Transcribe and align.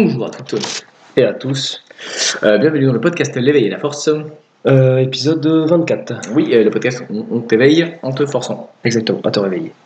Bonjour 0.00 0.26
à 0.26 0.30
toutes 0.30 0.84
et 1.16 1.24
à 1.24 1.32
tous. 1.34 1.82
Euh, 2.44 2.56
bienvenue 2.58 2.86
dans 2.86 2.92
le 2.92 3.00
podcast 3.00 3.34
L'éveil 3.34 3.64
et 3.64 3.68
la 3.68 3.78
force. 3.78 4.08
Euh, 4.64 4.98
épisode 4.98 5.44
24. 5.44 6.12
Oui, 6.34 6.50
euh, 6.52 6.62
le 6.62 6.70
podcast 6.70 7.02
on 7.10 7.40
t'éveille 7.40 7.84
en 8.02 8.12
te 8.12 8.24
forçant. 8.24 8.70
Exactement, 8.84 9.20
à 9.24 9.32
te 9.32 9.40
réveiller. 9.40 9.72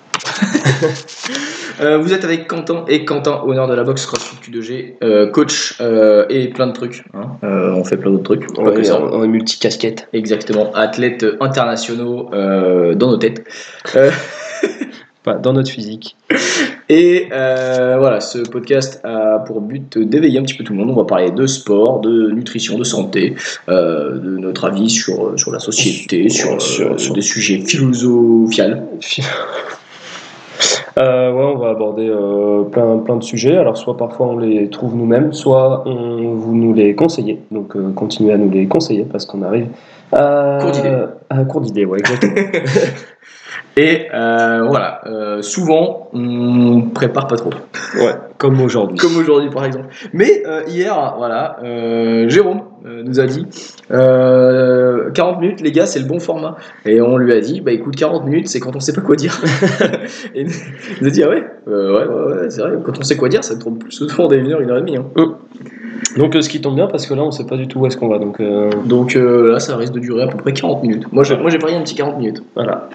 Euh, 1.80 1.96
vous 1.96 2.12
êtes 2.12 2.22
avec 2.22 2.46
Quentin 2.46 2.85
et 2.87 3.06
Quentin, 3.06 3.40
honneur 3.46 3.67
de 3.67 3.74
la 3.74 3.83
boxe 3.83 4.04
CrossFit 4.04 4.37
Q2G, 4.51 4.94
euh, 5.03 5.26
coach 5.30 5.80
et 6.29 6.49
plein 6.49 6.67
de 6.67 6.72
trucs. 6.72 7.03
hein. 7.15 7.22
Euh, 7.42 7.72
on 7.72 7.83
fait 7.83 7.97
plein 7.97 8.10
d'autres 8.10 8.37
trucs. 8.37 8.54
pas 8.54 8.63
On 8.63 8.65
que 8.72 8.81
est, 8.81 8.85
ça. 8.85 9.01
on 9.01 9.24
est 9.24 9.26
multicasquette. 9.26 10.06
Exactement, 10.13 10.72
athlètes 10.74 11.24
internationaux 11.40 12.29
euh, 12.35 12.94
dans 12.94 13.08
nos 13.10 13.17
têtes. 13.17 13.42
Euh, 13.97 14.10
Dans 15.24 15.52
notre 15.52 15.70
physique. 15.70 16.16
Et 16.88 17.28
euh, 17.32 17.96
voilà, 17.98 18.20
ce 18.20 18.38
podcast 18.38 19.00
a 19.04 19.38
pour 19.38 19.60
but 19.62 19.96
d'éveiller 19.96 20.38
un 20.38 20.42
petit 20.42 20.54
peu 20.54 20.64
tout 20.64 20.72
le 20.72 20.78
monde. 20.80 20.90
On 20.90 20.96
va 20.96 21.04
parler 21.04 21.30
de 21.30 21.46
sport, 21.46 22.00
de 22.00 22.30
nutrition, 22.32 22.76
de 22.76 22.84
santé, 22.84 23.34
euh, 23.68 24.18
de 24.18 24.36
notre 24.36 24.64
avis 24.66 24.90
sur, 24.90 25.38
sur 25.38 25.52
la 25.52 25.58
société, 25.60 26.28
sur, 26.28 26.60
Sur- 26.60 26.92
euh, 26.94 26.98
sur- 26.98 27.14
des 27.14 27.22
sujets 27.22 27.58
philosophiales. 27.60 28.82
Euh, 30.98 31.32
ouais, 31.32 31.44
on 31.54 31.58
va 31.58 31.70
aborder 31.70 32.06
euh, 32.08 32.64
plein, 32.64 32.98
plein 32.98 33.16
de 33.16 33.22
sujets. 33.24 33.56
Alors, 33.56 33.78
soit 33.78 33.96
parfois 33.96 34.27
on 34.27 34.38
les 34.38 34.68
trouve 34.68 34.94
nous-mêmes, 34.94 35.32
soit 35.32 35.84
on, 35.86 36.34
vous 36.34 36.54
nous 36.54 36.74
les 36.74 36.94
conseillez. 36.94 37.41
Donc, 37.50 37.74
euh, 37.77 37.91
continuez 37.94 38.32
à 38.32 38.36
nous 38.36 38.50
les 38.50 38.66
conseiller 38.66 39.04
parce 39.10 39.24
qu'on 39.24 39.42
arrive 39.42 39.68
à 40.12 40.58
Court 40.60 40.72
d'idées. 40.72 40.96
À 41.30 41.44
court 41.44 41.60
d'idées, 41.62 41.84
ouais, 41.86 42.00
exactement. 42.00 42.34
Et 43.76 44.06
euh, 44.12 44.64
voilà, 44.68 45.00
euh, 45.06 45.40
souvent 45.40 46.10
on 46.12 46.82
prépare 46.94 47.26
pas 47.26 47.36
trop, 47.36 47.50
ouais, 47.96 48.12
comme 48.38 48.60
aujourd'hui. 48.60 48.98
comme 48.98 49.16
aujourd'hui 49.16 49.48
par 49.50 49.64
exemple. 49.64 49.86
Mais 50.12 50.42
euh, 50.47 50.62
hier, 50.69 51.14
voilà, 51.16 51.56
Jérôme 52.28 52.60
nous 52.84 53.19
a 53.20 53.27
dit 53.27 53.47
euh, 53.92 55.10
40 55.12 55.41
minutes, 55.41 55.60
les 55.60 55.72
gars, 55.72 55.86
c'est 55.86 56.00
le 56.00 56.06
bon 56.06 56.19
format. 56.19 56.56
Et 56.84 57.00
on 57.00 57.16
lui 57.16 57.32
a 57.32 57.41
dit, 57.41 57.60
bah 57.60 57.72
écoute, 57.72 57.97
40 57.97 58.24
minutes, 58.27 58.48
c'est 58.48 58.60
quand 58.60 58.74
on 58.77 58.80
sait 58.80 58.92
pas 58.92 59.00
quoi 59.00 59.16
dire. 59.16 59.41
et 60.34 60.42
il 60.42 60.48
nous 61.00 61.06
a 61.06 61.10
dit, 61.10 61.22
ah 61.22 61.28
ouais, 61.28 61.44
ouais, 61.66 61.75
ouais, 61.75 62.06
ouais, 62.06 62.50
c'est 62.50 62.60
vrai, 62.60 62.72
quand 62.84 62.98
on 62.98 63.02
sait 63.02 63.16
quoi 63.16 63.28
dire, 63.28 63.42
ça 63.44 63.56
tourne 63.56 63.78
plus 63.78 63.92
souvent 63.92 64.27
des 64.27 64.38
1 64.41 64.47
heure, 64.50 64.60
1 64.60 64.69
heure 64.69 64.78
et 64.78 64.80
demie. 64.80 64.97
hein. 64.97 65.06
Donc, 66.16 66.36
euh, 66.36 66.42
ce 66.42 66.48
qui 66.48 66.60
tombe 66.60 66.75
bien 66.75 66.88
parce 66.88 67.06
que 67.06 67.14
là, 67.14 67.22
on 67.22 67.30
sait 67.30 67.47
pas 67.47 67.56
du 67.56 67.69
tout 67.69 67.80
où 67.80 67.86
est-ce 67.86 67.97
qu'on 67.97 68.08
va. 68.08 68.19
Donc, 68.19 68.41
euh, 68.41 68.69
Donc 68.84 69.16
euh, 69.16 69.52
là, 69.52 69.60
ça 69.60 69.77
risque 69.77 69.94
de 69.94 70.00
durer 70.00 70.25
à 70.25 70.27
peu 70.27 70.36
près 70.36 70.52
40 70.52 70.82
minutes. 70.82 71.04
Moi, 71.12 71.25
j'ai 71.25 71.36
moi, 71.38 71.48
j'ai 71.48 71.58
parié 71.58 71.77
un 71.77 71.82
petit 71.82 71.94
40 71.94 72.19
minutes. 72.19 72.42
voilà. 72.54 72.91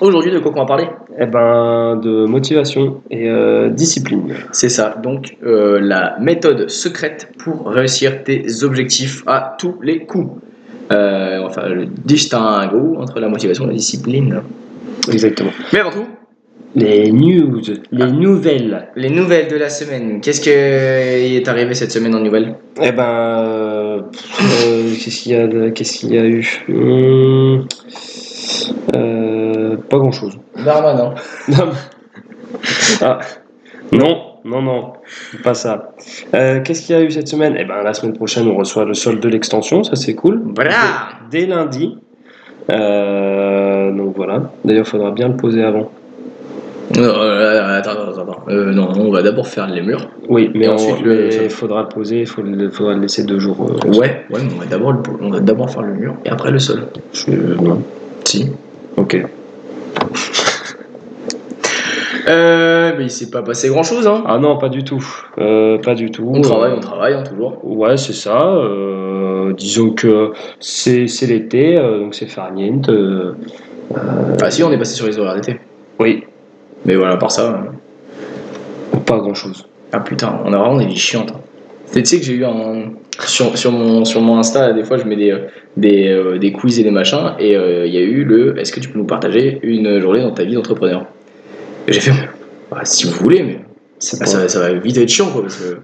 Aujourd'hui, 0.00 0.30
de 0.30 0.38
quoi 0.40 0.52
qu'on 0.52 0.60
va 0.60 0.66
parler? 0.66 0.88
Eh 1.18 1.26
ben, 1.26 1.96
de 2.02 2.26
motivation 2.26 3.00
et 3.10 3.28
euh, 3.30 3.70
discipline. 3.70 4.34
C'est 4.52 4.68
ça, 4.68 4.94
donc 5.02 5.36
euh, 5.44 5.78
la 5.80 6.16
méthode 6.20 6.68
secrète 6.68 7.28
pour 7.38 7.68
réussir 7.70 8.22
tes 8.24 8.44
objectifs 8.62 9.22
à 9.26 9.56
tous 9.58 9.76
les 9.82 10.00
coups. 10.04 10.42
Euh, 10.92 11.40
enfin, 11.42 11.68
le 11.68 11.86
distinguo 11.86 12.96
entre 12.98 13.18
la 13.20 13.28
motivation 13.28 13.64
et 13.64 13.68
la 13.68 13.72
discipline. 13.74 14.42
Exactement. 15.10 15.50
Mais 15.72 15.80
avant 15.80 15.90
tout, 15.90 16.06
Les 16.74 17.10
news, 17.10 17.62
les 17.90 18.12
nouvelles. 18.12 18.88
les 18.96 19.08
nouvelles 19.08 19.48
de 19.48 19.56
la 19.56 19.70
semaine. 19.70 20.20
Qu'est-ce 20.20 20.42
qui 20.42 20.50
est 20.50 21.48
arrivé 21.48 21.72
cette 21.74 21.90
semaine 21.92 22.14
en 22.14 22.20
nouvelles? 22.20 22.54
Eh 22.82 22.92
ben, 22.92 23.02
euh, 23.08 24.00
qu'est-ce 25.02 25.22
qu'il 25.22 25.32
y 25.32 25.36
a, 25.36 25.46
de- 25.46 25.70
qu'est-ce 25.70 25.98
qu'il 25.98 26.12
y 26.14 26.18
a 26.18 26.26
eu? 26.26 26.44
Hmm, 26.68 27.62
euh, 28.96 29.76
Pas 29.88 29.98
grand-chose. 29.98 30.38
Darmanin. 30.64 31.14
Non. 31.48 31.68
Ah, 33.02 33.18
non, 33.92 34.18
non, 34.44 34.62
non, 34.62 34.92
pas 35.44 35.54
ça. 35.54 35.92
Euh, 36.34 36.60
qu'est-ce 36.62 36.82
qu'il 36.86 36.96
y 36.96 36.98
a 36.98 37.02
eu 37.02 37.10
cette 37.10 37.28
semaine? 37.28 37.56
Eh 37.58 37.64
ben, 37.64 37.82
la 37.84 37.92
semaine 37.94 38.14
prochaine, 38.14 38.48
on 38.48 38.56
reçoit 38.56 38.84
le 38.84 38.94
solde 38.94 39.20
de 39.20 39.28
l'extension, 39.28 39.84
ça 39.84 39.94
c'est 39.96 40.14
cool. 40.14 40.42
Voilà 40.54 40.70
Dès, 41.30 41.40
dès 41.40 41.46
lundi. 41.46 41.98
Euh, 42.70 43.92
donc 43.92 44.14
voilà. 44.16 44.50
D'ailleurs, 44.64 44.84
il 44.86 44.90
faudra 44.90 45.10
bien 45.10 45.28
le 45.28 45.36
poser 45.36 45.62
avant. 45.62 45.90
Euh, 46.96 47.78
Attends, 47.78 47.90
attends, 47.90 48.22
attends. 48.22 48.42
Euh, 48.48 48.72
non, 48.72 48.88
on 48.96 49.10
va 49.10 49.22
d'abord 49.22 49.46
faire 49.48 49.66
les 49.66 49.82
murs. 49.82 50.08
Oui, 50.28 50.50
mais 50.54 50.68
ensuite, 50.68 50.98
il 51.04 51.50
faudra 51.50 51.82
le 51.82 51.88
poser, 51.88 52.20
il 52.20 52.26
faudra 52.26 52.94
le 52.94 53.00
laisser 53.00 53.24
deux 53.24 53.38
jours. 53.38 53.56
euh, 53.84 53.88
Ouais, 53.90 54.24
ouais, 54.30 54.40
mais 54.42 54.52
on 54.54 54.58
va 54.60 54.66
d'abord 54.66 54.92
le- 54.92 55.00
on 55.20 55.30
va 55.30 55.40
d'abord 55.40 55.68
faire 55.70 55.82
le 55.82 55.94
mur 55.94 56.14
et 56.24 56.28
après 56.30 56.50
le 56.50 56.58
sol. 56.58 56.86
je- 57.12 57.30
non. 57.60 57.82
Si. 58.26 58.50
Ok. 58.96 59.16
Euh, 62.28 62.92
mais 62.98 63.04
il 63.04 63.10
s'est 63.10 63.30
pas 63.30 63.42
passé 63.42 63.68
grand 63.68 63.84
chose, 63.84 64.06
hein. 64.08 64.24
Ah 64.26 64.38
non, 64.38 64.58
pas 64.58 64.68
du 64.68 64.82
tout. 64.82 65.04
Euh, 65.38 65.78
pas 65.78 65.94
du 65.94 66.10
tout. 66.10 66.28
On 66.34 66.40
travaille, 66.40 66.72
on 66.76 66.80
travaille, 66.80 67.14
hein, 67.14 67.22
toujours. 67.22 67.60
Ouais, 67.62 67.96
c'est 67.96 68.12
ça. 68.14 68.42
euh, 68.42 69.52
disons 69.52 69.90
que 69.90 70.32
c'est 70.58 71.06
l'été, 71.28 71.78
euh, 71.78 72.00
donc 72.00 72.14
c'est 72.16 72.26
farniente. 72.26 72.90
Ah 74.42 74.50
si, 74.50 74.64
on 74.64 74.72
est 74.72 74.78
passé 74.78 74.94
sur 74.96 75.06
les 75.06 75.18
horaires 75.18 75.36
d'été. 75.36 75.60
oui, 76.00 76.24
Mais 76.84 76.96
voilà, 76.96 77.14
à 77.14 77.16
part 77.16 77.30
ça. 77.30 77.62
euh, 78.94 78.98
pas 79.06 79.18
grand 79.18 79.34
chose. 79.34 79.64
Ah 79.92 80.00
putain, 80.00 80.40
on 80.44 80.52
a 80.52 80.58
vraiment 80.58 80.78
des 80.78 80.86
vies 80.86 80.96
chiantes. 80.96 81.30
hein. 81.30 81.40
Tu 81.92 82.04
sais 82.04 82.18
que 82.18 82.24
j'ai 82.24 82.32
eu 82.34 82.44
un. 82.44 82.90
Sur, 83.24 83.56
sur, 83.56 83.72
mon, 83.72 84.04
sur 84.04 84.20
mon 84.20 84.38
Insta, 84.38 84.72
des 84.72 84.84
fois, 84.84 84.98
je 84.98 85.04
mets 85.04 85.16
des, 85.16 85.30
euh, 85.30 85.46
des, 85.76 86.08
euh, 86.08 86.38
des 86.38 86.52
quiz 86.52 86.78
et 86.78 86.82
des 86.82 86.90
machins, 86.90 87.32
et 87.38 87.56
euh, 87.56 87.86
il 87.86 87.94
y 87.94 87.96
a 87.96 88.02
eu 88.02 88.24
le 88.24 88.58
Est-ce 88.58 88.72
que 88.72 88.80
tu 88.80 88.90
peux 88.90 88.98
nous 88.98 89.06
partager 89.06 89.58
une 89.62 90.00
journée 90.00 90.20
dans 90.20 90.32
ta 90.32 90.44
vie 90.44 90.54
d'entrepreneur? 90.54 91.06
Et 91.88 91.94
j'ai 91.94 92.00
fait 92.00 92.12
bah, 92.70 92.80
Si 92.84 93.06
vous 93.06 93.12
voulez, 93.12 93.42
mais 93.42 93.60
ça, 93.98 94.48
ça 94.48 94.60
va 94.60 94.72
vite 94.74 94.98
être 94.98 95.08
chiant, 95.08 95.30
quoi, 95.30 95.42
parce 95.42 95.56
que 95.56 95.78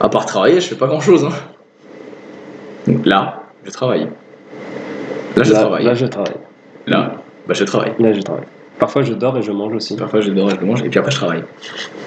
à 0.00 0.08
part 0.08 0.24
travailler, 0.24 0.60
je 0.60 0.68
fais 0.68 0.74
pas 0.74 0.86
grand 0.86 1.00
chose. 1.00 1.24
Hein. 1.24 1.32
Donc 2.86 3.04
là, 3.06 3.42
je 3.64 3.70
travaille. 3.70 4.08
Là, 5.36 5.42
je 5.42 5.52
là, 5.52 5.60
travaille. 5.60 5.84
là, 5.84 5.94
je 5.94 6.06
travaille. 6.06 6.34
Là, 6.86 7.14
bah, 7.46 7.54
je 7.54 7.64
travaille. 7.64 7.92
Là, 7.98 8.12
je 8.12 8.20
travaille. 8.20 8.46
Parfois, 8.78 9.02
je 9.02 9.12
dors 9.12 9.36
et 9.36 9.42
je 9.42 9.52
mange 9.52 9.74
aussi. 9.74 9.94
Parfois, 9.96 10.20
je 10.20 10.30
dors 10.30 10.50
et 10.50 10.54
je 10.58 10.64
mange, 10.64 10.82
et 10.82 10.88
puis 10.88 10.98
après, 10.98 11.12
je 11.12 11.16
travaille. 11.16 11.44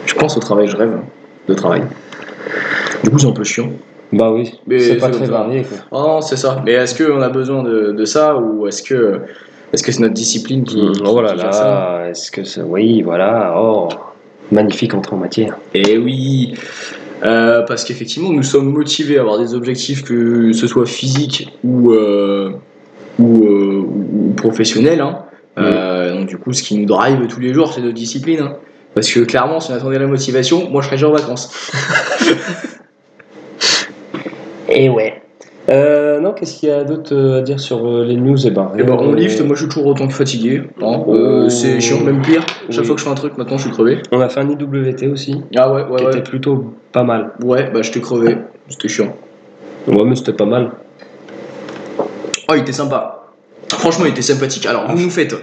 Je 0.06 0.14
pense 0.16 0.36
au 0.36 0.40
travail, 0.40 0.68
je 0.68 0.76
rêve 0.76 0.98
de 1.48 1.54
travail. 1.54 1.84
Du 3.04 3.12
coup, 3.12 3.20
c'est 3.20 3.28
un 3.28 3.32
peu 3.32 3.44
chiant. 3.44 3.70
Bah 4.14 4.32
oui, 4.32 4.54
c'est 4.80 4.96
pas 4.98 5.10
très 5.10 5.26
varié. 5.26 5.64
Quoi. 5.64 5.78
Oh 5.92 6.02
non, 6.08 6.22
c'est 6.22 6.38
ça. 6.38 6.62
Mais 6.66 6.74
est-ce 6.74 6.96
qu'on 7.04 7.22
a 7.22 7.30
besoin 7.30 7.64
de, 7.64 7.92
de 7.92 8.06
ça 8.06 8.38
ou 8.38 8.68
est-ce 8.68 8.82
que 8.84 9.20
est-ce 9.74 9.84
que 9.84 9.92
c'est 9.92 10.02
notre 10.02 10.14
discipline 10.14 10.64
qui, 10.64 10.80
qui- 10.92 11.02
oh 11.06 11.22
là 11.22 11.34
qui 11.34 11.40
fait 11.42 11.52
ça 11.52 11.66
là, 11.66 12.10
est-ce 12.10 12.32
que 12.32 12.44
c'est. 12.44 12.62
Oui, 12.62 13.02
voilà. 13.02 13.56
Oh, 13.60 13.90
magnifique 14.52 14.94
entrée 14.94 15.16
en 15.16 15.20
matière. 15.20 15.58
Eh 15.74 15.98
oui 15.98 16.54
Euh, 17.24 17.64
Parce 17.64 17.84
qu'effectivement, 17.84 18.30
nous 18.32 18.44
sommes 18.44 18.72
motivés 18.72 19.18
à 19.18 19.22
avoir 19.22 19.40
des 19.40 19.54
objectifs, 19.56 20.04
que 20.04 20.52
ce 20.54 20.68
soit 20.68 20.86
physiques 20.86 21.50
ou, 21.64 21.92
euh, 21.92 22.52
ou, 23.20 23.46
euh, 23.46 23.82
ou- 23.84 24.34
professionnels. 24.38 25.02
hein. 25.02 25.20
Euh, 25.58 26.14
donc, 26.20 26.28
du 26.28 26.38
coup, 26.38 26.52
ce 26.54 26.62
qui 26.62 26.78
nous 26.78 26.86
drive 26.86 27.26
tous 27.28 27.40
les 27.40 27.54
jours, 27.54 27.74
c'est 27.74 27.82
notre 27.82 27.96
discipline. 27.96 28.42
hein. 28.42 28.54
Parce 28.94 29.12
que 29.12 29.22
clairement, 29.22 29.60
si 29.60 29.72
on 29.72 29.76
attendait 29.76 29.98
la 30.00 30.08
motivation, 30.08 30.70
moi 30.70 30.82
je 30.82 30.88
serais 30.88 30.98
déjà 30.98 31.10
en 31.10 31.14
vacances. 31.14 31.50
Et 34.76 34.90
ouais. 34.90 35.22
Euh, 35.72 36.20
non, 36.20 36.34
qu'est-ce 36.34 36.60
qu'il 36.60 36.70
y 36.70 36.72
a 36.72 36.84
d'autre 36.84 37.16
euh, 37.16 37.40
à 37.40 37.42
dire 37.42 37.60
sur 37.60 37.88
euh, 37.88 38.06
les 38.06 38.16
news? 38.18 38.38
Eh 38.46 38.52
ben, 38.52 38.70
Et 38.78 38.84
rien 38.84 38.86
ben, 38.86 38.98
on 39.00 39.12
de- 39.12 39.16
lift, 39.16 39.42
moi 39.42 39.56
je 39.56 39.62
suis 39.62 39.70
toujours 39.70 39.88
autant 39.88 40.08
que 40.08 40.14
fatigué. 40.14 40.62
hein. 40.82 41.02
Oh. 41.08 41.16
Euh, 41.16 41.50
c'est 41.50 41.80
chiant, 41.80 42.02
même 42.02 42.22
pire. 42.22 42.46
Chaque 42.70 42.82
Oui. 42.82 42.86
fois 42.86 42.96
que 42.96 43.00
je 43.02 43.06
fais 43.06 43.12
un 43.12 43.16
truc, 43.16 43.36
maintenant 43.38 43.58
je 43.58 43.64
suis 43.64 43.72
crevé. 43.72 43.98
On 44.12 44.20
a 44.22 44.30
fait 44.30 44.42
un 44.42 44.50
IWT 44.50 45.08
aussi, 45.12 45.42
Ah 45.56 45.74
ouais, 45.74 45.84
ouais, 45.86 45.98
qui 45.98 46.04
ouais. 46.06 46.12
était 46.12 46.22
plutôt 46.22 46.74
pas 46.92 47.02
mal. 47.04 47.32
Ouais, 47.44 47.72
bah 47.74 47.82
j'étais 47.82 48.00
crevé. 48.02 48.38
C'était 48.70 48.88
chiant. 48.90 49.16
Ouais, 49.88 50.04
mais 50.06 50.16
c'était 50.16 50.34
pas 50.34 50.46
mal. 50.46 50.70
Oh, 52.48 52.54
il 52.56 52.62
était 52.62 52.72
sympa. 52.72 53.24
Franchement, 53.72 54.06
il 54.06 54.12
était 54.12 54.22
sympathique. 54.22 54.66
Alors, 54.68 54.86
vous 54.92 55.02
nous 55.02 55.10
faites. 55.10 55.34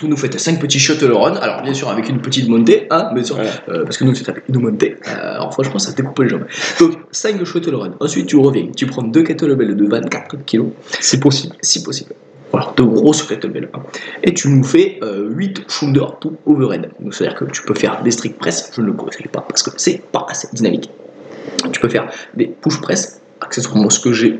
Vous 0.00 0.06
nous 0.08 0.16
faites 0.16 0.38
5 0.38 0.60
petits 0.60 0.78
shuttle 0.78 1.10
run, 1.12 1.34
alors 1.36 1.62
bien 1.62 1.74
sûr 1.74 1.88
avec 1.88 2.08
une 2.08 2.20
petite 2.20 2.48
montée, 2.48 2.86
hein, 2.90 3.10
bien 3.14 3.24
sûr, 3.24 3.36
Ouais. 3.36 3.46
euh, 3.68 3.84
parce 3.84 3.96
que 3.96 4.04
nous 4.04 4.14
c'est 4.14 4.28
avec 4.28 4.44
une 4.48 4.60
montée. 4.60 4.96
Euh, 5.08 5.34
alors 5.34 5.52
franchement 5.52 5.78
ça 5.80 5.92
découpe 5.92 6.18
les 6.20 6.28
jambes. 6.28 6.44
Donc 6.78 6.92
5 7.10 7.42
shuttle 7.44 7.74
run, 7.74 7.94
ensuite 8.00 8.26
tu 8.26 8.36
reviens, 8.36 8.68
tu 8.76 8.86
prends 8.86 9.02
deux 9.02 9.22
kettlebells 9.24 9.74
de 9.74 9.86
24 9.86 10.36
kg, 10.46 10.66
C'est 11.00 11.18
possible. 11.20 11.56
si 11.62 11.82
possible. 11.82 12.12
Alors 12.52 12.74
de 12.76 12.82
grosses 12.82 13.22
kettlebells. 13.24 13.68
hein. 13.74 13.80
Et 14.22 14.32
tu 14.34 14.48
nous 14.48 14.62
fais 14.64 14.98
euh, 15.02 15.28
8 15.30 15.64
shoulder 15.68 16.04
to 16.20 16.34
overhead. 16.46 16.90
Donc 17.00 17.12
c'est-à-dire 17.14 17.36
que 17.38 17.44
tu 17.46 17.62
peux 17.62 17.74
faire 17.74 18.00
des 18.02 18.10
strict 18.12 18.38
press, 18.38 18.70
je 18.74 18.80
ne 18.80 18.86
le 18.86 18.92
conseille 18.92 19.26
pas 19.26 19.40
parce 19.46 19.62
que 19.62 19.70
c'est 19.76 20.00
pas 20.12 20.26
assez 20.30 20.48
dynamique. 20.52 20.90
Tu 21.72 21.80
peux 21.80 21.88
faire 21.88 22.08
des 22.34 22.46
push 22.46 22.80
press, 22.80 23.20
accessoirement 23.40 23.90
ce 23.90 23.98
que 24.00 24.12
j'ai 24.12 24.38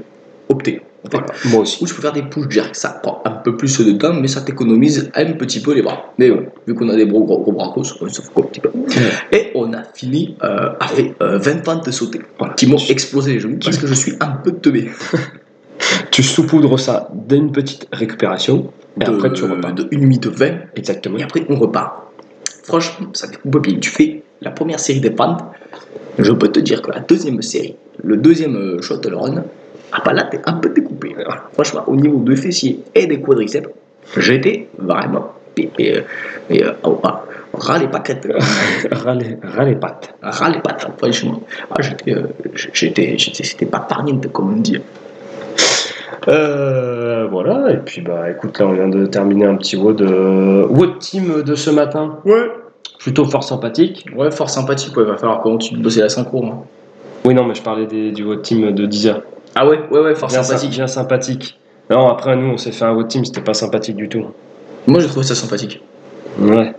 opté. 0.49 0.81
Voilà. 1.11 1.27
Moi 1.47 1.61
aussi. 1.61 1.83
Ou 1.83 1.87
tu 1.87 1.95
peux 1.95 2.03
faire 2.03 2.13
des 2.13 2.23
push 2.23 2.49
jerks, 2.51 2.75
ça 2.75 2.91
prend 3.03 3.23
un 3.25 3.31
peu 3.31 3.57
plus 3.57 3.79
de 3.81 3.93
temps, 3.93 4.13
mais 4.15 4.29
ça 4.29 4.41
t'économise 4.41 5.11
un 5.15 5.33
petit 5.33 5.61
peu 5.61 5.75
les 5.75 5.83
bras. 5.83 6.13
Mais 6.19 6.31
ouais, 6.31 6.49
vu 6.67 6.75
qu'on 6.75 6.89
a 6.89 6.97
des 6.97 7.07
gros 7.07 7.25
gros, 7.25 7.39
gros 7.39 7.53
bras 7.53 7.73
ça 7.85 7.95
fait 8.23 8.33
quoi 8.33 8.45
un 8.45 8.49
petit 8.49 8.61
peu. 8.61 8.71
Et 9.33 9.53
on 9.55 9.73
a 9.73 9.83
fini 9.95 10.37
euh, 10.43 10.71
avec 10.81 11.15
euh, 11.23 11.39
20 11.39 11.63
pentes 11.63 11.87
de 11.87 11.91
sauter, 11.93 12.21
Voilà. 12.39 12.55
qui 12.55 12.67
m'ont 12.67 12.79
explosé 12.89 13.35
les 13.35 13.41
genoux 13.41 13.59
parce 13.63 13.79
que 13.79 13.87
je 13.87 13.95
suis 13.95 14.15
un 14.21 14.31
peu 14.33 14.53
teubé. 14.53 14.91
Tu 16.11 16.25
saupoudres 16.25 16.79
ça 16.79 17.09
d'une 17.15 17.53
petite 17.53 17.87
récupération, 17.93 18.73
et 19.01 19.05
de, 19.05 19.11
après 19.13 19.33
tu 19.33 19.45
repars. 19.45 19.73
de 19.75 19.87
1 19.93 19.99
minute 19.99 20.27
20, 20.27 20.51
Exactement. 20.75 21.17
et 21.19 21.23
après 21.23 21.47
on 21.49 21.55
repart. 21.55 21.93
Franchement, 22.65 23.07
ça 23.13 23.29
découpe 23.29 23.63
bien. 23.63 23.79
Tu 23.79 23.89
fais 23.89 24.23
la 24.43 24.51
première 24.51 24.81
série 24.81 25.01
des 25.01 25.11
pentes, 25.11 25.41
je 26.19 26.33
peux 26.33 26.49
te 26.49 26.59
dire 26.59 26.83
que 26.83 26.91
la 26.91 27.01
deuxième 27.01 27.41
série, 27.43 27.77
le 28.03 28.17
deuxième 28.17 28.57
euh, 28.57 28.83
shuttle 28.83 29.15
run, 29.15 29.45
ah 29.93 30.03
bah 30.05 30.13
là 30.13 30.25
t'es 30.25 30.41
un 30.47 30.55
peu 30.55 30.71
découpé. 30.71 31.15
Franchement, 31.55 31.85
au 31.87 31.97
niveau 31.97 32.19
des 32.19 32.37
fessiers 32.37 32.83
et 32.95 33.07
des 33.07 33.21
quadriceps, 33.21 33.69
j'étais 34.17 34.69
vraiment 34.79 35.33
et, 35.59 35.71
et, 36.51 36.65
euh, 36.65 36.73
oh, 36.85 37.01
ah, 37.03 37.25
ras 37.55 37.79
les 37.79 37.89
paquettes, 37.89 38.29
ras, 38.93 39.15
les, 39.15 39.37
ras 39.43 39.65
les 39.65 39.75
pattes. 39.75 40.15
ras 40.23 40.51
les 40.51 40.61
pattes, 40.61 40.87
franchement. 40.97 41.41
Ah, 41.71 41.81
j'étais, 41.81 42.15
euh, 42.15 42.29
j'étais, 42.73 43.19
j'étais, 43.19 43.45
c'était 43.45 43.67
pas 43.67 43.81
parniente, 43.81 44.31
comme 44.33 44.53
on 44.55 44.57
dit. 44.57 44.79
Euh, 46.29 47.27
voilà, 47.31 47.73
et 47.73 47.79
puis 47.79 48.03
bah 48.03 48.31
écoute, 48.31 48.59
là 48.59 48.67
on 48.67 48.73
vient 48.73 48.89
de 48.89 49.07
terminer 49.07 49.47
un 49.47 49.57
petit 49.57 49.77
WOD, 49.77 50.03
euh, 50.03 50.67
WOD 50.69 50.99
team 50.99 51.43
de 51.43 51.55
ce 51.55 51.71
matin. 51.71 52.19
Ouais. 52.25 52.51
Plutôt 52.99 53.25
fort 53.25 53.45
sympathique. 53.45 54.07
Ouais, 54.15 54.31
fort 54.31 54.51
sympathique, 54.51 54.97
ouais. 54.97 55.05
Va 55.05 55.17
falloir 55.17 55.41
comment 55.41 55.59
tu 55.59 55.77
bosser 55.77 56.01
la 56.01 56.09
synchro. 56.09 56.45
Hein. 56.45 56.59
Oui, 57.25 57.33
non, 57.33 57.45
mais 57.45 57.55
je 57.55 57.63
parlais 57.63 57.87
des, 57.87 58.11
du 58.11 58.25
WOD 58.25 58.43
team 58.43 58.73
de 58.73 58.87
10 58.87 59.07
heures. 59.07 59.23
Ah 59.55 59.67
ouais, 59.67 59.81
ouais, 59.91 60.01
ouais, 60.01 60.15
fort 60.15 60.29
Bien 60.29 60.43
sympathique. 60.43 60.73
sy- 60.73 60.77
Bien 60.79 60.87
sympathique. 60.87 61.59
Non, 61.91 62.09
après 62.09 62.37
nous 62.37 62.51
on 62.53 62.57
s'est 62.59 62.73
fait 62.73 62.85
un 62.85 62.93
WOD 62.93 63.09
team, 63.09 63.25
c'était 63.25 63.41
pas 63.41 63.55
sympathique 63.55 63.97
du 63.97 64.09
tout. 64.09 64.27
Moi, 64.87 65.01
j'ai 65.01 65.09
trouvé 65.09 65.25
ça 65.27 65.35
sympathique. 65.35 65.83
Ouais. 66.39 66.73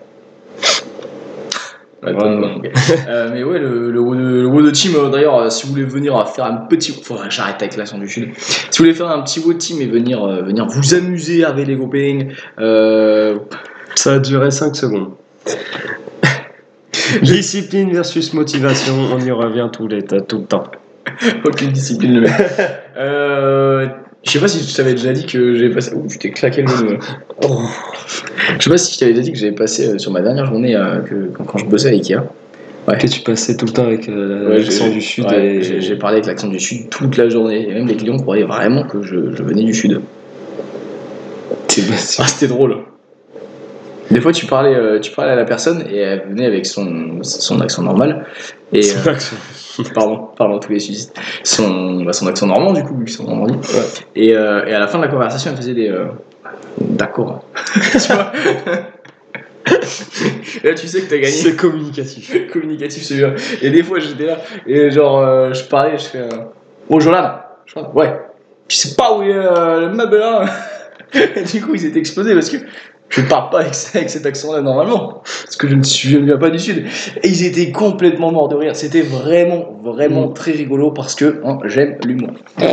Ouais, 2.02 2.14
Ouais, 2.14 2.14
pas- 2.16 2.26
ouais. 2.28 2.56
ok. 2.58 2.72
Euh, 3.10 3.30
mais 3.34 3.44
ouais, 3.44 3.60
le, 3.60 3.92
le, 3.92 4.02
le, 4.02 4.42
le 4.44 4.48
WOD 4.48 4.72
Team, 4.72 4.94
euh, 4.96 5.10
d'ailleurs, 5.10 5.36
euh, 5.38 5.50
si 5.50 5.66
vous 5.66 5.74
voulez 5.74 5.84
venir 5.84 6.28
faire 6.30 6.46
un 6.46 6.56
petit. 6.56 6.94
Faudrait 7.04 7.28
que 7.28 7.34
j'arrête 7.34 7.58
avec 7.62 7.76
l'accent 7.76 7.98
du 7.98 8.08
Sud. 8.08 8.30
Si 8.38 8.70
vous 8.78 8.86
voulez 8.86 8.94
faire 8.94 9.10
un 9.10 9.22
petit 9.22 9.40
WOD 9.42 9.58
Team 9.58 9.82
et 9.82 9.86
venir, 9.88 10.24
euh, 10.24 10.42
venir 10.44 10.66
vous 10.68 10.94
amuser 10.96 11.44
avec 11.44 11.68
les 11.68 11.78
copains, 11.78 12.20
euh, 12.60 13.38
Ça 13.96 14.14
a 14.14 14.20
duré 14.20 14.50
5 14.50 14.76
secondes. 14.78 15.10
Discipline 17.22 17.92
versus 17.92 18.34
motivation, 18.34 18.94
on 19.14 19.20
y 19.20 19.32
revient 19.32 19.68
tous 19.72 19.88
les, 19.88 20.02
tout 20.04 20.38
le 20.38 20.46
temps. 20.46 20.64
aucune 21.46 21.72
discipline 21.72 22.16
le 22.16 22.22
mec. 22.22 22.32
Euh, 22.98 23.88
je 24.26 24.32
sais 24.32 24.40
pas 24.40 24.50
si 24.50 24.62
je 24.62 24.76
t'avais 24.76 24.92
déjà 24.92 25.14
dit 25.14 25.26
que 25.26 25.56
j'ai 25.56 25.70
passé. 25.70 25.94
Ouh, 25.94 26.06
tu 26.06 26.18
t'es 26.18 26.32
claqué 26.32 26.64
le 26.64 26.68
là. 26.68 27.00
Oh. 27.48 27.62
Je 28.58 28.62
sais 28.62 28.70
pas 28.70 28.78
si 28.78 28.94
je 28.94 29.00
t'avais 29.00 29.14
déjà 29.14 29.24
dit 29.24 29.32
que 29.32 29.38
j'avais 29.38 29.54
passé 29.54 29.88
euh, 29.88 29.98
sur 29.98 30.12
ma 30.12 30.22
dernière 30.22 30.46
journée 30.46 30.76
euh, 30.76 31.00
que, 31.00 31.30
quand, 31.34 31.46
quand 31.46 31.58
je 31.60 31.66
bossais 31.66 31.88
à 31.88 31.92
Ikea. 31.92 32.24
Que 32.88 33.08
tu 33.08 33.22
passais 33.22 33.56
tout 33.56 33.68
le 33.68 33.72
temps 33.72 33.86
avec 33.86 34.10
euh, 34.10 34.50
Ouais, 34.50 34.60
l'accent 34.60 34.90
du 34.90 35.00
sud 35.00 35.26
ouais, 35.26 35.56
et 35.56 35.82
j'ai 35.82 35.96
parlé 35.96 36.18
avec 36.18 36.26
l'accent 36.26 36.48
du 36.48 36.60
Sud 36.60 36.90
toute 36.90 37.16
la 37.18 37.30
journée. 37.30 37.70
Et 37.70 37.74
même 37.74 37.88
les 37.88 37.96
clients 37.96 38.18
croyaient 38.18 38.44
vraiment 38.44 38.84
que 38.84 39.02
je, 39.04 39.32
je 39.32 39.44
venais 39.44 39.64
du 39.64 39.74
Sud. 39.74 40.02
Ah, 42.18 42.28
c'était 42.28 42.48
drôle. 42.48 42.78
Des 44.12 44.22
fois, 44.22 44.32
tu 44.32 44.48
parlais, 44.48 44.74
euh, 44.74 45.00
tu 45.00 45.12
parlais 45.12 45.32
à 45.32 45.36
la 45.36 45.46
personne 45.46 45.84
et 45.90 45.98
elle 45.98 46.24
venait 46.28 46.46
avec 46.46 46.66
son, 46.66 47.20
son 47.22 47.62
accent 47.62 47.84
normal. 47.84 48.26
Et, 48.74 48.82
Son 48.82 49.08
euh, 49.08 49.12
accent. 49.12 49.36
pardon, 49.94 50.30
pardon, 50.38 50.60
tous 50.60 50.72
les 50.72 50.80
sudistes. 50.80 51.16
Son, 51.44 52.04
bah, 52.04 52.14
son 52.14 52.28
accent 52.28 52.48
normand, 52.48 52.74
du 52.74 52.84
coup, 52.84 52.96
vu 52.98 53.06
qu'ils 53.06 53.14
sont 53.16 53.24
Normandie. 53.26 53.56
Et, 54.16 54.36
euh, 54.36 54.66
et 54.66 54.74
à 54.74 54.80
la 54.80 54.88
fin 54.88 54.98
de 55.00 55.04
la 55.04 55.10
conversation, 55.10 55.52
elle 55.52 55.58
faisait 55.58 55.74
des. 55.74 55.90
euh, 55.90 56.06
D'accord. 56.80 57.44
tu 57.92 57.98
vois 58.14 58.32
Là, 60.64 60.74
tu 60.74 60.88
sais 60.88 61.02
que 61.02 61.10
t'as 61.10 61.18
gagné. 61.18 61.32
C'est 61.32 61.56
communicatif. 61.56 62.52
communicatif 62.52 63.04
celui-là. 63.04 63.36
Et 63.62 63.70
des 63.70 63.84
fois, 63.84 64.00
j'étais 64.00 64.26
là 64.26 64.38
et 64.66 64.90
genre, 64.90 65.20
euh, 65.20 65.54
je 65.54 65.64
parlais, 65.66 65.98
je 65.98 66.06
fais. 66.06 66.28
Jolan 66.98 67.36
Je 67.66 67.74
fais, 67.74 67.82
Ouais. 67.94 68.20
Tu 68.68 68.78
sais 68.78 68.96
pas 68.96 69.16
où 69.18 69.22
est 69.24 69.34
le 69.34 69.90
meuble 69.94 70.18
là 70.18 70.46
Et 71.14 71.44
du 71.44 71.62
coup, 71.62 71.76
ils 71.76 71.86
étaient 71.86 72.00
explosés 72.00 72.34
parce 72.34 72.50
que 72.50 72.58
je 73.10 73.22
parle 73.22 73.50
pas 73.50 73.60
avec, 73.62 73.74
avec 73.94 74.10
cet 74.10 74.26
accent-là 74.26 74.62
normalement. 74.62 75.22
Parce 75.44 75.56
que 75.58 75.68
je 75.68 75.76
ne, 75.76 75.84
suis, 75.84 76.10
je 76.10 76.18
ne 76.20 76.26
viens 76.26 76.38
pas 76.38 76.50
du 76.50 76.60
Sud. 76.60 76.86
Et 77.24 77.28
ils 77.28 77.44
étaient 77.46 77.72
complètement 77.72 78.32
morts 78.32 78.48
de 78.50 78.56
rire. 78.56 78.76
C'était 78.76 79.02
vraiment, 79.02 79.78
vraiment 79.84 80.28
Mm. 80.30 80.34
très 80.34 80.52
rigolo 80.52 80.92
parce 80.92 81.16
que 81.16 81.42
hein, 81.44 81.58
j'aime 81.66 81.98
l'humour. 82.06 82.32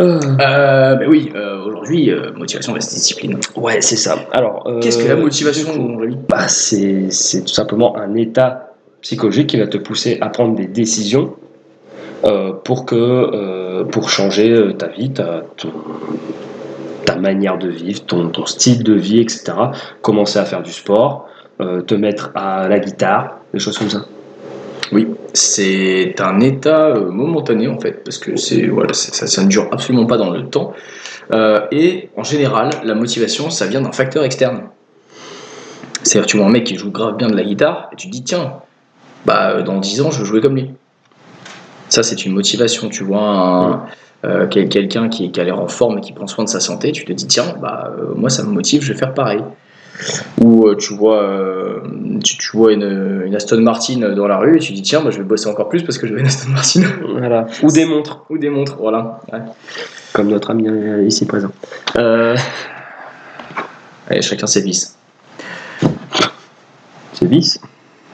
Euh, 0.00 0.96
mais 1.00 1.06
oui, 1.06 1.32
euh, 1.34 1.64
aujourd'hui, 1.64 2.10
euh, 2.12 2.30
motivation 2.36 2.72
reste 2.72 2.94
discipline. 2.94 3.38
Ouais, 3.56 3.80
c'est 3.80 3.96
ça. 3.96 4.16
Alors, 4.32 4.64
Qu'est-ce 4.80 4.98
que 5.02 5.08
la 5.08 5.16
motivation, 5.16 5.98
bah, 6.28 6.46
c'est, 6.46 7.10
c'est 7.10 7.40
tout 7.40 7.52
simplement 7.52 7.96
un 7.96 8.14
état 8.14 8.74
psychologique 9.00 9.48
qui 9.48 9.56
va 9.58 9.66
te 9.66 9.76
pousser 9.76 10.18
à 10.20 10.28
prendre 10.28 10.54
des 10.54 10.66
décisions 10.66 11.34
pour 12.64 12.84
que 12.86 13.82
pour 13.90 14.08
changer 14.10 14.72
ta 14.78 14.86
vie, 14.88 15.10
ta, 15.10 15.42
ton- 15.56 15.72
ta 17.08 17.16
manière 17.16 17.56
de 17.56 17.68
vivre, 17.68 18.04
ton, 18.04 18.28
ton 18.28 18.44
style 18.44 18.84
de 18.84 18.92
vie, 18.92 19.20
etc. 19.20 19.54
Commencer 20.02 20.38
à 20.38 20.44
faire 20.44 20.62
du 20.62 20.72
sport, 20.72 21.26
euh, 21.60 21.80
te 21.80 21.94
mettre 21.94 22.30
à 22.34 22.68
la 22.68 22.78
guitare, 22.78 23.38
des 23.54 23.58
choses 23.58 23.78
comme 23.78 23.88
ça. 23.88 24.04
Oui, 24.92 25.08
c'est 25.32 26.14
un 26.20 26.40
état 26.40 26.88
euh, 26.88 27.10
momentané 27.10 27.66
en 27.66 27.78
fait, 27.80 28.04
parce 28.04 28.18
que 28.18 28.36
c'est 28.36 28.66
voilà, 28.66 28.92
ça, 28.92 29.26
ça 29.26 29.42
ne 29.42 29.48
dure 29.48 29.68
absolument 29.72 30.06
pas 30.06 30.18
dans 30.18 30.30
le 30.30 30.44
temps. 30.46 30.74
Euh, 31.32 31.60
et 31.72 32.10
en 32.16 32.24
général, 32.24 32.70
la 32.84 32.94
motivation, 32.94 33.48
ça 33.48 33.66
vient 33.66 33.80
d'un 33.80 33.92
facteur 33.92 34.24
externe. 34.24 34.64
C'est-à-dire, 36.02 36.26
tu 36.26 36.36
vois 36.36 36.46
un 36.46 36.50
mec 36.50 36.64
qui 36.64 36.76
joue 36.76 36.90
grave 36.90 37.16
bien 37.16 37.28
de 37.28 37.36
la 37.36 37.42
guitare, 37.42 37.88
et 37.92 37.96
tu 37.96 38.06
te 38.08 38.12
dis, 38.12 38.22
tiens, 38.22 38.60
bah, 39.24 39.62
dans 39.62 39.78
10 39.78 40.02
ans, 40.02 40.10
je 40.10 40.20
veux 40.20 40.24
jouer 40.24 40.40
comme 40.40 40.56
lui. 40.56 40.70
Ça, 41.88 42.02
c'est 42.02 42.24
une 42.24 42.32
motivation. 42.32 42.88
Tu 42.88 43.02
vois 43.02 43.22
un, 43.22 43.86
euh, 44.24 44.46
quel- 44.48 44.68
quelqu'un 44.68 45.08
qui, 45.08 45.30
qui 45.30 45.40
a 45.40 45.44
l'air 45.44 45.60
en 45.60 45.68
forme 45.68 45.98
et 45.98 46.00
qui 46.00 46.12
prend 46.12 46.26
soin 46.26 46.44
de 46.44 46.48
sa 46.48 46.60
santé, 46.60 46.92
tu 46.92 47.04
te 47.04 47.12
dis, 47.12 47.26
tiens, 47.26 47.54
bah, 47.60 47.92
euh, 47.98 48.14
moi, 48.16 48.30
ça 48.30 48.42
me 48.42 48.48
motive, 48.50 48.82
je 48.82 48.92
vais 48.92 48.98
faire 48.98 49.14
pareil. 49.14 49.42
Ou 50.40 50.66
euh, 50.68 50.76
tu 50.76 50.94
vois, 50.94 51.82
tu, 52.22 52.36
tu 52.38 52.56
vois 52.56 52.72
une, 52.72 53.22
une 53.26 53.34
Aston 53.34 53.60
Martin 53.62 53.98
dans 54.14 54.28
la 54.28 54.38
rue 54.38 54.56
et 54.56 54.60
tu 54.60 54.72
dis, 54.72 54.82
tiens, 54.82 55.02
je 55.10 55.18
vais 55.18 55.24
bosser 55.24 55.48
encore 55.48 55.68
plus 55.68 55.82
parce 55.82 55.98
que 55.98 56.06
je 56.06 56.12
veux 56.14 56.20
une 56.20 56.26
Aston 56.26 56.50
Martin. 56.50 56.82
Voilà. 57.18 57.46
Ou 57.62 57.70
des 57.72 57.84
montres, 57.84 58.24
Ou 58.30 58.38
des 58.38 58.48
montres, 58.50 58.76
voilà. 58.78 59.20
Ouais. 59.32 59.40
comme 60.12 60.28
notre 60.28 60.50
ami 60.50 60.68
ici 61.06 61.26
présent. 61.26 61.50
Allez, 64.10 64.22
chacun 64.22 64.46
ses 64.46 64.62
vices. 64.62 64.96
c'est 67.12 67.26
vis. 67.26 67.60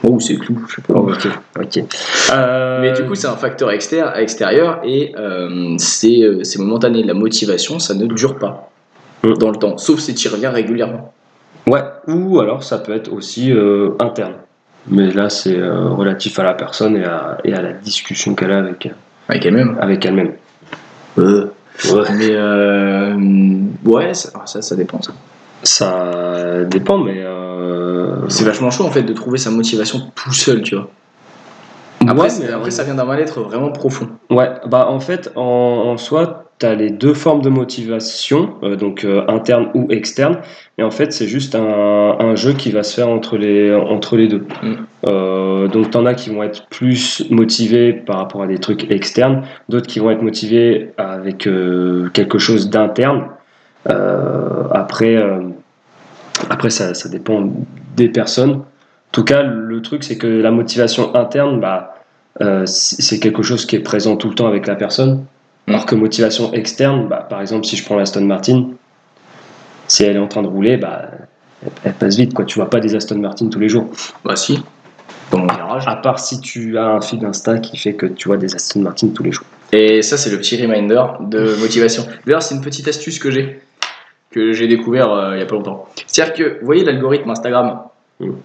Oh, 0.07 0.19
c'est 0.19 0.35
clou, 0.37 0.63
je 0.69 0.75
sais 0.75 0.81
pas. 0.81 0.93
Oh, 0.95 1.09
ok. 1.11 1.27
ok. 1.59 1.83
Euh, 2.31 2.81
Mais 2.81 2.93
du 2.93 3.05
coup, 3.05 3.15
c'est 3.15 3.27
un 3.27 3.35
facteur 3.37 3.71
externe, 3.71 4.11
extérieur 4.17 4.81
et 4.83 5.13
euh, 5.17 5.75
c'est 5.77 6.21
euh, 6.21 6.43
c'est 6.43 6.59
momentané. 6.59 7.03
La 7.03 7.13
motivation, 7.13 7.79
ça 7.79 7.93
ne 7.93 8.05
dure 8.05 8.37
pas 8.37 8.69
Mm. 9.23 9.33
dans 9.37 9.49
le 9.49 9.55
temps, 9.57 9.77
sauf 9.77 9.99
si 9.99 10.13
tu 10.13 10.27
y 10.27 10.31
reviens 10.31 10.51
régulièrement. 10.51 11.13
Ouais, 11.67 11.81
ou 12.07 12.39
alors 12.39 12.63
ça 12.63 12.77
peut 12.77 12.93
être 12.93 13.11
aussi 13.11 13.51
euh, 13.51 13.91
interne. 13.99 14.33
Mais 14.87 15.09
là, 15.11 15.29
c'est 15.29 15.57
euh, 15.57 15.89
relatif 15.89 16.37
à 16.37 16.43
la 16.43 16.53
personne 16.53 16.95
et 16.95 17.05
à, 17.05 17.39
et 17.43 17.53
à 17.53 17.61
la 17.61 17.73
discussion 17.73 18.35
qu'elle 18.35 18.51
a 18.51 18.59
avec, 18.59 18.87
Avec 19.27 19.45
elle-même. 19.45 19.77
avec 19.81 20.05
elle-même. 20.05 20.33
Euh, 21.17 21.47
Mais 22.19 22.29
euh, 22.31 23.15
ouais, 23.85 24.13
ça, 24.13 24.29
ça, 24.45 24.61
ça 24.61 24.75
dépend. 24.75 25.01
Ça. 25.01 25.13
Ça 25.63 26.63
dépend, 26.65 26.99
mais. 26.99 27.23
Euh, 28.05 28.29
C'est 28.29 28.45
vachement 28.45 28.71
chaud 28.71 28.85
en 28.85 28.91
fait 28.91 29.03
de 29.03 29.13
trouver 29.13 29.37
sa 29.37 29.51
motivation 29.51 30.01
tout 30.15 30.33
seul, 30.33 30.61
tu 30.61 30.75
vois. 30.75 30.89
Après, 32.07 32.27
ouais, 32.29 32.33
mais- 32.39 32.53
après, 32.53 32.71
ça 32.71 32.83
vient 32.83 32.95
d'un 32.95 33.05
mal-être 33.05 33.41
vraiment 33.41 33.71
profond. 33.71 34.09
Ouais, 34.29 34.49
bah 34.67 34.87
en 34.89 34.99
fait, 34.99 35.31
en, 35.35 35.41
en 35.41 35.97
soi, 35.97 36.43
tu 36.59 36.65
as 36.67 36.75
les 36.75 36.91
deux 36.91 37.15
formes 37.15 37.41
de 37.41 37.49
motivation, 37.49 38.53
euh, 38.63 38.75
donc 38.75 39.03
euh, 39.03 39.23
interne 39.27 39.69
ou 39.73 39.87
externe. 39.89 40.37
Et 40.77 40.83
en 40.83 40.91
fait, 40.91 41.11
c'est 41.13 41.27
juste 41.27 41.55
un, 41.55 42.15
un 42.19 42.35
jeu 42.35 42.53
qui 42.53 42.71
va 42.71 42.83
se 42.83 42.93
faire 42.95 43.09
entre 43.09 43.37
les, 43.37 43.73
entre 43.73 44.17
les 44.17 44.27
deux. 44.27 44.45
Mm. 44.61 44.73
Euh, 45.07 45.67
donc, 45.67 45.89
tu 45.89 45.97
en 45.97 46.05
as 46.05 46.13
qui 46.13 46.29
vont 46.29 46.43
être 46.43 46.67
plus 46.69 47.25
motivés 47.31 47.91
par 47.93 48.17
rapport 48.17 48.43
à 48.43 48.47
des 48.47 48.59
trucs 48.59 48.89
externes, 48.91 49.41
d'autres 49.67 49.87
qui 49.87 49.99
vont 49.99 50.11
être 50.11 50.21
motivés 50.21 50.91
avec 50.97 51.47
euh, 51.47 52.09
quelque 52.13 52.37
chose 52.37 52.69
d'interne. 52.69 53.29
Euh, 53.89 54.63
après, 54.71 55.15
euh, 55.15 55.39
après 56.49 56.69
ça, 56.69 56.93
ça 56.93 57.09
dépend 57.09 57.49
des 57.95 58.09
personnes. 58.09 58.51
En 58.51 59.11
tout 59.11 59.23
cas, 59.23 59.43
le 59.43 59.81
truc, 59.81 60.03
c'est 60.03 60.17
que 60.17 60.27
la 60.27 60.51
motivation 60.51 61.15
interne, 61.15 61.59
bah, 61.59 61.95
euh, 62.41 62.63
c'est 62.65 63.19
quelque 63.19 63.43
chose 63.43 63.65
qui 63.65 63.75
est 63.75 63.79
présent 63.79 64.17
tout 64.17 64.29
le 64.29 64.35
temps 64.35 64.47
avec 64.47 64.67
la 64.67 64.75
personne. 64.75 65.25
Alors 65.67 65.85
que 65.85 65.95
motivation 65.95 66.53
externe, 66.53 67.07
bah, 67.07 67.25
par 67.29 67.41
exemple, 67.41 67.65
si 67.65 67.75
je 67.75 67.85
prends 67.85 67.95
l'Aston 67.95 68.25
Martin, 68.25 68.69
si 69.87 70.03
elle 70.03 70.17
est 70.17 70.19
en 70.19 70.27
train 70.27 70.43
de 70.43 70.47
rouler, 70.47 70.77
bah, 70.77 71.09
elle, 71.83 71.93
passe 71.93 72.17
vite. 72.17 72.33
Quoi. 72.33 72.45
Tu 72.45 72.59
vois 72.59 72.69
pas 72.69 72.79
des 72.79 72.95
Aston 72.95 73.19
Martin 73.19 73.47
tous 73.47 73.59
les 73.59 73.69
jours. 73.69 73.89
Bah 74.23 74.35
si, 74.35 74.59
dans 75.31 75.39
mon 75.39 75.47
garage. 75.47 75.87
À 75.87 75.95
part 75.95 76.19
si 76.19 76.39
tu 76.41 76.77
as 76.77 76.85
un 76.85 77.01
fil 77.01 77.23
Insta 77.25 77.59
qui 77.59 77.77
fait 77.77 77.93
que 77.93 78.05
tu 78.05 78.27
vois 78.27 78.37
des 78.37 78.53
Aston 78.53 78.81
Martin 78.81 79.07
tous 79.09 79.23
les 79.23 79.31
jours. 79.31 79.45
Et 79.71 80.01
ça, 80.01 80.17
c'est 80.17 80.29
le 80.29 80.37
petit 80.37 80.61
reminder 80.61 81.01
de 81.21 81.55
motivation. 81.59 82.05
D'ailleurs, 82.25 82.43
c'est 82.43 82.55
une 82.55 82.61
petite 82.61 82.87
astuce 82.87 83.19
que 83.19 83.31
j'ai, 83.31 83.61
que 84.35 84.51
j'ai 84.51 84.67
découvert 84.67 85.13
euh, 85.13 85.35
il 85.35 85.39
y 85.39 85.41
a 85.41 85.45
pas 85.45 85.55
longtemps. 85.55 85.87
C'est-à-dire 86.05 86.33
que, 86.33 86.59
vous 86.59 86.65
voyez 86.65 86.83
l'algorithme 86.83 87.29
Instagram. 87.29 87.79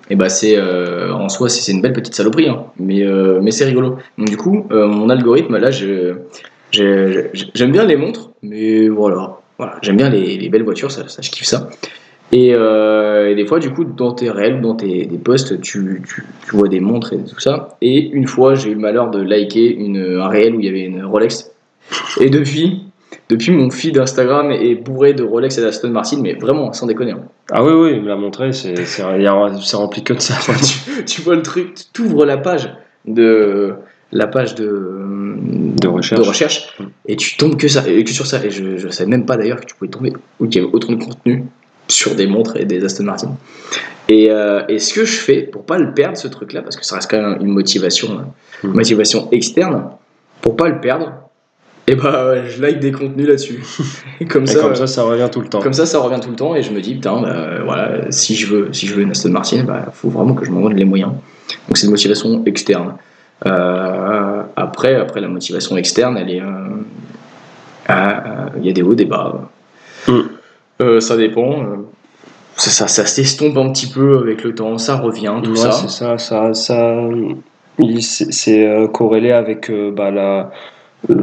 Et 0.09 0.17
bah, 0.17 0.29
c'est 0.29 0.57
euh, 0.57 1.13
en 1.13 1.29
soi, 1.29 1.49
c'est 1.49 1.73
une 1.73 1.81
belle 1.81 1.93
petite 1.93 2.15
saloperie, 2.15 2.49
hein, 2.49 2.65
mais, 2.79 3.05
euh, 3.05 3.41
mais 3.43 3.51
c'est 3.51 3.65
rigolo. 3.65 3.99
Donc, 4.17 4.29
du 4.29 4.37
coup, 4.37 4.67
mon 4.71 5.09
algorithme, 5.09 5.57
là, 5.57 5.71
j'aime 5.71 7.73
bien 7.73 7.85
les 7.85 7.97
montres, 7.97 8.31
mais 8.43 8.89
voilà. 8.89 9.39
voilà 9.59 9.77
J'aime 9.83 9.97
bien 9.97 10.11
les, 10.11 10.39
les 10.39 10.49
belles 10.49 10.65
voitures, 10.65 10.91
ça, 10.91 11.09
ça, 11.09 11.23
je 11.23 11.31
kiffe 11.31 11.45
ça. 11.45 11.69
Et, 12.33 12.51
et 12.51 13.35
des 13.35 13.47
fois, 13.47 13.61
du 13.61 13.71
coup, 13.71 13.85
dans 13.85 14.13
tes 14.13 14.31
réels, 14.31 14.61
dans 14.61 14.75
tes 14.75 15.07
des 15.07 15.19
posts, 15.19 15.61
tu, 15.61 16.03
tu, 16.07 16.25
tu 16.49 16.57
vois 16.57 16.69
des 16.69 16.81
montres 16.81 17.13
et 17.13 17.19
tout 17.19 17.41
ça. 17.41 17.77
Et 17.81 18.11
une 18.11 18.27
fois, 18.27 18.57
j'ai 18.57 18.71
eu 18.71 18.75
le 18.75 18.81
malheur 18.81 19.11
de 19.11 19.23
liker 19.23 19.73
une, 19.73 20.21
un 20.21 20.29
réel 20.29 20.57
où 20.57 20.61
il 20.61 20.67
y 20.67 20.69
avait 20.69 20.85
une 20.85 21.05
Rolex. 21.05 21.53
Et 22.21 22.31
depuis, 22.31 22.90
depuis 23.31 23.53
mon 23.53 23.71
feed 23.71 23.97
Instagram 23.99 24.51
est 24.51 24.75
bourré 24.75 25.15
de 25.15 25.23
Rolex 25.23 25.57
et 25.59 25.63
d'Aston 25.63 25.91
Martin, 25.91 26.19
mais 26.21 26.35
vraiment, 26.35 26.73
sans 26.73 26.87
déconner. 26.87 27.13
hein. 27.13 27.23
Ah 27.53 27.65
oui, 27.65 27.73
oui, 27.73 27.93
il 27.97 28.03
me 28.03 28.09
l'a 28.09 28.17
montré, 28.17 28.53
c'est 28.53 28.75
rempli 29.77 30.03
que 30.03 30.13
de 30.13 30.19
ça. 30.21 30.35
tu, 30.97 31.05
tu 31.05 31.23
vois 31.23 31.37
le 31.37 31.43
truc, 31.43 31.75
tu 31.93 32.03
ouvres 32.03 32.27
la 32.27 32.37
page 32.37 32.71
de 33.07 33.73
la 34.13 34.27
page 34.27 34.55
de, 34.57 34.67
De 35.81 35.87
recherche. 35.89 36.77
et 37.07 37.17
tu 37.17 37.37
tombes 37.37 37.57
que 37.57 37.69
ça 37.69 37.85
et 37.89 38.03
que 38.05 38.11
sur 38.11 38.27
ça 38.27 38.45
et 38.45 38.51
je, 38.51 38.77
je 38.77 38.89
savais 38.89 39.09
même 39.09 39.25
pas 39.25 39.37
d'ailleurs 39.37 39.61
que 39.61 39.67
tu 39.67 39.75
pouvais 39.77 39.91
tomber 39.91 40.13
ou 40.41 40.47
qu'il 40.49 40.61
y 40.61 40.65
avait 40.65 40.73
autant 40.75 40.93
de 40.93 41.03
contenu 41.03 41.45
sur 41.89 42.15
des 42.17 42.27
montres 42.27 42.57
et 42.57 42.65
des 42.65 42.85
Aston 42.85 43.05
Martin 43.05 43.37
et, 44.09 44.31
euh, 44.31 44.63
et 44.69 44.81
ce 44.81 44.93
que 44.95 45.05
je 45.05 45.13
fais 45.17 45.43
pour 45.43 45.65
pas 45.65 45.79
le 45.79 45.95
perdre 45.95 46.17
ce 46.17 46.27
truc 46.29 46.53
là 46.53 46.63
parce 46.63 46.77
que 46.77 46.85
ça 46.85 46.97
reste 46.97 47.09
quand 47.11 47.21
même 47.23 47.39
une 47.41 47.49
motivation 47.53 48.25
Mhm. 48.65 48.75
motivation 48.75 49.29
externe 49.33 49.85
pour 50.43 50.55
pas 50.57 50.69
le 50.69 50.81
perdre 50.81 51.13
et 51.91 51.97
bah 51.97 52.47
je 52.47 52.63
like 52.63 52.79
des 52.79 52.93
contenus 52.93 53.27
là-dessus 53.27 53.63
comme 54.29 54.45
Et 54.45 54.47
ça 54.47 54.61
comme 54.61 54.75
ça, 54.77 54.87
ça 54.87 55.03
revient 55.03 55.29
tout 55.31 55.41
le 55.41 55.49
temps. 55.49 55.61
comme 55.61 55.73
ça, 55.73 55.87
ça 55.87 55.99
revient 55.99 56.21
tout 56.21 56.31
le 56.31 56.37
temps 56.37 56.55
et 56.55 56.63
je 56.63 56.73
me 56.73 56.81
dis, 56.81 56.95
putain, 56.95 57.21
bah, 57.21 57.63
voilà, 57.65 58.11
si 58.11 58.37
je 58.37 58.47
veux, 58.47 58.73
si 58.73 58.87
je 58.87 58.95
veux 58.95 59.03
une 59.03 59.11
Aston 59.11 59.31
Martin, 59.31 59.65
bah, 59.65 59.87
faut 59.93 60.09
vraiment 60.09 60.35
que 60.35 60.45
je 60.45 60.51
m'en 60.51 60.61
donne 60.61 60.77
les 60.77 60.85
moyens. 60.85 61.11
Donc 61.67 61.77
c'est 61.77 61.87
une 61.87 61.91
motivation 61.91 62.45
externe. 62.47 62.95
Euh, 63.47 64.43
après, 64.55 64.95
après 64.95 65.21
la 65.21 65.29
motivation 65.29 65.77
externe, 65.77 66.17
elle 66.17 66.31
est, 66.31 66.41
euh, 66.41 66.47
ah, 67.89 68.25
euh, 68.27 68.49
il 68.59 68.67
y 68.67 68.71
a 68.71 68.73
des 68.73 68.83
hauts, 68.83 68.95
des 68.95 69.07
bas. 69.07 69.51
Mm. 70.07 70.21
Euh, 70.83 71.01
ça 71.01 71.17
dépend. 71.17 71.65
ça, 72.57 72.71
ça, 72.71 72.87
ça 72.87 73.05
s'estompe 73.07 73.57
un 73.57 73.73
petit 73.73 73.89
peu 73.89 74.19
avec 74.19 74.45
le 74.45 74.55
temps, 74.55 74.79
ça 74.79 74.97
revient, 74.97 75.35
tout 75.43 75.51
Ouais, 75.51 75.57
ça. 75.57 75.73
c'est 75.73 75.91
ça, 75.91 76.19
ça, 76.19 76.55
ça 76.55 76.95
c'est 78.01 78.31
c'est, 78.31 78.67
euh, 78.67 78.89
corrélé 78.89 79.33
avec 79.33 79.71
euh, 79.71 79.91
bah, 79.91 80.11
la, 80.11 80.51
euh, 81.11 81.15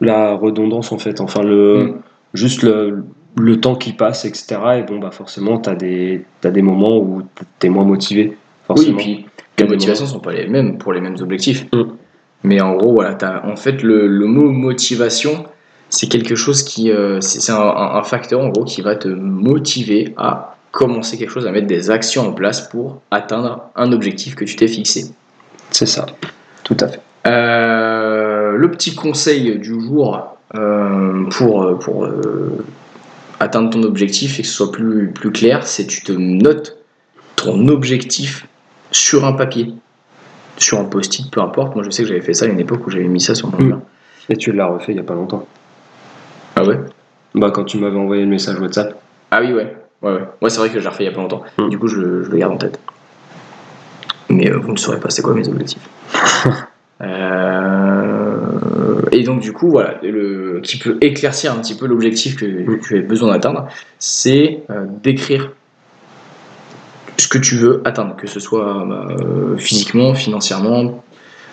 la 0.00 0.34
redondance 0.34 0.92
en 0.92 0.98
fait, 0.98 1.20
enfin 1.20 1.42
le, 1.42 1.84
Mm. 1.84 1.94
juste 2.34 2.62
le, 2.62 3.04
le 3.38 3.60
temps 3.60 3.74
qui 3.76 3.92
passe, 3.92 4.24
etc. 4.24 4.56
Et 4.78 4.82
bon, 4.82 4.98
bah 4.98 5.10
forcément, 5.10 5.58
tu 5.58 5.70
as 5.70 5.74
des, 5.74 6.24
t'as 6.40 6.50
des 6.50 6.62
moments 6.62 6.96
où 6.98 7.22
tu 7.60 7.66
es 7.66 7.70
moins 7.70 7.84
motivé. 7.84 8.28
Oui, 8.28 8.36
Forcément. 8.66 8.98
et 8.98 9.02
puis 9.02 9.26
les 9.58 9.66
motivations 9.66 10.06
sont 10.06 10.20
pas 10.20 10.32
les 10.32 10.46
mêmes 10.48 10.78
pour 10.78 10.92
les 10.92 11.00
mêmes 11.00 11.16
objectifs. 11.20 11.66
Mm. 11.72 11.82
Mais 12.44 12.60
en 12.60 12.74
gros, 12.76 12.94
voilà, 12.94 13.14
t'as- 13.14 13.44
en 13.46 13.56
fait, 13.56 13.82
le, 13.82 14.06
le 14.06 14.26
mot 14.26 14.50
motivation, 14.50 15.44
c'est 15.90 16.06
quelque 16.08 16.34
chose 16.34 16.62
qui, 16.62 16.90
euh, 16.90 17.20
c'est 17.20 17.52
un- 17.52 17.58
un 17.58 18.02
facteur 18.02 18.40
en 18.40 18.48
gros 18.48 18.64
qui 18.64 18.80
va 18.80 18.94
te 18.96 19.08
motiver 19.08 20.14
à 20.16 20.56
commencer 20.72 21.18
quelque 21.18 21.30
chose, 21.32 21.46
à 21.46 21.50
mettre 21.52 21.66
des 21.66 21.90
actions 21.90 22.28
en 22.28 22.32
place 22.32 22.60
pour 22.68 23.00
atteindre 23.10 23.68
un 23.76 23.92
objectif 23.92 24.34
que 24.36 24.44
tu 24.44 24.54
t'es 24.56 24.68
fixé. 24.68 25.06
C'est 25.72 25.86
ça, 25.86 26.06
tout 26.64 26.76
à 26.80 26.88
fait. 26.88 27.00
Euh, 27.26 27.79
le 28.56 28.70
petit 28.70 28.94
conseil 28.94 29.58
du 29.58 29.80
jour 29.80 30.36
euh, 30.54 31.24
pour, 31.30 31.78
pour 31.78 32.04
euh, 32.04 32.64
atteindre 33.38 33.70
ton 33.70 33.82
objectif 33.82 34.38
et 34.38 34.42
que 34.42 34.48
ce 34.48 34.54
soit 34.54 34.72
plus, 34.72 35.10
plus 35.12 35.30
clair, 35.32 35.66
c'est 35.66 35.86
tu 35.86 36.02
te 36.02 36.12
notes 36.12 36.76
ton 37.36 37.68
objectif 37.68 38.46
sur 38.90 39.24
un 39.24 39.32
papier, 39.32 39.72
sur 40.58 40.78
un 40.78 40.84
post-it, 40.84 41.30
peu 41.30 41.40
importe. 41.40 41.74
Moi, 41.74 41.84
je 41.84 41.90
sais 41.90 42.02
que 42.02 42.08
j'avais 42.08 42.20
fait 42.20 42.34
ça 42.34 42.44
à 42.44 42.48
une 42.48 42.60
époque 42.60 42.86
où 42.86 42.90
j'avais 42.90 43.04
mis 43.08 43.20
ça 43.20 43.34
sur 43.34 43.48
mon 43.50 43.58
Mm. 43.58 43.64
mur. 43.66 43.80
Et 44.28 44.36
tu 44.36 44.52
l'as 44.52 44.66
refait 44.66 44.92
il 44.92 44.96
y 44.96 45.00
a 45.00 45.04
pas 45.04 45.14
longtemps. 45.14 45.46
Ah 46.56 46.64
ouais? 46.64 46.78
Bah, 47.34 47.50
quand 47.50 47.64
tu 47.64 47.78
m'avais 47.78 47.96
envoyé 47.98 48.22
le 48.22 48.28
message 48.28 48.58
WhatsApp. 48.60 49.00
Ah 49.30 49.40
oui, 49.40 49.52
ouais. 49.52 49.74
Ouais, 50.02 50.12
ouais. 50.12 50.24
Ouais, 50.42 50.50
c'est 50.50 50.58
vrai 50.58 50.68
que 50.68 50.78
je 50.78 50.82
l'ai 50.84 50.88
refait 50.88 51.04
il 51.04 51.06
y 51.06 51.10
a 51.10 51.12
pas 51.14 51.20
longtemps. 51.22 51.42
Mm. 51.58 51.68
Du 51.68 51.78
coup, 51.78 51.86
je 51.88 51.96
le, 52.00 52.22
je 52.24 52.30
le 52.30 52.36
garde 52.38 52.52
en 52.52 52.58
tête. 52.58 52.78
Mais 54.28 54.50
euh, 54.50 54.58
vous 54.58 54.72
ne 54.72 54.76
saurez 54.76 55.00
pas 55.00 55.10
c'est 55.10 55.22
quoi 55.22 55.34
mes 55.34 55.48
objectifs. 55.48 55.88
Euh, 57.02 58.50
et 59.12 59.22
donc, 59.22 59.40
du 59.40 59.52
coup, 59.52 59.70
voilà, 59.70 59.98
le, 60.02 60.60
qui 60.62 60.78
peut 60.78 60.98
éclaircir 61.00 61.52
un 61.52 61.60
petit 61.60 61.76
peu 61.76 61.86
l'objectif 61.86 62.36
que 62.36 62.78
tu 62.82 62.98
as 62.98 63.02
besoin 63.02 63.32
d'atteindre, 63.32 63.66
c'est 63.98 64.62
euh, 64.70 64.86
d'écrire 65.02 65.52
ce 67.16 67.28
que 67.28 67.38
tu 67.38 67.56
veux 67.56 67.82
atteindre, 67.84 68.16
que 68.16 68.26
ce 68.26 68.40
soit 68.40 68.86
euh, 68.86 69.56
physiquement, 69.56 70.14
financièrement, 70.14 71.02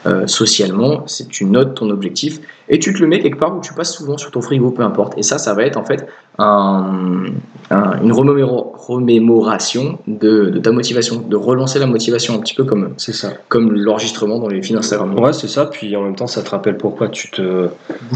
euh, 0.05 0.27
socialement, 0.27 1.03
c'est 1.07 1.27
tu 1.27 1.43
notes 1.45 1.75
ton 1.75 1.89
objectif 1.89 2.39
et 2.69 2.79
tu 2.79 2.93
te 2.93 2.99
le 2.99 3.07
mets 3.07 3.19
quelque 3.19 3.39
part 3.39 3.57
où 3.57 3.61
tu 3.61 3.73
passes 3.73 3.93
souvent 3.93 4.17
sur 4.17 4.31
ton 4.31 4.41
frigo, 4.41 4.71
peu 4.71 4.83
importe. 4.83 5.17
Et 5.17 5.23
ça, 5.23 5.37
ça 5.37 5.53
va 5.53 5.63
être 5.63 5.75
en 5.77 5.83
fait 5.83 6.05
un, 6.37 7.23
un- 7.71 8.01
une 8.01 8.11
remémora- 8.11 8.67
remémoration 8.75 9.97
de, 10.07 10.49
de 10.49 10.59
ta 10.59 10.71
motivation, 10.71 11.21
de 11.21 11.35
relancer 11.35 11.79
la 11.79 11.87
motivation 11.87 12.35
un 12.35 12.39
petit 12.39 12.53
peu 12.55 12.63
comme, 12.63 12.93
C'est 12.97 13.13
ça. 13.13 13.33
comme 13.49 13.73
l'enregistrement 13.73 14.39
dans 14.39 14.47
les 14.47 14.61
feeds 14.61 14.77
Instagram. 14.77 15.17
Ouais, 15.19 15.33
c'est 15.33 15.47
ça. 15.47 15.65
Puis 15.65 15.95
en 15.95 16.03
même 16.03 16.15
temps, 16.15 16.27
ça 16.27 16.41
te 16.43 16.49
rappelle 16.51 16.77
pourquoi 16.77 17.09
tu 17.09 17.31
te, 17.31 17.67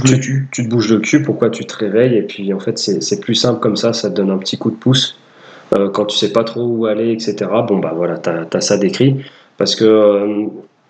cul. 0.06 0.48
tu 0.52 0.64
te 0.66 0.70
bouges 0.70 0.92
le 0.94 1.00
cul, 1.00 1.22
pourquoi 1.24 1.50
tu 1.50 1.66
te 1.66 1.76
réveilles. 1.76 2.16
Et 2.18 2.22
puis 2.24 2.54
en 2.54 2.60
fait, 2.60 2.78
c'est 2.78 3.02
c'est 3.02 3.20
plus 3.20 3.36
simple 3.36 3.60
comme 3.60 3.76
ça. 3.76 3.92
Ça 3.94 4.10
te 4.10 4.16
donne 4.16 4.30
un 4.32 4.38
petit 4.38 4.58
coup 4.58 4.70
de 4.72 4.76
pouce. 4.78 5.18
Euh, 5.78 5.90
quand 5.90 6.06
tu 6.06 6.18
sais 6.18 6.32
pas 6.34 6.44
trop 6.44 6.64
où 6.64 6.86
aller, 6.86 7.12
etc. 7.12 7.50
Bon, 7.68 7.80
bah 7.80 7.94
voilà, 7.96 8.18
t'as 8.18 8.44
as 8.54 8.62
ça 8.62 8.78
décrit. 8.78 9.18
Parce 9.58 9.76
que 9.76 9.86
euh, 9.86 10.46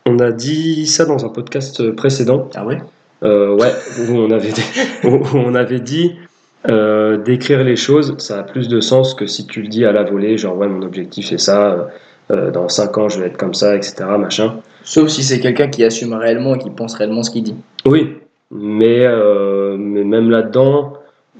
on 0.05 0.19
a 0.19 0.31
dit 0.31 0.87
ça 0.87 1.05
dans 1.05 1.25
un 1.25 1.29
podcast 1.29 1.91
précédent. 1.91 2.49
Ah 2.55 2.65
ouais? 2.65 2.79
Euh, 3.23 3.55
ouais, 3.55 3.71
où 3.99 4.15
on 4.15 4.31
avait, 4.31 4.53
où 5.03 5.19
on 5.33 5.53
avait 5.53 5.79
dit 5.79 6.15
euh, 6.69 7.17
d'écrire 7.17 7.63
les 7.63 7.75
choses, 7.75 8.15
ça 8.19 8.39
a 8.39 8.43
plus 8.43 8.67
de 8.67 8.79
sens 8.79 9.13
que 9.13 9.25
si 9.25 9.47
tu 9.47 9.61
le 9.61 9.67
dis 9.67 9.85
à 9.85 9.91
la 9.91 10.03
volée, 10.03 10.37
genre 10.37 10.57
ouais, 10.57 10.67
mon 10.67 10.83
objectif 10.83 11.27
c'est 11.29 11.39
ça, 11.39 11.89
euh, 12.31 12.51
dans 12.51 12.69
5 12.69 12.97
ans 12.97 13.09
je 13.09 13.19
vais 13.19 13.27
être 13.27 13.37
comme 13.37 13.53
ça, 13.53 13.75
etc. 13.75 14.05
Machin. 14.19 14.55
Sauf 14.83 15.09
si 15.09 15.23
c'est 15.23 15.39
quelqu'un 15.39 15.69
qui 15.69 15.83
assume 15.83 16.13
réellement 16.13 16.55
et 16.55 16.59
qui 16.59 16.69
pense 16.69 16.93
réellement 16.93 17.23
ce 17.23 17.31
qu'il 17.31 17.43
dit. 17.43 17.55
Oui, 17.85 18.15
mais, 18.51 19.05
euh, 19.05 19.75
mais 19.77 20.03
même 20.03 20.29
là-dedans, 20.29 20.93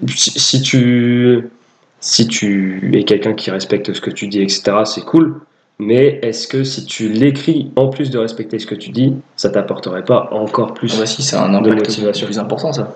si, 0.08 0.32
si 0.39 0.62
tu, 0.62 1.50
si 2.00 2.27
tu 2.27 2.91
es 2.94 3.03
quelqu'un 3.03 3.34
qui 3.34 3.51
respecte 3.51 3.94
ce 3.94 4.01
que 4.01 4.10
tu 4.10 4.27
dis, 4.27 4.41
etc., 4.41 4.77
c'est 4.86 5.06
cool. 5.06 5.41
Mais 5.83 6.19
est-ce 6.21 6.47
que 6.47 6.63
si 6.63 6.85
tu 6.85 7.09
l'écris 7.09 7.71
en 7.75 7.89
plus 7.89 8.11
de 8.11 8.19
respecter 8.19 8.59
ce 8.59 8.67
que 8.67 8.75
tu 8.75 8.91
dis, 8.91 9.15
ça 9.35 9.50
t'apporterait 9.50 10.05
pas 10.05 10.29
encore 10.31 10.75
plus 10.75 10.93
Ah 10.95 11.00
bah 11.00 11.05
si, 11.07 11.23
c'est 11.23 11.35
un 11.35 11.53
impact 11.55 11.75
motivation? 11.88 12.27
plus 12.27 12.38
important 12.38 12.71
ça. 12.71 12.95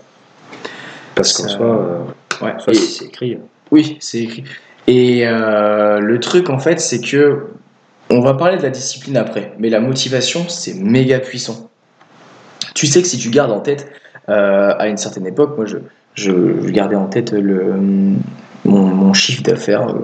Parce 1.15 1.33
qu'en 1.33 1.43
ça- 1.43 1.49
soit, 1.49 1.65
euh, 1.65 2.45
Ouais. 2.45 2.53
soit 2.59 2.73
Et- 2.73 2.77
c'est 2.77 3.05
écrit. 3.05 3.37
Oui, 3.71 3.97
c'est 3.99 4.19
écrit. 4.19 4.43
Et 4.85 5.25
euh, 5.25 5.99
le 5.99 6.19
truc, 6.19 6.51
en 6.51 6.59
fait, 6.59 6.79
c'est 6.79 7.01
que 7.01 7.47
on 8.11 8.19
va 8.19 8.35
parler 8.35 8.57
de 8.57 8.61
la 8.61 8.69
discipline 8.69 9.17
après, 9.17 9.53
mais 9.57 9.69
la 9.69 9.79
motivation, 9.79 10.47
c'est 10.47 10.75
méga 10.75 11.17
puissant. 11.19 11.71
Tu 12.75 12.85
sais 12.85 13.01
que 13.01 13.07
si 13.07 13.17
tu 13.17 13.31
gardes 13.31 13.51
en 13.51 13.61
tête, 13.61 13.87
euh, 14.29 14.75
à 14.77 14.87
une 14.89 14.97
certaine 14.97 15.25
époque, 15.25 15.55
moi, 15.57 15.65
je, 15.65 15.77
je, 16.13 16.31
je 16.61 16.69
gardais 16.69 16.95
en 16.95 17.07
tête 17.07 17.31
le, 17.31 17.73
mon, 18.63 18.85
mon 18.85 19.13
chiffre 19.13 19.41
d'affaires, 19.41 19.87
euh, 19.89 19.95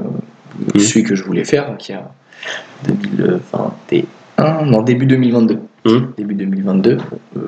Mhm. 0.73 0.79
celui 0.81 1.03
que 1.03 1.13
je 1.15 1.23
voulais 1.23 1.43
faire, 1.45 1.77
qui 1.77 1.93
a 1.93 2.11
2021, 2.87 4.65
non, 4.65 4.81
début 4.81 5.05
2022. 5.05 5.59
Mhm. 5.85 6.13
Début 6.17 6.35
2022. 6.35 6.97
Euh, 7.37 7.39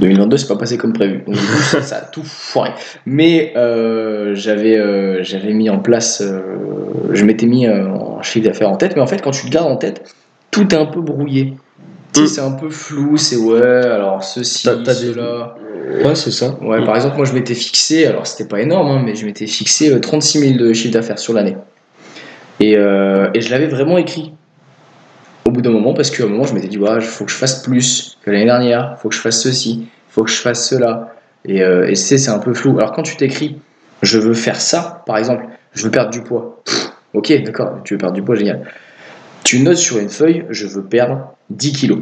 2022, 0.00 0.36
c'est 0.36 0.48
pas 0.48 0.56
passé 0.56 0.76
comme 0.76 0.92
prévu. 0.92 1.22
Donc, 1.26 1.36
ça, 1.70 1.80
ça 1.82 1.96
a 1.96 2.00
tout 2.02 2.22
foiré. 2.24 2.72
Mais 3.06 3.52
euh, 3.56 4.34
j'avais 4.34 4.76
euh, 4.78 5.22
j'avais 5.22 5.54
mis 5.54 5.70
en 5.70 5.78
place, 5.78 6.20
euh, 6.22 6.40
je 7.12 7.24
m'étais 7.24 7.46
mis 7.46 7.66
en 7.68 8.22
chiffre 8.22 8.46
d'affaires 8.46 8.70
en 8.70 8.76
tête, 8.76 8.94
mais 8.94 9.02
en 9.02 9.06
fait, 9.06 9.22
quand 9.22 9.30
tu 9.30 9.46
le 9.46 9.50
gardes 9.50 9.70
en 9.72 9.76
tête, 9.76 10.14
tout 10.50 10.74
est 10.74 10.78
un 10.78 10.86
peu 10.86 11.00
brouillé. 11.00 11.54
Tu 12.14 12.20
sais, 12.20 12.22
Mm. 12.22 12.26
C'est 12.26 12.40
un 12.40 12.52
peu 12.52 12.70
flou, 12.70 13.16
c'est 13.18 13.36
ouais, 13.36 13.60
alors 13.62 14.24
ceci, 14.24 14.64
t'as 14.64 14.76
des- 14.76 14.92
cela. 14.94 15.54
Ouais, 16.04 16.14
c'est 16.14 16.30
ça. 16.30 16.56
Ouais, 16.62 16.82
par 16.84 16.96
exemple, 16.96 17.16
moi 17.16 17.26
je 17.26 17.32
m'étais 17.34 17.54
fixé, 17.54 18.06
alors 18.06 18.26
c'était 18.26 18.48
pas 18.48 18.60
énorme, 18.60 18.88
hein, 18.88 19.02
mais 19.04 19.14
je 19.14 19.24
m'étais 19.26 19.46
fixé 19.46 19.90
euh, 19.92 20.00
36 20.00 20.38
000 20.56 20.58
de 20.58 20.72
chiffre 20.72 20.92
d'affaires 20.94 21.18
sur 21.18 21.32
l'année. 21.34 21.56
Et, 22.60 22.72
et 22.72 23.40
je 23.40 23.50
l'avais 23.50 23.68
vraiment 23.68 23.98
écrit 23.98 24.32
bout 25.58 25.62
d'un 25.62 25.70
moment, 25.74 25.94
parce 25.94 26.10
qu'à 26.10 26.24
un 26.24 26.28
moment 26.28 26.44
je 26.44 26.54
m'étais 26.54 26.68
dit, 26.68 26.78
il 26.80 27.00
faut 27.02 27.24
que 27.24 27.30
je 27.30 27.36
fasse 27.36 27.62
plus 27.62 28.16
que 28.22 28.30
l'année 28.30 28.44
dernière, 28.44 28.94
il 28.96 29.00
faut 29.00 29.08
que 29.08 29.14
je 29.14 29.20
fasse 29.20 29.40
ceci, 29.42 29.80
il 29.82 30.12
faut 30.12 30.22
que 30.24 30.30
je 30.30 30.40
fasse 30.40 30.68
cela. 30.68 31.14
Et, 31.44 31.62
euh, 31.62 31.88
et 31.88 31.94
c'est 31.94 32.18
c'est 32.18 32.30
un 32.30 32.38
peu 32.38 32.54
flou. 32.54 32.76
Alors 32.78 32.92
quand 32.92 33.02
tu 33.02 33.16
t'écris, 33.16 33.58
je 34.02 34.18
veux 34.18 34.34
faire 34.34 34.60
ça, 34.60 35.02
par 35.06 35.16
exemple, 35.18 35.44
je 35.72 35.84
veux 35.84 35.90
perdre 35.90 36.10
du 36.10 36.22
poids. 36.22 36.60
Pff, 36.64 36.92
ok, 37.14 37.42
d'accord, 37.44 37.78
tu 37.84 37.94
veux 37.94 37.98
perdre 37.98 38.14
du 38.14 38.22
poids, 38.22 38.34
génial. 38.34 38.64
Tu 39.44 39.60
notes 39.60 39.76
sur 39.76 39.98
une 39.98 40.08
feuille, 40.10 40.44
je 40.50 40.66
veux 40.66 40.82
perdre 40.82 41.32
10 41.50 41.72
kilos. 41.72 42.00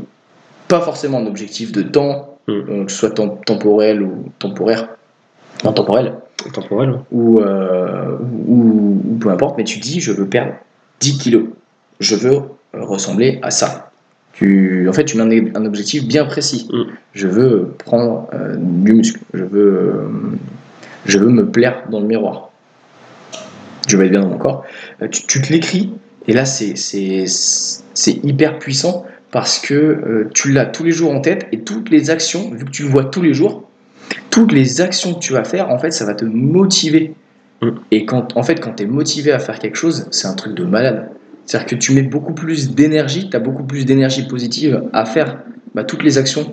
Pas 0.68 0.80
forcément 0.80 1.18
un 1.18 1.26
objectif 1.26 1.72
de 1.72 1.82
temps, 1.82 2.32
Mm. 2.48 2.52
euh, 2.52 2.84
que 2.84 2.92
ce 2.92 2.98
soit 2.98 3.10
tem- 3.10 3.40
temporel 3.44 4.02
ou 4.02 4.26
temporaire, 4.38 4.88
non 5.64 5.72
temporel, 5.72 6.14
Temporel. 6.54 6.90
ouais. 6.90 6.96
ou, 7.10 7.40
euh, 7.40 8.18
ou, 8.46 9.02
ou 9.04 9.18
peu 9.20 9.30
importe, 9.30 9.56
mais 9.58 9.64
tu 9.64 9.78
dis 9.80 10.00
je 10.00 10.12
veux 10.12 10.26
perdre 10.26 10.52
10 11.00 11.18
kilos. 11.18 11.44
Je 11.98 12.14
veux 12.14 12.34
euh, 12.36 12.40
ressembler 12.72 13.38
à 13.42 13.50
ça. 13.50 13.90
Tu, 14.32 14.86
en 14.88 14.92
fait, 14.92 15.04
tu 15.04 15.16
mets 15.16 15.40
un, 15.40 15.62
un 15.62 15.64
objectif 15.64 16.06
bien 16.06 16.24
précis. 16.26 16.68
Mm. 16.70 16.82
Je 17.14 17.26
veux 17.26 17.74
prendre 17.78 18.28
euh, 18.34 18.56
du 18.58 18.92
muscle. 18.92 19.20
Je 19.32 19.44
veux, 19.44 19.66
euh, 19.66 20.08
je 21.06 21.18
veux 21.18 21.30
me 21.30 21.46
plaire 21.46 21.84
dans 21.90 22.00
le 22.00 22.06
miroir. 22.06 22.50
je 23.88 23.96
vais 23.96 24.06
être 24.06 24.10
bien 24.10 24.20
dans 24.20 24.28
mon 24.28 24.38
corps, 24.38 24.64
euh, 25.02 25.08
tu, 25.08 25.26
tu 25.26 25.40
te 25.40 25.52
l'écris, 25.52 25.92
et 26.26 26.32
là 26.32 26.44
c'est 26.44 27.24
hyper 28.24 28.58
puissant 28.58 29.06
parce 29.30 29.58
que 29.58 30.28
tu 30.34 30.50
l'as 30.50 30.66
tous 30.66 30.82
les 30.84 30.92
jours 30.92 31.12
en 31.12 31.20
tête, 31.20 31.46
et 31.52 31.60
toutes 31.60 31.90
les 31.90 32.10
actions, 32.10 32.50
vu 32.52 32.64
que 32.64 32.70
tu 32.70 32.82
le 32.82 32.88
vois 32.88 33.04
tous 33.04 33.22
les 33.22 33.34
jours, 33.34 33.68
toutes 34.30 34.52
les 34.52 34.80
actions 34.80 35.14
que 35.14 35.20
tu 35.20 35.32
vas 35.32 35.44
faire, 35.44 35.70
en 35.70 35.78
fait, 35.78 35.90
ça 35.90 36.04
va 36.04 36.14
te 36.14 36.24
motiver. 36.24 37.14
Mm. 37.62 37.70
Et 37.90 38.04
quand, 38.06 38.36
en 38.36 38.42
fait, 38.42 38.60
quand 38.60 38.74
tu 38.74 38.82
es 38.82 38.86
motivé 38.86 39.32
à 39.32 39.38
faire 39.38 39.58
quelque 39.58 39.76
chose, 39.76 40.06
c'est 40.10 40.26
un 40.26 40.34
truc 40.34 40.54
de 40.54 40.64
malade. 40.64 41.08
C'est-à-dire 41.46 41.68
que 41.68 41.76
tu 41.76 41.92
mets 41.92 42.02
beaucoup 42.02 42.34
plus 42.34 42.74
d'énergie, 42.74 43.30
tu 43.30 43.36
as 43.36 43.40
beaucoup 43.40 43.62
plus 43.64 43.86
d'énergie 43.86 44.26
positive 44.26 44.82
à 44.92 45.04
faire 45.04 45.38
bah, 45.74 45.84
toutes 45.84 46.02
les 46.02 46.18
actions, 46.18 46.52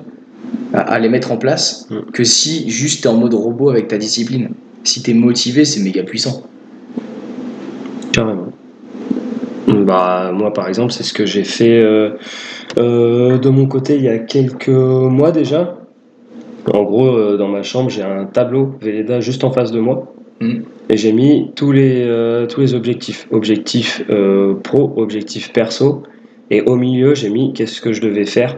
à, 0.73 0.79
à 0.81 0.99
les 0.99 1.09
mettre 1.09 1.31
en 1.31 1.37
place, 1.37 1.87
Mm. 1.89 2.11
que 2.13 2.23
si 2.23 2.69
juste 2.69 3.01
tu 3.01 3.07
es 3.07 3.11
en 3.11 3.17
mode 3.17 3.33
robot 3.33 3.69
avec 3.69 3.87
ta 3.87 3.97
discipline. 3.97 4.49
Si 4.83 5.01
tu 5.01 5.11
es 5.11 5.13
motivé, 5.13 5.65
c'est 5.65 5.81
méga 5.81 6.03
puissant. 6.03 6.43
Carrément. 8.11 8.49
Bah, 9.67 10.31
moi, 10.33 10.53
par 10.53 10.67
exemple, 10.67 10.91
c'est 10.91 11.03
ce 11.03 11.13
que 11.13 11.25
j'ai 11.25 11.43
fait 11.43 11.81
euh, 11.83 12.11
euh, 12.77 13.37
de 13.37 13.49
mon 13.49 13.65
côté 13.65 13.95
il 13.95 14.03
y 14.03 14.09
a 14.09 14.19
quelques 14.19 14.67
mois 14.67 15.31
déjà. 15.31 15.77
En 16.73 16.83
gros, 16.83 17.07
euh, 17.07 17.37
dans 17.37 17.47
ma 17.47 17.63
chambre, 17.63 17.89
j'ai 17.89 18.03
un 18.03 18.25
tableau 18.25 18.75
Velleda 18.81 19.19
juste 19.19 19.43
en 19.43 19.51
face 19.51 19.71
de 19.71 19.79
moi. 19.79 20.12
Mm. 20.43 20.63
Et 20.89 20.97
j'ai 20.97 21.13
mis 21.13 21.51
tous 21.55 21.71
les, 21.71 22.03
euh, 22.03 22.45
tous 22.45 22.61
les 22.61 22.73
objectifs. 22.73 23.27
Objectifs 23.31 24.03
euh, 24.09 24.53
pro, 24.55 24.93
objectifs 24.97 25.51
perso. 25.53 26.03
Et 26.51 26.61
au 26.61 26.75
milieu, 26.75 27.15
j'ai 27.15 27.29
mis 27.29 27.53
qu'est-ce 27.53 27.81
que 27.81 27.93
je 27.93 28.01
devais 28.01 28.25
faire 28.25 28.57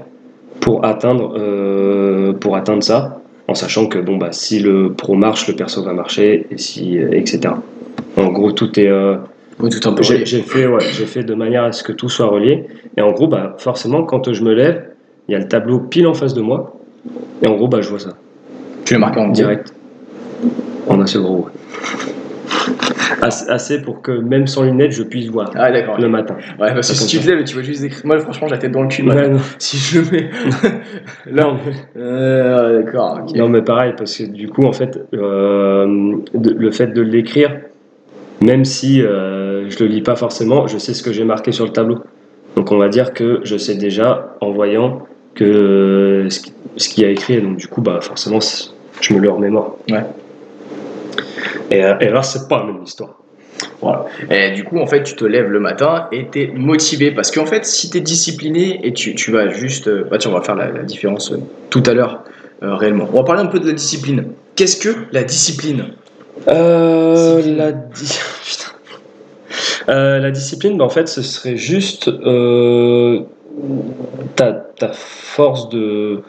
pour 0.59 0.85
atteindre, 0.85 1.35
euh, 1.37 2.33
pour 2.33 2.55
atteindre 2.55 2.83
ça. 2.83 3.21
En 3.47 3.53
sachant 3.53 3.85
que 3.85 3.99
bon, 3.99 4.17
bah, 4.17 4.31
si 4.31 4.59
le 4.59 4.93
pro 4.93 5.13
marche, 5.13 5.47
le 5.47 5.55
perso 5.55 5.83
va 5.83 5.93
marcher, 5.93 6.47
et 6.49 6.57
si, 6.57 6.97
euh, 6.97 7.09
etc. 7.11 7.53
En 8.17 8.27
gros, 8.29 8.51
tout 8.51 8.79
est. 8.79 8.91
Oui, 9.59 9.69
tout 9.69 9.87
un 9.87 9.93
peu. 9.93 10.03
j'ai 10.03 10.25
j'ai 10.25 10.41
fait, 10.41 10.67
ouais, 10.67 10.83
j'ai 10.97 11.05
fait 11.05 11.23
de 11.23 11.33
manière 11.33 11.63
à 11.63 11.71
ce 11.71 11.83
que 11.83 11.93
tout 11.93 12.09
soit 12.09 12.25
relié. 12.25 12.65
Et 12.97 13.01
en 13.01 13.11
gros, 13.11 13.27
bah, 13.27 13.55
forcément, 13.59 14.03
quand 14.03 14.33
je 14.33 14.43
me 14.43 14.53
lève, 14.53 14.89
il 15.27 15.33
y 15.33 15.35
a 15.35 15.39
le 15.39 15.47
tableau 15.47 15.79
pile 15.79 16.07
en 16.07 16.13
face 16.13 16.33
de 16.33 16.41
moi. 16.41 16.77
Et 17.41 17.47
en 17.47 17.55
gros, 17.55 17.67
bah, 17.67 17.81
je 17.81 17.89
vois 17.89 17.99
ça. 17.99 18.17
Tu 18.83 18.93
l'as 18.93 18.99
marqué 18.99 19.19
en 19.19 19.29
direct. 19.29 19.67
Direct. 19.67 19.84
En 20.87 21.01
assez 21.01 21.19
gros. 21.19 21.45
ouais. 21.45 21.51
Assez, 23.49 23.81
pour 23.81 24.01
que 24.01 24.11
même 24.11 24.45
sans 24.47 24.63
lunettes, 24.63 24.91
je 24.91 25.03
puisse 25.03 25.27
voir 25.29 25.49
Ah, 25.55 25.69
le 25.71 26.07
matin. 26.07 26.35
Ouais, 26.59 26.73
parce 26.73 26.89
que 26.89 26.95
si 26.95 27.07
tu 27.07 27.25
te 27.25 27.29
et 27.31 27.43
tu 27.43 27.55
vois 27.55 27.63
juste 27.63 27.83
écrire. 27.83 28.01
Moi, 28.05 28.19
franchement, 28.19 28.47
j'ai 28.47 28.53
la 28.55 28.59
tête 28.59 28.71
dans 28.71 28.83
le 28.83 28.87
cul. 28.87 29.03
Ouais, 29.07 29.29
non. 29.29 29.39
Si 29.57 29.77
je 29.77 29.99
le 30.01 30.11
mets. 30.11 30.29
Là, 31.31 31.55
mais- 31.65 32.01
Euh, 32.01 32.83
d'accord. 32.83 33.21
ok. 33.27 33.35
non, 33.35 33.49
mais 33.49 33.61
pareil, 33.61 33.93
parce 33.97 34.15
que 34.17 34.23
du 34.25 34.47
coup, 34.49 34.63
en 34.65 34.73
fait, 34.73 34.99
euh, 35.13 36.15
de- 36.33 36.51
le 36.53 36.71
fait 36.71 36.87
de 36.87 37.01
l'écrire, 37.01 37.51
même 38.43 38.63
si 38.65 39.01
euh, 39.01 39.69
je 39.69 39.79
le 39.83 39.89
lis 39.89 40.01
pas 40.01 40.15
forcément, 40.15 40.67
je 40.67 40.77
sais 40.77 40.93
ce 40.93 41.01
que 41.01 41.11
j'ai 41.11 41.23
marqué 41.25 41.51
sur 41.51 41.65
le 41.65 41.71
tableau. 41.71 41.99
Donc, 42.55 42.71
on 42.71 42.77
va 42.77 42.89
dire 42.89 43.13
que 43.13 43.39
je 43.43 43.57
sais 43.57 43.75
déjà 43.75 44.35
en 44.41 44.51
voyant 44.51 44.99
que 45.33 46.27
ce 46.29 46.39
qui- 46.41 46.53
ce 46.77 46.89
qu'il 46.89 47.03
y 47.03 47.07
a 47.07 47.09
écrit, 47.09 47.41
donc 47.41 47.57
du 47.57 47.67
coup, 47.67 47.81
bah, 47.81 47.99
forcément, 48.01 48.39
je 49.01 49.13
me 49.13 49.19
le 49.19 49.29
remémore. 49.29 49.77
Ouais. 49.89 50.03
Et, 51.71 51.83
euh, 51.83 51.95
et 51.99 52.09
là, 52.09 52.21
c'est 52.23 52.47
pas 52.47 52.59
la 52.59 52.65
même 52.71 52.83
histoire. 52.83 53.19
Voilà. 53.81 54.05
Et 54.29 54.51
du 54.51 54.63
coup, 54.63 54.79
en 54.79 54.85
fait, 54.87 55.03
tu 55.03 55.15
te 55.15 55.23
lèves 55.25 55.49
le 55.49 55.59
matin 55.59 56.07
et 56.11 56.27
tu 56.31 56.41
es 56.41 56.47
motivé. 56.47 57.11
Parce 57.11 57.31
qu'en 57.31 57.45
fait, 57.45 57.65
si 57.65 57.89
tu 57.89 57.97
es 57.97 58.01
discipliné 58.01 58.79
et 58.85 58.93
tu, 58.93 59.15
tu 59.15 59.31
vas 59.31 59.47
juste. 59.49 59.87
euh, 59.87 60.03
Bah, 60.09 60.17
tiens, 60.17 60.31
on 60.31 60.33
va 60.33 60.41
faire 60.41 60.55
la, 60.55 60.69
la 60.71 60.83
différence 60.83 61.31
euh, 61.31 61.37
tout 61.69 61.83
à 61.85 61.93
l'heure, 61.93 62.23
euh, 62.63 62.75
réellement. 62.75 63.07
On 63.13 63.17
va 63.17 63.23
parler 63.23 63.41
un 63.41 63.47
peu 63.47 63.59
de 63.59 63.67
la 63.67 63.73
discipline. 63.73 64.25
Qu'est-ce 64.55 64.77
que 64.77 64.89
la 65.11 65.23
discipline? 65.23 65.85
Euh, 66.47 67.35
Discipline. 67.37 67.57
la, 67.57 67.71
di- 67.71 68.19
Putain. 68.45 69.91
Euh, 69.93 70.19
la 70.19 70.31
discipline, 70.31 70.77
bah, 70.77 70.85
en 70.85 70.89
fait, 70.89 71.07
ce 71.07 71.21
serait 71.21 71.55
juste 71.57 72.07
euh, 72.09 73.21
ta, 74.35 74.51
ta 74.51 74.89
force 74.93 75.69
de, 75.69 76.21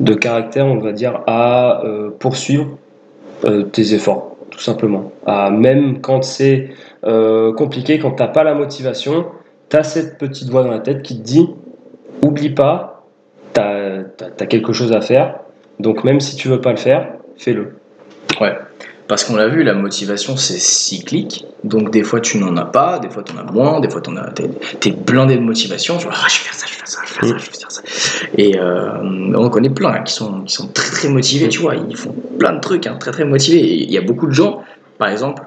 de 0.00 0.14
caractère, 0.14 0.66
on 0.66 0.78
va 0.78 0.92
dire, 0.92 1.20
à 1.26 1.82
euh, 1.84 2.10
poursuivre 2.18 2.78
euh, 3.44 3.64
tes 3.64 3.94
efforts, 3.94 4.29
tout 4.60 4.66
simplement. 4.66 5.10
À, 5.24 5.50
même 5.50 6.02
quand 6.02 6.22
c'est 6.22 6.68
euh, 7.04 7.50
compliqué, 7.54 7.98
quand 7.98 8.10
t'as 8.10 8.28
pas 8.28 8.44
la 8.44 8.52
motivation, 8.52 9.24
tu 9.70 9.76
as 9.78 9.82
cette 9.82 10.18
petite 10.18 10.50
voix 10.50 10.62
dans 10.62 10.70
la 10.70 10.80
tête 10.80 11.02
qui 11.02 11.16
te 11.16 11.22
dit 11.22 11.48
oublie 12.22 12.50
pas, 12.50 13.06
tu 13.54 13.60
as, 13.62 14.46
quelque 14.46 14.74
chose 14.74 14.92
à 14.92 15.00
faire, 15.00 15.40
donc 15.78 16.04
même 16.04 16.20
si 16.20 16.36
tu 16.36 16.48
veux 16.48 16.60
pas 16.60 16.72
le 16.72 16.76
faire, 16.76 17.08
fais-le. 17.38 17.78
Parce 19.10 19.24
qu'on 19.24 19.34
l'a 19.34 19.48
vu, 19.48 19.64
la 19.64 19.74
motivation, 19.74 20.36
c'est 20.36 20.60
cyclique. 20.60 21.44
Donc, 21.64 21.90
des 21.90 22.04
fois, 22.04 22.20
tu 22.20 22.38
n'en 22.38 22.56
as 22.56 22.64
pas, 22.64 23.00
des 23.00 23.10
fois, 23.10 23.24
tu 23.24 23.32
en 23.32 23.38
as 23.38 23.50
moins, 23.50 23.80
des 23.80 23.90
fois, 23.90 24.00
tu 24.00 24.16
as. 24.16 24.30
T'es 24.78 24.92
blindé 24.92 25.34
de 25.34 25.40
motivation. 25.40 25.98
Ah, 26.08 26.28
je 26.28 26.38
vais 26.38 26.44
faire 26.44 26.54
ça, 26.54 26.66
je 26.68 26.74
vais 26.74 26.78
faire 26.78 26.86
ça, 26.86 27.00
je 27.20 27.32
vais 27.32 27.38
faire 27.40 27.72
ça. 27.72 27.82
Et 28.38 28.56
euh, 28.56 29.34
on 29.34 29.50
connaît 29.50 29.68
plein 29.68 29.94
hein, 29.94 30.02
qui, 30.04 30.14
sont, 30.14 30.44
très, 30.72 30.92
très 30.92 31.08
motivés, 31.08 31.48
tu 31.48 31.58
vois. 31.58 31.74
Ils 31.74 31.96
font 31.96 32.14
plein 32.38 32.52
de 32.52 32.60
trucs, 32.60 32.86
hein, 32.86 32.98
très, 33.00 33.10
très 33.10 33.24
motivés. 33.24 33.82
Il 33.82 33.90
y 33.90 33.98
a 33.98 34.00
beaucoup 34.00 34.28
de 34.28 34.32
gens, 34.32 34.62
par 34.96 35.08
exemple, 35.08 35.42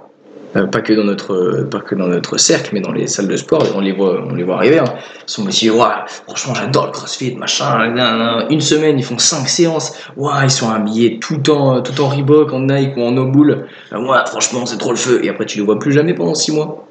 pas, 0.54 0.82
que 0.82 0.94
dans 0.94 1.04
notre, 1.04 1.68
pas 1.70 1.80
que 1.80 1.96
dans 1.96 2.08
notre 2.08 2.38
cercle, 2.38 2.70
mais 2.74 2.82
dans 2.82 2.92
les 2.92 3.08
salles 3.08 3.28
de 3.28 3.36
sport, 3.38 3.66
on 3.76 3.80
les 3.82 3.92
voit, 3.92 4.24
on 4.30 4.36
les 4.36 4.44
voit 4.44 4.56
arriver. 4.56 4.80
hein. 4.80 4.86
Ils 5.28 5.32
sont 5.32 5.44
motivés. 5.44 5.72
Ouah, 5.72 6.06
franchement, 6.08 6.54
j'adore 6.54 6.86
le 6.86 6.92
crossfit, 6.92 7.36
machin. 7.36 8.48
Une 8.50 8.62
semaine, 8.62 9.00
ils 9.00 9.06
font 9.06 9.18
5 9.18 9.48
séances. 9.48 9.94
Ouah, 10.16 10.44
ils 10.44 10.52
sont 10.52 10.70
habillés 10.70 11.20
tout 11.20 11.50
en, 11.50 11.82
tout 11.82 12.00
en 12.02 12.10
Reebok, 12.10 12.54
en 12.54 12.60
Nike 12.62 12.96
ou 12.98 13.02
en. 13.02 13.18
Euh, 13.18 13.56
ouais, 13.94 14.18
franchement, 14.28 14.66
c'est 14.66 14.78
trop 14.78 14.92
le 14.92 14.98
feu. 14.98 15.22
Et 15.24 15.30
après, 15.30 15.46
tu 15.46 15.58
les 15.58 15.64
vois 15.64 15.80
plus 15.80 15.92
jamais 15.92 16.14
pendant 16.14 16.36
6 16.36 16.52
mois. 16.52 16.86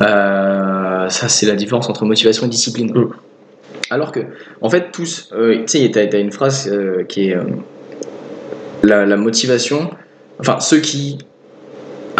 Euh, 0.00 1.08
ça, 1.08 1.28
c'est 1.28 1.46
la 1.46 1.56
différence 1.56 1.88
entre 1.88 2.04
motivation 2.04 2.46
et 2.46 2.48
discipline. 2.48 2.92
Mm. 2.92 3.10
Alors 3.90 4.12
que, 4.12 4.20
en 4.60 4.70
fait, 4.70 4.90
tous, 4.92 5.30
euh, 5.32 5.64
tu 5.66 5.78
sais, 5.78 5.90
t'as 5.90 6.02
as 6.16 6.20
une 6.20 6.32
phrase 6.32 6.70
euh, 6.72 7.02
qui 7.04 7.28
est 7.28 7.36
euh, 7.36 7.42
la, 8.82 9.04
la 9.04 9.16
motivation, 9.16 9.90
enfin, 10.38 10.60
ceux 10.60 10.78
qui 10.78 11.18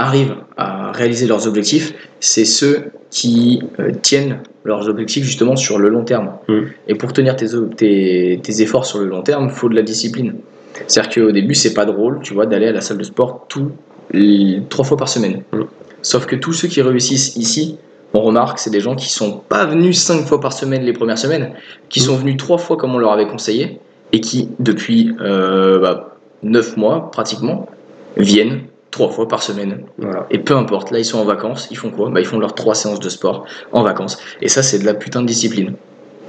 arrivent 0.01 0.37
à 0.57 0.93
réaliser 0.93 1.27
leurs 1.27 1.47
objectifs, 1.47 1.95
c'est 2.21 2.45
ceux 2.45 2.77
qui 3.11 3.63
euh, 3.81 3.93
tiennent 4.03 4.39
leurs 4.65 4.89
objectifs 4.89 5.25
justement 5.25 5.57
sur 5.57 5.79
le 5.79 5.89
long 5.89 6.05
terme. 6.05 6.31
Mm. 6.49 6.61
Et 6.89 6.95
pour 6.95 7.13
tenir 7.13 7.37
tes, 7.37 7.47
tes, 7.77 8.41
tes 8.43 8.63
efforts 8.63 8.87
sur 8.87 8.99
le 8.99 9.07
long 9.07 9.23
terme, 9.23 9.45
il 9.47 9.51
faut 9.51 9.69
de 9.69 9.75
la 9.75 9.83
discipline. 9.83 10.35
C'est-à-dire 10.87 11.13
qu'au 11.13 11.33
début, 11.33 11.55
c'est 11.55 11.75
pas 11.75 11.85
drôle, 11.85 12.21
tu 12.23 12.35
vois, 12.35 12.47
d'aller 12.47 12.69
à 12.69 12.73
la 12.73 12.81
salle 12.81 12.99
de 12.99 13.05
sport 13.05 13.47
tout, 13.49 13.73
les- 14.13 14.63
trois 14.69 14.85
fois 14.85 14.97
par 14.97 15.09
semaine. 15.09 15.43
Mm. 15.53 15.63
Sauf 16.03 16.27
que 16.27 16.37
tous 16.37 16.53
ceux 16.53 16.69
qui 16.69 16.81
réussissent 16.83 17.37
ici, 17.37 17.77
on 18.15 18.21
remarque, 18.23 18.59
c'est 18.59 18.71
des 18.71 18.81
gens 18.81 18.95
qui 18.97 19.09
sont 19.09 19.33
pas 19.49 19.67
venus 19.67 19.99
cinq 20.01 20.25
fois 20.27 20.41
par 20.41 20.53
semaine 20.53 20.83
les 20.83 20.93
premières 20.93 21.19
semaines, 21.19 21.51
qui 21.89 22.01
Mm. 22.01 22.05
sont 22.05 22.17
venus 22.17 22.37
trois 22.37 22.59
fois 22.59 22.77
comme 22.77 22.95
on 22.95 22.99
leur 22.99 23.13
avait 23.13 23.27
conseillé, 23.27 23.79
et 24.13 24.21
qui, 24.21 24.49
depuis 24.59 25.15
euh, 25.21 25.79
bah, 25.81 26.17
neuf 26.43 26.77
mois 26.77 27.11
pratiquement, 27.11 27.69
viennent 28.17 28.63
trois 28.91 29.11
fois 29.11 29.29
par 29.29 29.43
semaine. 29.43 29.83
Et 30.31 30.39
peu 30.39 30.57
importe, 30.57 30.91
là 30.91 30.99
ils 30.99 31.05
sont 31.05 31.19
en 31.19 31.25
vacances, 31.25 31.69
ils 31.71 31.77
font 31.77 31.91
quoi? 31.91 32.11
Bah, 32.11 32.21
Ils 32.21 32.27
font 32.27 32.39
leurs 32.39 32.55
trois 32.55 32.75
séances 32.75 33.01
de 33.01 33.09
sport 33.09 33.47
en 33.73 33.83
vacances. 33.83 34.19
Et 34.41 34.49
ça, 34.49 34.63
c'est 34.63 34.79
de 34.79 34.87
la 34.87 34.95
putain 34.95 35.23
de 35.23 35.27
discipline. 35.27 35.75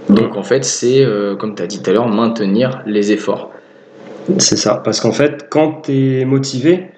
Donc 0.10 0.36
en 0.36 0.44
fait, 0.44 0.64
c'est, 0.64 1.04
euh, 1.04 1.36
comme 1.36 1.56
tu 1.56 1.64
as 1.64 1.68
dit 1.68 1.82
tout 1.82 1.90
à 1.90 1.94
l'heure, 1.94 2.08
maintenir 2.08 2.82
les 2.86 3.12
efforts. 3.12 3.52
C'est 4.38 4.58
ça, 4.58 4.82
parce 4.84 5.00
qu'en 5.00 5.12
fait, 5.12 5.48
quand 5.50 5.84
tu 5.84 6.20
es 6.20 6.26
motivé, 6.26 6.90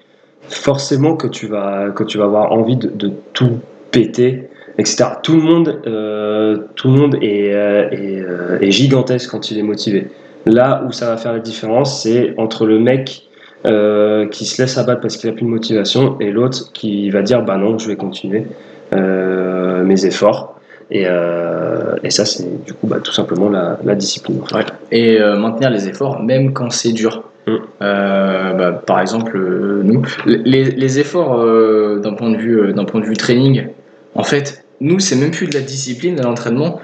forcément 0.48 1.16
que 1.16 1.26
tu 1.26 1.46
vas, 1.46 1.90
que 1.90 2.04
tu 2.04 2.18
vas 2.18 2.24
avoir 2.24 2.52
envie 2.52 2.76
de, 2.76 3.10
tout 3.32 3.60
péter, 3.90 4.48
etc. 4.78 5.04
Tout 5.22 5.36
le 5.36 5.42
monde, 5.42 5.80
euh, 5.86 6.58
tout 6.74 6.88
le 6.88 6.94
monde 6.94 7.16
euh, 7.22 8.58
est 8.60 8.70
gigantesque 8.70 9.30
quand 9.30 9.50
il 9.50 9.58
est 9.58 9.62
motivé. 9.62 10.08
Là 10.46 10.84
où 10.86 10.92
ça 10.92 11.06
va 11.06 11.16
faire 11.16 11.32
la 11.32 11.38
différence, 11.38 12.02
c'est 12.02 12.34
entre 12.36 12.66
le 12.66 12.78
mec 12.78 13.26
euh, 13.66 14.26
qui 14.28 14.44
se 14.44 14.60
laisse 14.60 14.76
abattre 14.78 15.00
parce 15.00 15.16
qu'il 15.16 15.30
a 15.30 15.32
plus 15.32 15.44
de 15.44 15.50
motivation 15.50 16.16
et 16.20 16.30
l'autre 16.30 16.72
qui 16.72 17.10
va 17.10 17.22
dire 17.22 17.42
bah 17.42 17.56
non, 17.56 17.78
je 17.78 17.88
vais 17.88 17.96
continuer 17.96 18.46
euh, 18.94 19.82
mes 19.84 20.06
efforts. 20.06 20.58
Et, 20.90 21.04
euh, 21.06 21.96
et 22.02 22.10
ça, 22.10 22.24
c'est 22.26 22.64
du 22.64 22.74
coup 22.74 22.86
bah, 22.86 22.98
tout 23.02 23.12
simplement 23.12 23.48
la, 23.48 23.78
la 23.84 23.94
discipline. 23.94 24.40
en 24.42 24.46
fait. 24.46 24.56
Ouais. 24.56 24.64
Et 24.92 25.18
maintenir 25.18 25.70
les 25.70 25.88
efforts, 25.88 26.22
même 26.22 26.52
quand 26.52 26.70
c'est 26.70 26.92
dur. 26.92 27.24
Mm. 27.46 27.56
Euh, 27.82 28.52
bah, 28.54 28.72
par 28.72 29.00
exemple, 29.00 29.36
euh, 29.36 29.82
nous, 29.84 30.02
les, 30.26 30.64
les 30.64 30.98
efforts 30.98 31.38
euh, 31.40 32.00
d'un 32.00 32.14
point 32.14 32.30
de 32.30 32.36
vue, 32.36 32.72
d'un 32.72 32.84
point 32.84 33.00
de 33.00 33.06
vue 33.06 33.16
training, 33.16 33.68
en 34.14 34.22
fait, 34.22 34.64
nous, 34.80 34.98
c'est 34.98 35.16
même 35.16 35.30
plus 35.30 35.46
de 35.46 35.54
la 35.54 35.60
discipline 35.60 36.18
à 36.20 36.22
l'entraînement. 36.22 36.80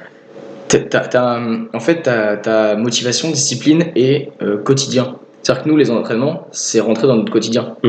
En 1.74 1.80
fait, 1.80 2.02
ta, 2.02 2.76
motivation, 2.76 3.30
discipline 3.30 3.86
et 3.96 4.28
quotidien. 4.64 5.16
C'est-à-dire 5.42 5.64
que 5.64 5.68
nous, 5.68 5.76
les 5.76 5.90
entraînements, 5.90 6.46
c'est 6.52 6.80
rentrer 6.80 7.06
dans 7.06 7.16
notre 7.16 7.32
quotidien. 7.32 7.76
Mm. 7.82 7.88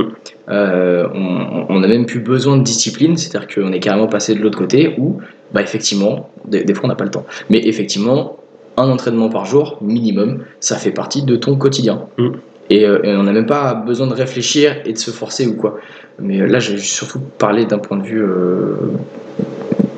Euh, 0.49 1.07
on, 1.13 1.65
on 1.69 1.83
a 1.83 1.87
même 1.87 2.05
plus 2.05 2.19
besoin 2.19 2.57
de 2.57 2.63
discipline, 2.63 3.17
c'est-à-dire 3.17 3.47
qu'on 3.53 3.71
est 3.71 3.79
carrément 3.79 4.07
passé 4.07 4.35
de 4.35 4.41
l'autre 4.41 4.57
côté 4.57 4.95
où, 4.97 5.17
bah, 5.53 5.61
effectivement, 5.61 6.29
des, 6.45 6.63
des 6.63 6.73
fois 6.73 6.85
on 6.85 6.87
n'a 6.87 6.95
pas 6.95 7.03
le 7.03 7.11
temps, 7.11 7.25
mais 7.49 7.59
effectivement, 7.65 8.37
un 8.77 8.89
entraînement 8.89 9.29
par 9.29 9.45
jour, 9.45 9.77
minimum, 9.81 10.39
ça 10.59 10.77
fait 10.77 10.91
partie 10.91 11.23
de 11.23 11.35
ton 11.35 11.55
quotidien. 11.57 12.05
Mm. 12.17 12.29
Et, 12.69 12.85
euh, 12.85 13.01
et 13.03 13.15
on 13.15 13.23
n'a 13.23 13.33
même 13.33 13.45
pas 13.47 13.73
besoin 13.73 14.07
de 14.07 14.13
réfléchir 14.13 14.77
et 14.85 14.93
de 14.93 14.97
se 14.97 15.11
forcer 15.11 15.45
ou 15.45 15.55
quoi. 15.55 15.77
Mais 16.19 16.39
euh, 16.39 16.47
là, 16.47 16.59
j'ai 16.59 16.77
surtout 16.77 17.19
parlé 17.19 17.65
d'un 17.65 17.79
point 17.79 17.97
de 17.97 18.03
vue 18.03 18.23
euh, 18.23 18.75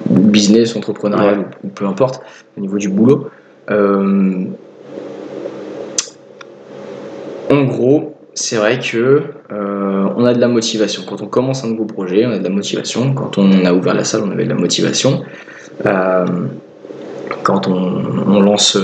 business, 0.10 0.76
entrepreneurial 0.76 1.39
Ouais. 1.39 1.46
ou 1.63 1.68
peu 1.68 1.86
importe, 1.86 2.24
au 2.58 2.62
niveau 2.62 2.80
du 2.80 2.89
boulot. 2.89 3.30
En 7.54 7.66
gros, 7.66 8.16
c'est 8.34 8.56
vrai 8.56 8.80
que 8.80 9.22
euh, 9.52 10.08
on 10.16 10.26
a 10.26 10.34
de 10.34 10.39
la 10.39 10.48
motivation. 10.48 11.04
Quand 11.08 11.22
on 11.22 11.28
commence 11.28 11.63
un 11.63 11.68
nouveau 11.68 11.86
projet, 11.86 12.26
on 12.26 12.32
a 12.32 12.39
de 12.39 12.44
la 12.44 12.50
motivation. 12.50 13.13
Quand 13.13 13.38
on 13.38 13.63
a 13.63 13.74
ouvert 13.74 13.94
la 13.94 14.04
salle, 14.04 14.24
on 14.26 14.32
avait 14.32 14.46
de 14.46 14.50
la 14.50 14.56
motivation. 14.56 15.22
Euh, 15.86 16.26
quand 17.44 17.68
on, 17.68 18.42
lance, 18.42 18.76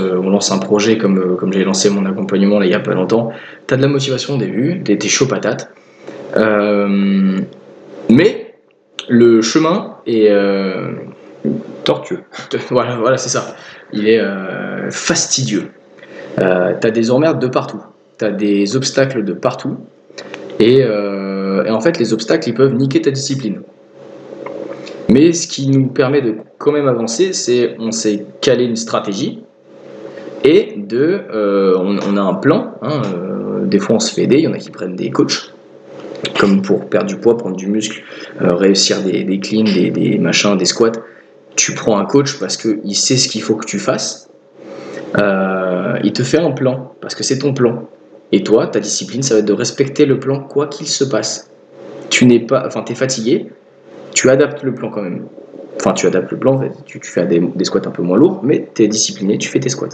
un 0.52 0.58
projet 0.58 0.98
comme, 0.98 1.36
j'ai 1.52 1.64
lancé 1.64 1.90
mon 1.90 2.06
accompagnement 2.06 2.62
il 2.62 2.68
n'y 2.68 2.74
a 2.74 2.80
pas 2.80 2.94
longtemps, 2.94 3.32
tu 3.66 3.74
as 3.74 3.76
de 3.76 3.82
la 3.82 3.88
motivation 3.88 4.34
au 4.34 4.38
début, 4.38 4.80
tu 4.84 4.92
es 4.92 5.08
chaud 5.08 5.26
patate. 5.26 5.72
Euh, 6.36 7.40
mais 8.08 8.54
le 9.08 9.42
chemin 9.42 9.96
est 10.06 10.32
tortueux. 11.82 12.20
voilà, 12.70 12.96
voilà 12.96 13.16
c'est 13.16 13.30
ça. 13.30 13.56
Il 13.92 14.08
est 14.08 14.22
fastidieux. 14.90 15.70
Tu 16.36 16.42
as 16.44 16.90
des 16.90 17.10
emmerdes 17.10 17.40
de 17.40 17.48
partout. 17.48 17.82
Tu 18.20 18.26
as 18.26 18.32
des 18.32 18.76
obstacles 18.76 19.24
de 19.24 19.32
partout. 19.32 19.78
Et, 20.58 20.82
euh, 20.82 21.64
et 21.64 21.70
en 21.70 21.80
fait, 21.80 21.98
les 21.98 22.12
obstacles, 22.12 22.50
ils 22.50 22.54
peuvent 22.54 22.74
niquer 22.74 23.00
ta 23.00 23.10
discipline. 23.10 23.62
Mais 25.08 25.32
ce 25.32 25.48
qui 25.48 25.68
nous 25.68 25.86
permet 25.86 26.20
de 26.20 26.34
quand 26.58 26.70
même 26.70 26.86
avancer, 26.86 27.32
c'est 27.32 27.76
on 27.78 27.90
s'est 27.92 28.26
calé 28.42 28.64
une 28.64 28.76
stratégie 28.76 29.42
et 30.44 30.74
de, 30.76 31.22
euh, 31.32 31.78
on, 31.78 32.16
a 32.18 32.20
un 32.20 32.34
plan. 32.34 32.74
hein, 32.82 33.00
euh, 33.06 33.64
des 33.64 33.78
fois, 33.78 33.96
on 33.96 34.00
se 34.00 34.12
fait 34.12 34.24
aider. 34.24 34.36
Il 34.36 34.44
y 34.44 34.48
en 34.48 34.52
a 34.52 34.58
qui 34.58 34.70
prennent 34.70 34.96
des 34.96 35.08
coachs, 35.10 35.54
comme 36.38 36.60
pour 36.60 36.90
perdre 36.90 37.08
du 37.08 37.16
poids, 37.16 37.38
prendre 37.38 37.56
du 37.56 37.68
muscle, 37.68 38.02
réussir 38.38 39.00
des, 39.00 39.40
cleans, 39.40 39.64
des, 39.64 40.18
machins, 40.18 40.58
des 40.58 40.66
squats. 40.66 40.92
Tu 41.56 41.72
prends 41.72 41.96
un 41.96 42.04
coach 42.04 42.38
parce 42.38 42.58
qu'il 42.58 42.94
sait 42.94 43.16
ce 43.16 43.30
qu'il 43.30 43.40
faut 43.40 43.54
que 43.54 43.66
tu 43.66 43.78
fasses. 43.78 44.28
Il 45.16 46.12
te 46.12 46.22
fait 46.22 46.38
un 46.38 46.50
plan 46.50 46.92
parce 47.00 47.14
que 47.14 47.22
c'est 47.22 47.38
ton 47.38 47.54
plan. 47.54 47.88
Et 48.32 48.42
toi, 48.42 48.66
ta 48.66 48.80
discipline, 48.80 49.22
ça 49.22 49.34
va 49.34 49.40
être 49.40 49.46
de 49.46 49.52
respecter 49.52 50.06
le 50.06 50.20
plan 50.20 50.40
quoi 50.40 50.66
qu'il 50.66 50.86
se 50.86 51.04
passe. 51.04 51.50
Tu 52.10 52.26
n'es 52.26 52.40
pas, 52.40 52.64
enfin, 52.66 52.82
t'es 52.82 52.94
fatigué, 52.94 53.46
tu 54.14 54.30
adaptes 54.30 54.62
le 54.62 54.74
plan 54.74 54.90
quand 54.90 55.02
même. 55.02 55.26
Enfin, 55.76 55.92
tu 55.92 56.06
adaptes 56.06 56.30
le 56.30 56.38
plan, 56.38 56.60
tu, 56.84 57.00
fais 57.02 57.26
des, 57.26 57.64
squats 57.64 57.80
un 57.86 57.90
peu 57.90 58.02
moins 58.02 58.18
lourds, 58.18 58.40
mais 58.42 58.68
tu 58.74 58.82
es 58.82 58.88
discipliné, 58.88 59.38
tu 59.38 59.48
fais 59.48 59.60
tes 59.60 59.68
squats. 59.68 59.88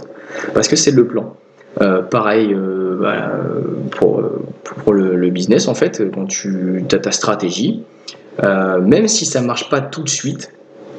Parce 0.53 0.67
que 0.67 0.75
c'est 0.75 0.91
le 0.91 1.07
plan. 1.07 1.35
Euh, 1.81 2.01
pareil 2.01 2.53
euh, 2.53 2.99
euh, 3.03 3.61
pour, 3.91 4.93
le 4.93 5.29
business, 5.29 5.67
en 5.67 5.75
fait, 5.75 6.03
quand 6.13 6.25
tu 6.25 6.83
as 6.91 6.99
ta 6.99 7.11
stratégie, 7.11 7.83
euh, 8.43 8.79
même 8.81 9.07
si 9.07 9.25
ça 9.25 9.41
marche 9.41 9.69
pas 9.69 9.81
tout 9.81 10.03
de 10.03 10.09
suite, 10.09 10.51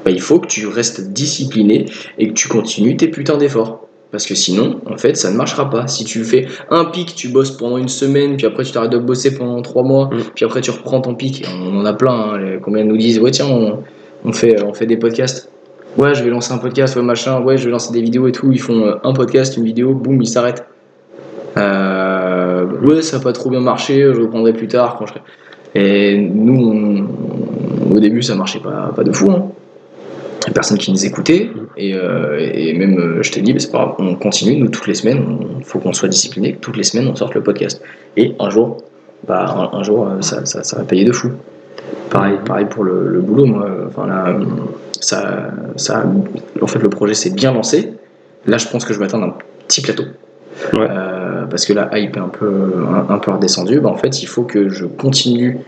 bah, 0.04 0.10
il 0.10 0.20
faut 0.20 0.40
que 0.40 0.46
tu 0.46 0.66
restes 0.66 1.12
discipliné 1.12 1.86
et 2.18 2.28
que 2.28 2.32
tu 2.32 2.48
continues 2.48 2.96
tes 2.96 3.08
putains 3.08 3.36
d'efforts. 3.36 3.86
Parce 4.10 4.24
que 4.24 4.34
sinon, 4.34 4.80
en 4.90 4.96
fait, 4.96 5.16
ça 5.18 5.30
ne 5.30 5.36
marchera 5.36 5.68
pas. 5.68 5.86
Si 5.86 6.04
tu 6.04 6.24
fais 6.24 6.46
un 6.70 6.86
pic, 6.86 7.14
tu 7.14 7.28
bosses 7.28 7.50
pendant 7.50 7.76
une 7.76 7.88
semaine, 7.88 8.36
puis 8.38 8.46
après 8.46 8.64
tu 8.64 8.72
t'arrêtes 8.72 8.90
de 8.92 8.98
bosser 8.98 9.34
pendant 9.36 9.60
trois 9.60 9.82
mois, 9.82 10.06
Mm. 10.06 10.18
puis 10.34 10.44
après 10.46 10.62
tu 10.62 10.70
reprends 10.70 11.00
ton 11.02 11.14
pic. 11.14 11.44
On 11.62 11.76
en 11.78 11.84
a 11.84 11.92
plein. 11.92 12.12
hein, 12.14 12.38
les- 12.38 12.58
combien 12.58 12.84
nous 12.84 12.96
disent, 12.96 13.18
ouais, 13.20 13.30
tiens, 13.32 13.46
on, 13.50 13.80
on 14.24 14.32
fait, 14.32 14.62
on 14.62 14.72
fait 14.72 14.86
des 14.86 14.96
podcasts. 14.96 15.50
Ouais, 15.98 16.14
je 16.14 16.22
vais 16.24 16.30
lancer 16.30 16.52
un 16.54 16.58
podcast, 16.58 16.96
ouais, 16.96 17.02
machin. 17.02 17.40
Ouais, 17.42 17.58
je 17.58 17.64
vais 17.66 17.70
lancer 17.70 17.92
des 17.92 18.00
vidéos 18.00 18.26
et 18.28 18.32
tout. 18.32 18.50
Ils 18.50 18.60
font 18.60 18.80
euh, 18.86 18.94
un 19.04 19.12
podcast, 19.12 19.56
une 19.58 19.64
vidéo, 19.64 19.92
boum, 19.94 20.22
ils 20.22 20.26
s'arrêtent. 20.28 20.64
Euh, 21.56 22.64
ouais, 22.84 23.02
ça 23.02 23.18
n'a 23.18 23.22
pas 23.22 23.32
trop 23.32 23.50
bien 23.50 23.60
marché, 23.60 24.10
je 24.14 24.20
reprendrai 24.20 24.52
plus 24.52 24.68
tard 24.68 24.96
quand 24.98 25.06
je 25.06 25.12
serai. 25.12 25.22
Et 25.74 26.16
nous, 26.18 27.06
on- 27.90 27.94
au 27.96 28.00
début, 28.00 28.22
ça 28.22 28.34
marchait 28.34 28.60
pas, 28.60 28.90
pas 28.94 29.04
de 29.04 29.12
fou. 29.12 29.30
Hein. 29.30 29.50
Y 30.48 30.50
a 30.50 30.54
Personne 30.54 30.78
qui 30.78 30.90
nous 30.90 31.04
écoutait. 31.04 31.50
Et, 31.76 31.94
euh, 31.94 32.38
et 32.40 32.72
même, 32.72 32.98
euh, 32.98 33.22
je 33.22 33.30
t'ai 33.30 33.42
dit, 33.42 33.52
bah, 33.52 33.58
c'est 33.60 33.70
pas 33.70 33.78
grave, 33.78 33.94
on 33.98 34.14
continue, 34.14 34.56
nous, 34.56 34.68
toutes 34.68 34.86
les 34.86 34.94
semaines, 34.94 35.22
il 35.58 35.64
faut 35.64 35.78
qu'on 35.78 35.92
soit 35.92 36.08
discipliné, 36.08 36.54
que 36.54 36.58
toutes 36.58 36.78
les 36.78 36.84
semaines, 36.84 37.06
on 37.06 37.14
sorte 37.14 37.34
le 37.34 37.42
podcast. 37.42 37.82
Et 38.16 38.34
un 38.40 38.48
jour, 38.48 38.78
bah, 39.26 39.44
un, 39.46 39.78
un 39.78 39.82
jour, 39.82 40.08
euh, 40.08 40.22
ça, 40.22 40.46
ça, 40.46 40.64
ça 40.64 40.78
va 40.78 40.84
payer 40.84 41.04
de 41.04 41.12
fou. 41.12 41.32
Pareil, 42.08 42.38
pareil 42.46 42.66
pour 42.70 42.82
le, 42.82 43.08
le 43.08 43.20
boulot, 43.20 43.44
moi. 43.44 43.68
Enfin, 43.88 44.06
là, 44.06 44.38
ça, 45.00 45.50
ça, 45.76 46.04
en 46.62 46.66
fait, 46.66 46.78
le 46.78 46.88
projet 46.88 47.12
s'est 47.14 47.30
bien 47.30 47.52
lancé. 47.52 47.92
Là, 48.46 48.56
je 48.56 48.66
pense 48.68 48.86
que 48.86 48.94
je 48.94 48.98
vais 48.98 49.04
atteindre 49.04 49.26
un 49.26 49.34
petit 49.66 49.82
plateau. 49.82 50.04
Ouais. 50.72 50.88
Euh, 50.90 51.44
parce 51.44 51.66
que 51.66 51.74
la 51.74 51.90
hype 51.96 52.16
est 52.16 52.20
un 52.20 52.28
peu, 52.28 52.72
un, 52.88 53.14
un 53.14 53.18
peu 53.18 53.32
redescendue. 53.32 53.80
Bah, 53.80 53.90
en 53.90 53.96
fait, 53.96 54.22
il 54.22 54.26
faut 54.26 54.44
que 54.44 54.70
je 54.70 54.86
continue 54.86 55.58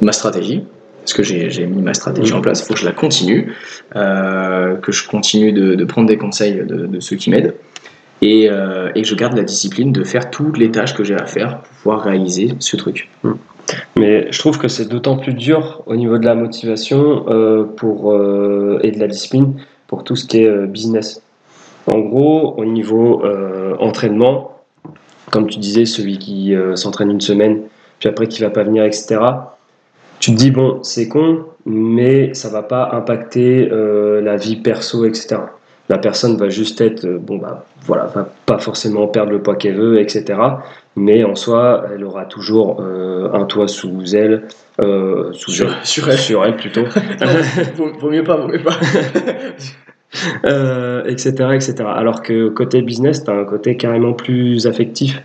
ma 0.00 0.12
stratégie. 0.12 0.64
Parce 1.04 1.12
que 1.12 1.22
j'ai 1.22 1.66
mis 1.66 1.82
ma 1.82 1.92
stratégie 1.92 2.32
en 2.32 2.40
place, 2.40 2.62
il 2.62 2.64
faut 2.64 2.72
que 2.72 2.80
je 2.80 2.86
la 2.86 2.92
continue, 2.92 3.52
euh, 3.94 4.76
que 4.76 4.90
je 4.90 5.06
continue 5.06 5.52
de, 5.52 5.74
de 5.74 5.84
prendre 5.84 6.08
des 6.08 6.16
conseils 6.16 6.64
de, 6.64 6.86
de 6.86 7.00
ceux 7.00 7.16
qui 7.16 7.28
m'aident, 7.28 7.54
et, 8.22 8.48
euh, 8.50 8.90
et 8.94 9.02
que 9.02 9.08
je 9.08 9.14
garde 9.14 9.36
la 9.36 9.42
discipline 9.42 9.92
de 9.92 10.02
faire 10.02 10.30
toutes 10.30 10.56
les 10.56 10.70
tâches 10.70 10.94
que 10.94 11.04
j'ai 11.04 11.14
à 11.14 11.26
faire 11.26 11.58
pour 11.58 11.72
pouvoir 11.82 12.00
réaliser 12.04 12.54
ce 12.58 12.78
truc. 12.78 13.10
Mais 13.98 14.32
je 14.32 14.38
trouve 14.38 14.56
que 14.56 14.66
c'est 14.66 14.88
d'autant 14.88 15.18
plus 15.18 15.34
dur 15.34 15.82
au 15.84 15.94
niveau 15.94 16.16
de 16.16 16.24
la 16.24 16.34
motivation 16.34 17.26
euh, 17.28 17.64
pour, 17.64 18.14
et 18.82 18.90
de 18.90 18.98
la 18.98 19.06
discipline 19.06 19.56
pour 19.86 20.04
tout 20.04 20.16
ce 20.16 20.24
qui 20.24 20.38
est 20.38 20.66
business. 20.66 21.20
En 21.86 21.98
gros, 21.98 22.54
au 22.56 22.64
niveau 22.64 23.22
entraînement, 23.78 24.58
comme 25.30 25.48
tu 25.48 25.58
disais, 25.58 25.84
celui 25.84 26.16
qui 26.16 26.54
s'entraîne 26.76 27.10
une 27.10 27.20
semaine, 27.20 27.60
puis 27.98 28.08
après 28.08 28.26
qui 28.26 28.40
va 28.40 28.48
pas 28.48 28.62
venir, 28.62 28.84
etc. 28.84 29.18
Tu 30.24 30.30
te 30.30 30.36
dis, 30.38 30.50
bon, 30.50 30.82
c'est 30.82 31.06
con, 31.06 31.44
mais 31.66 32.32
ça 32.32 32.48
va 32.48 32.62
pas 32.62 32.88
impacter 32.94 33.68
euh, 33.70 34.22
la 34.22 34.36
vie 34.36 34.56
perso, 34.56 35.04
etc. 35.04 35.36
La 35.90 35.98
personne 35.98 36.38
va 36.38 36.48
juste 36.48 36.80
être, 36.80 37.04
euh, 37.04 37.18
bon, 37.20 37.36
bah, 37.36 37.66
voilà, 37.82 38.06
va 38.06 38.26
pas 38.46 38.56
forcément 38.58 39.06
perdre 39.06 39.32
le 39.32 39.42
poids 39.42 39.54
qu'elle 39.56 39.76
veut, 39.76 40.00
etc. 40.00 40.24
Mais 40.96 41.24
en 41.24 41.34
soi, 41.34 41.84
elle 41.94 42.02
aura 42.04 42.24
toujours 42.24 42.78
euh, 42.80 43.34
un 43.34 43.44
toit 43.44 43.68
sous 43.68 44.14
elle, 44.14 44.44
sous 44.80 45.50
Sur- 45.50 45.66
elle, 45.78 45.84
sur 45.86 46.08
elle. 46.08 46.18
sur 46.18 46.42
elle 46.46 46.56
plutôt, 46.56 46.84
vaut, 47.76 47.92
vaut 48.00 48.10
mieux 48.10 48.24
pas, 48.24 48.36
vaut 48.38 48.48
mieux 48.48 48.62
pas. 48.62 48.78
euh, 50.46 51.04
etc., 51.04 51.32
etc. 51.54 51.74
Alors 51.86 52.22
que 52.22 52.48
côté 52.48 52.80
business, 52.80 53.24
tu 53.24 53.30
as 53.30 53.34
un 53.34 53.44
côté 53.44 53.76
carrément 53.76 54.14
plus 54.14 54.66
affectif. 54.66 55.22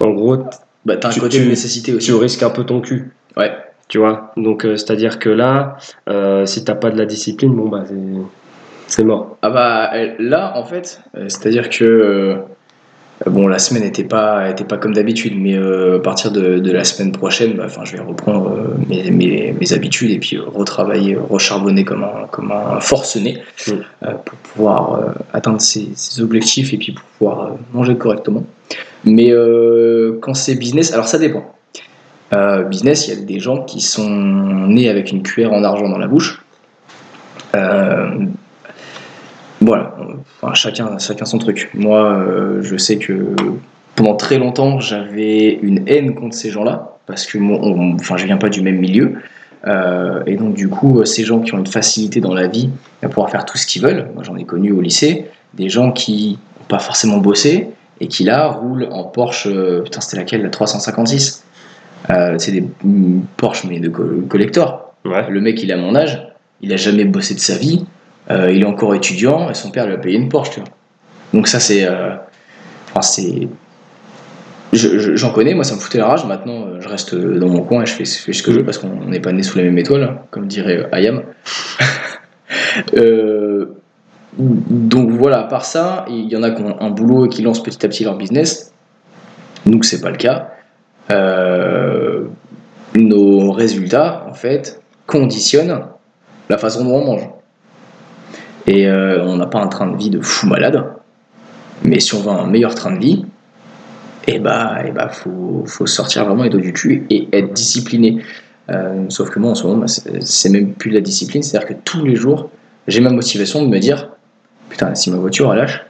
En 0.00 0.10
gros, 0.10 0.38
bah, 0.84 0.96
t'as 0.96 1.06
un 1.06 1.12
Tu- 1.12 1.20
côté 1.20 1.38
tu- 1.38 1.44
de 1.44 1.48
nécessité 1.50 1.94
aussi. 1.94 2.06
tu 2.08 2.14
risques 2.14 2.42
un 2.42 2.50
peu 2.50 2.64
ton 2.64 2.80
cul. 2.80 3.12
Ouais. 3.36 3.52
Tu 3.88 3.98
vois 3.98 4.32
Donc, 4.36 4.64
euh, 4.64 4.76
c'est-à-dire 4.76 5.18
que 5.18 5.30
là, 5.30 5.76
euh, 6.08 6.44
si 6.46 6.62
t'as 6.64 6.74
pas 6.74 6.90
de 6.90 6.98
la 6.98 7.06
discipline, 7.06 7.54
bon, 7.54 7.68
bah, 7.68 7.84
c'est- 7.86 7.94
c'est 8.86 9.04
mort. 9.04 9.36
Ah 9.42 9.50
bah 9.50 9.90
là 10.18 10.52
en 10.56 10.64
fait, 10.64 11.00
euh, 11.16 11.24
c'est-à-dire 11.28 11.68
que 11.68 11.84
euh, 11.84 12.36
bon 13.26 13.46
la 13.46 13.58
semaine 13.58 13.82
n'était 13.82 14.04
pas 14.04 14.48
était 14.48 14.64
pas 14.64 14.78
comme 14.78 14.94
d'habitude, 14.94 15.34
mais 15.36 15.56
euh, 15.56 15.96
à 15.96 16.00
partir 16.00 16.30
de, 16.32 16.58
de 16.58 16.72
la 16.72 16.84
semaine 16.84 17.12
prochaine, 17.12 17.52
bah, 17.54 17.64
enfin 17.66 17.84
je 17.84 17.96
vais 17.96 18.02
reprendre 18.02 18.50
euh, 18.50 18.74
mes, 18.88 19.10
mes, 19.10 19.52
mes 19.60 19.72
habitudes 19.74 20.10
et 20.10 20.18
puis 20.18 20.36
euh, 20.36 20.42
retravailler, 20.46 21.16
recharbonner 21.16 21.84
comme 21.84 22.02
un 22.04 22.26
comme 22.30 22.50
un 22.52 22.80
forcené 22.80 23.42
Mm. 23.68 23.72
pour 24.24 24.38
pouvoir 24.54 25.00
atteindre 25.34 25.60
ses, 25.60 25.88
ses 25.94 26.22
objectifs 26.22 26.72
et 26.72 26.78
puis 26.78 26.92
pour 26.92 27.04
pouvoir 27.18 27.52
manger 27.74 27.94
correctement. 27.96 28.44
Mais 29.04 29.30
quand 30.22 30.34
c'est 30.34 30.54
business, 30.54 30.92
alors 30.94 31.08
ça 31.08 31.18
dépend. 31.18 31.44
Euh, 32.34 32.62
business, 32.64 33.08
il 33.08 33.14
y 33.14 33.22
a 33.22 33.24
des 33.24 33.40
gens 33.40 33.62
qui 33.62 33.80
sont 33.80 34.08
nés 34.10 34.88
avec 34.88 35.10
une 35.12 35.22
cuillère 35.22 35.52
en 35.52 35.64
argent 35.64 35.88
dans 35.88 35.98
la 35.98 36.06
bouche. 36.06 36.44
Euh, 37.54 38.10
voilà, 39.60 39.96
enfin, 40.42 40.54
chacun, 40.54 40.98
chacun 40.98 41.24
son 41.24 41.38
truc. 41.38 41.70
Moi, 41.74 41.98
euh, 42.12 42.62
je 42.62 42.76
sais 42.76 42.98
que 42.98 43.34
pendant 43.96 44.14
très 44.14 44.38
longtemps, 44.38 44.78
j'avais 44.78 45.58
une 45.62 45.82
haine 45.88 46.14
contre 46.14 46.36
ces 46.36 46.50
gens-là, 46.50 46.96
parce 47.06 47.26
que 47.26 47.38
moi, 47.38 47.58
on- 47.62 47.94
enfin, 47.94 48.16
je 48.16 48.26
viens 48.26 48.36
pas 48.36 48.48
du 48.48 48.60
même 48.62 48.78
milieu. 48.78 49.14
Et 50.26 50.36
donc, 50.36 50.54
du 50.54 50.68
coup, 50.68 51.04
ces 51.04 51.24
gens 51.24 51.40
qui 51.40 51.52
ont 51.52 51.58
une 51.58 51.66
facilité 51.66 52.20
dans 52.20 52.32
la 52.32 52.46
vie 52.46 52.70
à 53.02 53.08
pouvoir 53.08 53.28
faire 53.28 53.44
tout 53.44 53.58
ce 53.58 53.66
qu'ils 53.66 53.82
veulent, 53.82 54.08
moi 54.14 54.22
j'en 54.22 54.36
ai 54.36 54.44
connu 54.44 54.72
au 54.72 54.80
lycée, 54.80 55.26
des 55.52 55.68
gens 55.68 55.92
qui 55.92 56.38
n'ont 56.60 56.64
pas 56.68 56.78
forcément 56.78 57.18
bossé 57.18 57.68
et 58.00 58.08
qui 58.08 58.24
là 58.24 58.46
roulent 58.46 58.88
en 58.90 59.04
Porsche, 59.04 59.46
putain, 59.84 60.00
c'était 60.00 60.16
laquelle 60.16 60.42
La 60.42 60.48
356 60.48 61.44
euh, 61.44 61.47
C'est 62.38 62.52
des 62.52 62.64
Porsche, 63.36 63.64
mais 63.64 63.80
de 63.80 63.88
co- 63.88 64.22
collector. 64.28 64.94
Ouais. 65.04 65.28
Le 65.28 65.40
mec, 65.40 65.62
il 65.62 65.72
a 65.72 65.76
mon 65.76 65.94
âge, 65.94 66.26
il 66.60 66.72
a 66.72 66.76
jamais 66.76 67.04
bossé 67.04 67.34
de 67.34 67.40
sa 67.40 67.56
vie, 67.56 67.84
euh, 68.30 68.50
il 68.52 68.62
est 68.62 68.66
encore 68.66 68.94
étudiant 68.94 69.48
et 69.50 69.54
son 69.54 69.70
père 69.70 69.86
lui 69.86 69.94
a 69.94 69.98
payé 69.98 70.16
une 70.18 70.28
Porsche, 70.28 70.50
tu 70.50 70.60
vois. 70.60 70.68
Donc 71.34 71.48
ça, 71.48 71.60
c'est, 71.60 71.84
euh, 71.84 72.14
enfin, 72.90 73.02
c'est, 73.02 73.48
je- 74.72 74.98
je- 74.98 75.16
j'en 75.16 75.30
connais, 75.30 75.54
moi, 75.54 75.64
ça 75.64 75.74
me 75.74 75.80
foutait 75.80 75.98
la 75.98 76.06
rage. 76.08 76.24
Maintenant, 76.26 76.66
euh, 76.66 76.80
je 76.80 76.88
reste 76.88 77.14
dans 77.14 77.48
mon 77.48 77.62
coin 77.62 77.82
et 77.82 77.86
je 77.86 77.92
fais, 77.92 78.04
je 78.04 78.18
fais 78.18 78.32
ce 78.32 78.42
que 78.42 78.52
je 78.52 78.58
veux 78.58 78.64
parce 78.64 78.78
qu'on 78.78 79.04
n'est 79.06 79.20
pas 79.20 79.32
né 79.32 79.42
sous 79.42 79.58
les 79.58 79.64
mêmes 79.64 79.78
étoiles, 79.78 80.02
hein, 80.04 80.18
comme 80.30 80.46
dirait 80.46 80.78
euh, 80.78 80.88
Ayam. 80.94 81.22
Euh, 82.94 83.74
donc 84.38 85.10
voilà, 85.10 85.40
à 85.40 85.44
part 85.44 85.64
ça, 85.64 86.04
il 86.08 86.28
y 86.28 86.36
en 86.36 86.42
a 86.42 86.50
qui 86.50 86.62
ont 86.62 86.80
un 86.80 86.90
boulot 86.90 87.26
et 87.26 87.28
qui 87.28 87.42
lancent 87.42 87.62
petit 87.62 87.84
à 87.84 87.88
petit 87.88 88.04
leur 88.04 88.16
business. 88.16 88.72
Nous, 89.66 89.82
c'est 89.82 90.00
pas 90.00 90.10
le 90.10 90.16
cas. 90.16 90.52
Euh, 91.10 92.24
nos 92.94 93.52
résultats, 93.52 94.26
en 94.28 94.34
fait, 94.34 94.80
conditionnent 95.06 95.84
la 96.48 96.58
façon 96.58 96.84
dont 96.84 96.96
on 96.96 97.04
mange. 97.04 97.28
Et 98.66 98.86
euh, 98.86 99.24
on 99.24 99.36
n'a 99.36 99.46
pas 99.46 99.60
un 99.60 99.68
train 99.68 99.86
de 99.86 99.96
vie 99.96 100.10
de 100.10 100.20
fou 100.20 100.46
malade, 100.46 100.84
mais 101.82 102.00
si 102.00 102.14
on 102.14 102.20
veut 102.20 102.30
un 102.30 102.46
meilleur 102.46 102.74
train 102.74 102.92
de 102.92 102.98
vie, 102.98 103.24
et 104.26 104.38
bah, 104.38 104.84
et 104.86 104.90
bah 104.90 105.08
faut, 105.08 105.64
faut 105.66 105.86
sortir 105.86 106.26
vraiment 106.26 106.42
les 106.42 106.50
doigts 106.50 106.60
du 106.60 106.74
cul 106.74 107.06
et 107.08 107.28
être 107.32 107.52
discipliné. 107.54 108.22
Euh, 108.70 109.06
sauf 109.08 109.30
que 109.30 109.38
moi, 109.38 109.52
en 109.52 109.54
ce 109.54 109.66
moment, 109.66 109.78
bah, 109.78 109.86
c'est 110.20 110.50
même 110.50 110.74
plus 110.74 110.90
de 110.90 110.96
la 110.96 111.00
discipline, 111.00 111.42
c'est-à-dire 111.42 111.68
que 111.68 111.74
tous 111.82 112.04
les 112.04 112.14
jours, 112.14 112.50
j'ai 112.86 113.00
ma 113.00 113.08
motivation 113.08 113.62
de 113.62 113.68
me 113.68 113.78
dire 113.78 114.10
Putain, 114.68 114.94
si 114.94 115.10
ma 115.10 115.16
voiture 115.16 115.50
elle 115.52 115.60
lâche, 115.60 115.86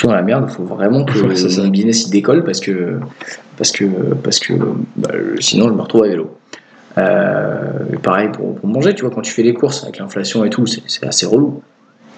suis 0.00 0.08
dans 0.08 0.14
la 0.14 0.22
merde, 0.22 0.46
il 0.48 0.52
faut 0.54 0.64
vraiment 0.64 1.04
que 1.04 1.12
Ouais, 1.18 1.62
mon 1.62 1.68
business 1.68 2.06
il 2.06 2.10
décolle 2.10 2.44
parce 2.44 2.60
que, 2.60 2.98
parce 3.56 3.70
que, 3.72 3.84
parce 4.22 4.38
que 4.38 4.52
bah, 4.96 5.10
sinon 5.40 5.68
je 5.68 5.72
me 5.74 5.80
retrouve 5.82 6.04
à 6.04 6.08
vélo. 6.08 6.36
Euh, 6.98 7.62
pareil 8.02 8.28
pour, 8.32 8.56
pour 8.56 8.68
manger, 8.68 8.94
tu 8.94 9.02
vois, 9.02 9.10
quand 9.14 9.22
tu 9.22 9.30
fais 9.32 9.42
les 9.42 9.54
courses 9.54 9.84
avec 9.84 9.98
l'inflation 9.98 10.44
et 10.44 10.50
tout, 10.50 10.66
c'est 10.66 11.06
assez 11.06 11.24
relou. 11.26 11.62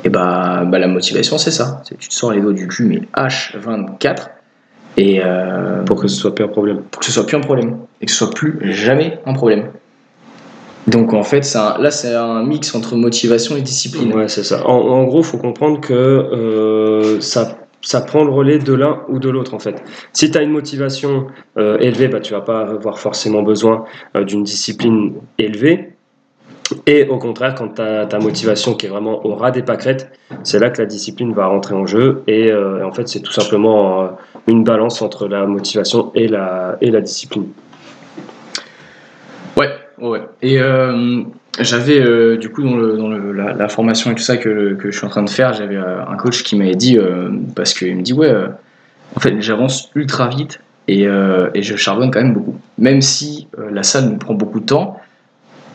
Et 0.05 0.09
bah, 0.09 0.65
bah 0.67 0.79
la 0.79 0.89
motivation, 0.89 1.39
c'est 1.39 1.51
ça. 1.51 1.83
Tu 2.01 2.09
te 2.09 2.15
sors 2.15 2.33
les 2.33 2.41
doigts 2.41 2.53
du 2.55 2.67
cul, 2.67 2.85
mais 2.87 3.03
H24, 3.15 4.29
et 4.97 5.21
euh, 5.23 5.83
Pour 5.85 6.01
que 6.01 6.09
ce 6.09 6.17
soit 6.17 6.35
plus 6.35 6.45
un 6.45 6.49
problème. 6.49 6.83
pour 6.91 7.01
que 7.01 7.07
ce 7.07 7.13
soit 7.13 7.27
plus 7.27 7.37
un 7.37 7.41
problème 7.41 7.77
et 8.01 8.07
que 8.07 8.11
ce 8.13 8.19
soit 8.19 8.31
plus 8.31 8.59
jamais 8.73 9.19
un 9.27 9.33
problème. 9.35 9.67
Donc 10.89 11.13
en 11.15 11.23
fait, 11.23 11.45
un- 11.55 11.79
là 11.81 11.91
c'est 11.93 12.15
un 12.15 12.43
mix 12.43 12.75
entre 12.75 12.97
motivation 12.97 13.57
et 13.57 13.61
discipline. 13.63 14.13
Ouais, 14.15 14.27
c'est 14.29 14.43
ça. 14.43 14.67
En, 14.67 14.75
en 14.81 15.05
gros, 15.05 15.23
faut 15.23 15.39
comprendre 15.39 15.81
que 15.81 15.93
euh, 15.95 17.21
ça, 17.21 17.59
ça 17.83 18.01
prend 18.01 18.25
le 18.25 18.31
relais 18.31 18.59
de 18.59 18.73
l'un 18.73 19.03
ou 19.09 19.19
de 19.19 19.29
l'autre 19.29 19.55
en 19.55 19.59
fait. 19.59 19.83
Si 20.13 20.31
tu 20.31 20.39
as 20.39 20.43
une 20.43 20.51
motivation 20.51 21.27
euh, 21.59 21.79
élevée, 21.79 22.09
bah, 22.09 22.21
tu 22.21 22.33
vas 22.33 22.41
pas 22.41 22.61
avoir 22.61 22.99
forcément 22.99 23.43
besoin 23.43 23.85
euh, 24.17 24.25
d'une 24.25 24.45
discipline 24.45 25.15
élevée. 25.39 25.91
Et 26.87 27.07
au 27.09 27.19
contraire, 27.19 27.55
quand 27.55 27.75
tu 27.75 27.83
as 27.83 28.07
ta 28.07 28.19
motivation 28.19 28.75
qui 28.75 28.87
est 28.87 28.89
vraiment 28.89 29.27
au 29.27 29.35
ras 29.35 29.51
des 29.51 29.63
pâquerettes, 29.63 30.11
c'est 30.43 30.59
là 30.59 30.71
que 30.71 30.81
la 30.81 30.87
discipline 30.87 31.35
va 31.35 31.47
rentrer 31.47 31.75
en 31.75 31.87
jeu. 31.87 32.23
Et, 32.27 32.51
euh, 32.51 32.87
en 32.87 32.93
fait, 32.93 33.09
c'est 33.09 33.21
tout 33.21 33.33
simplement 33.33 34.17
une 34.47 34.65
balance 34.65 35.03
entre 35.03 35.29
la 35.29 35.45
motivation 35.45 36.13
et 36.15 36.29
la, 36.29 36.79
et 36.81 36.91
la 36.91 37.03
discipline. 37.03 37.49
Ouais, 39.57 39.69
ouais. 40.03 40.21
Et 40.43 40.59
euh, 40.61 41.23
j'avais 41.59 42.01
euh, 42.01 42.37
du 42.37 42.51
coup 42.51 42.63
dans, 42.63 42.77
le, 42.77 42.97
dans 42.97 43.09
le- 43.09 43.33
la, 43.33 43.69
formation 43.69 44.11
et 44.11 44.15
tout 44.15 44.23
ça 44.23 44.37
que, 44.37 44.75
que 44.75 44.91
je 44.91 44.97
suis 44.97 45.07
en 45.07 45.11
train 45.11 45.23
de 45.23 45.31
faire, 45.31 45.53
j'avais 45.55 45.77
euh, 45.77 46.05
un 46.07 46.17
coach 46.17 46.43
qui 46.43 46.57
m'avait 46.57 46.75
dit 46.75 46.99
parce 47.55 47.75
qu'il 47.75 47.97
me 47.97 48.03
dit 48.03 48.13
ouais, 48.13 48.33
en 49.17 49.21
fait 49.21 49.41
j'avance 49.41 49.91
ultra 49.95 50.29
vite 50.29 50.61
et, 50.89 51.03
et 51.55 51.63
je 51.63 51.77
charbonne 51.77 52.11
quand 52.11 52.21
même 52.21 52.35
beaucoup. 52.35 52.59
Même 52.79 53.01
si 53.01 53.49
la 53.71 53.83
salle 53.83 54.11
me 54.11 54.19
prend 54.19 54.35
beaucoup 54.35 54.61
de 54.61 54.67
temps, 54.67 55.01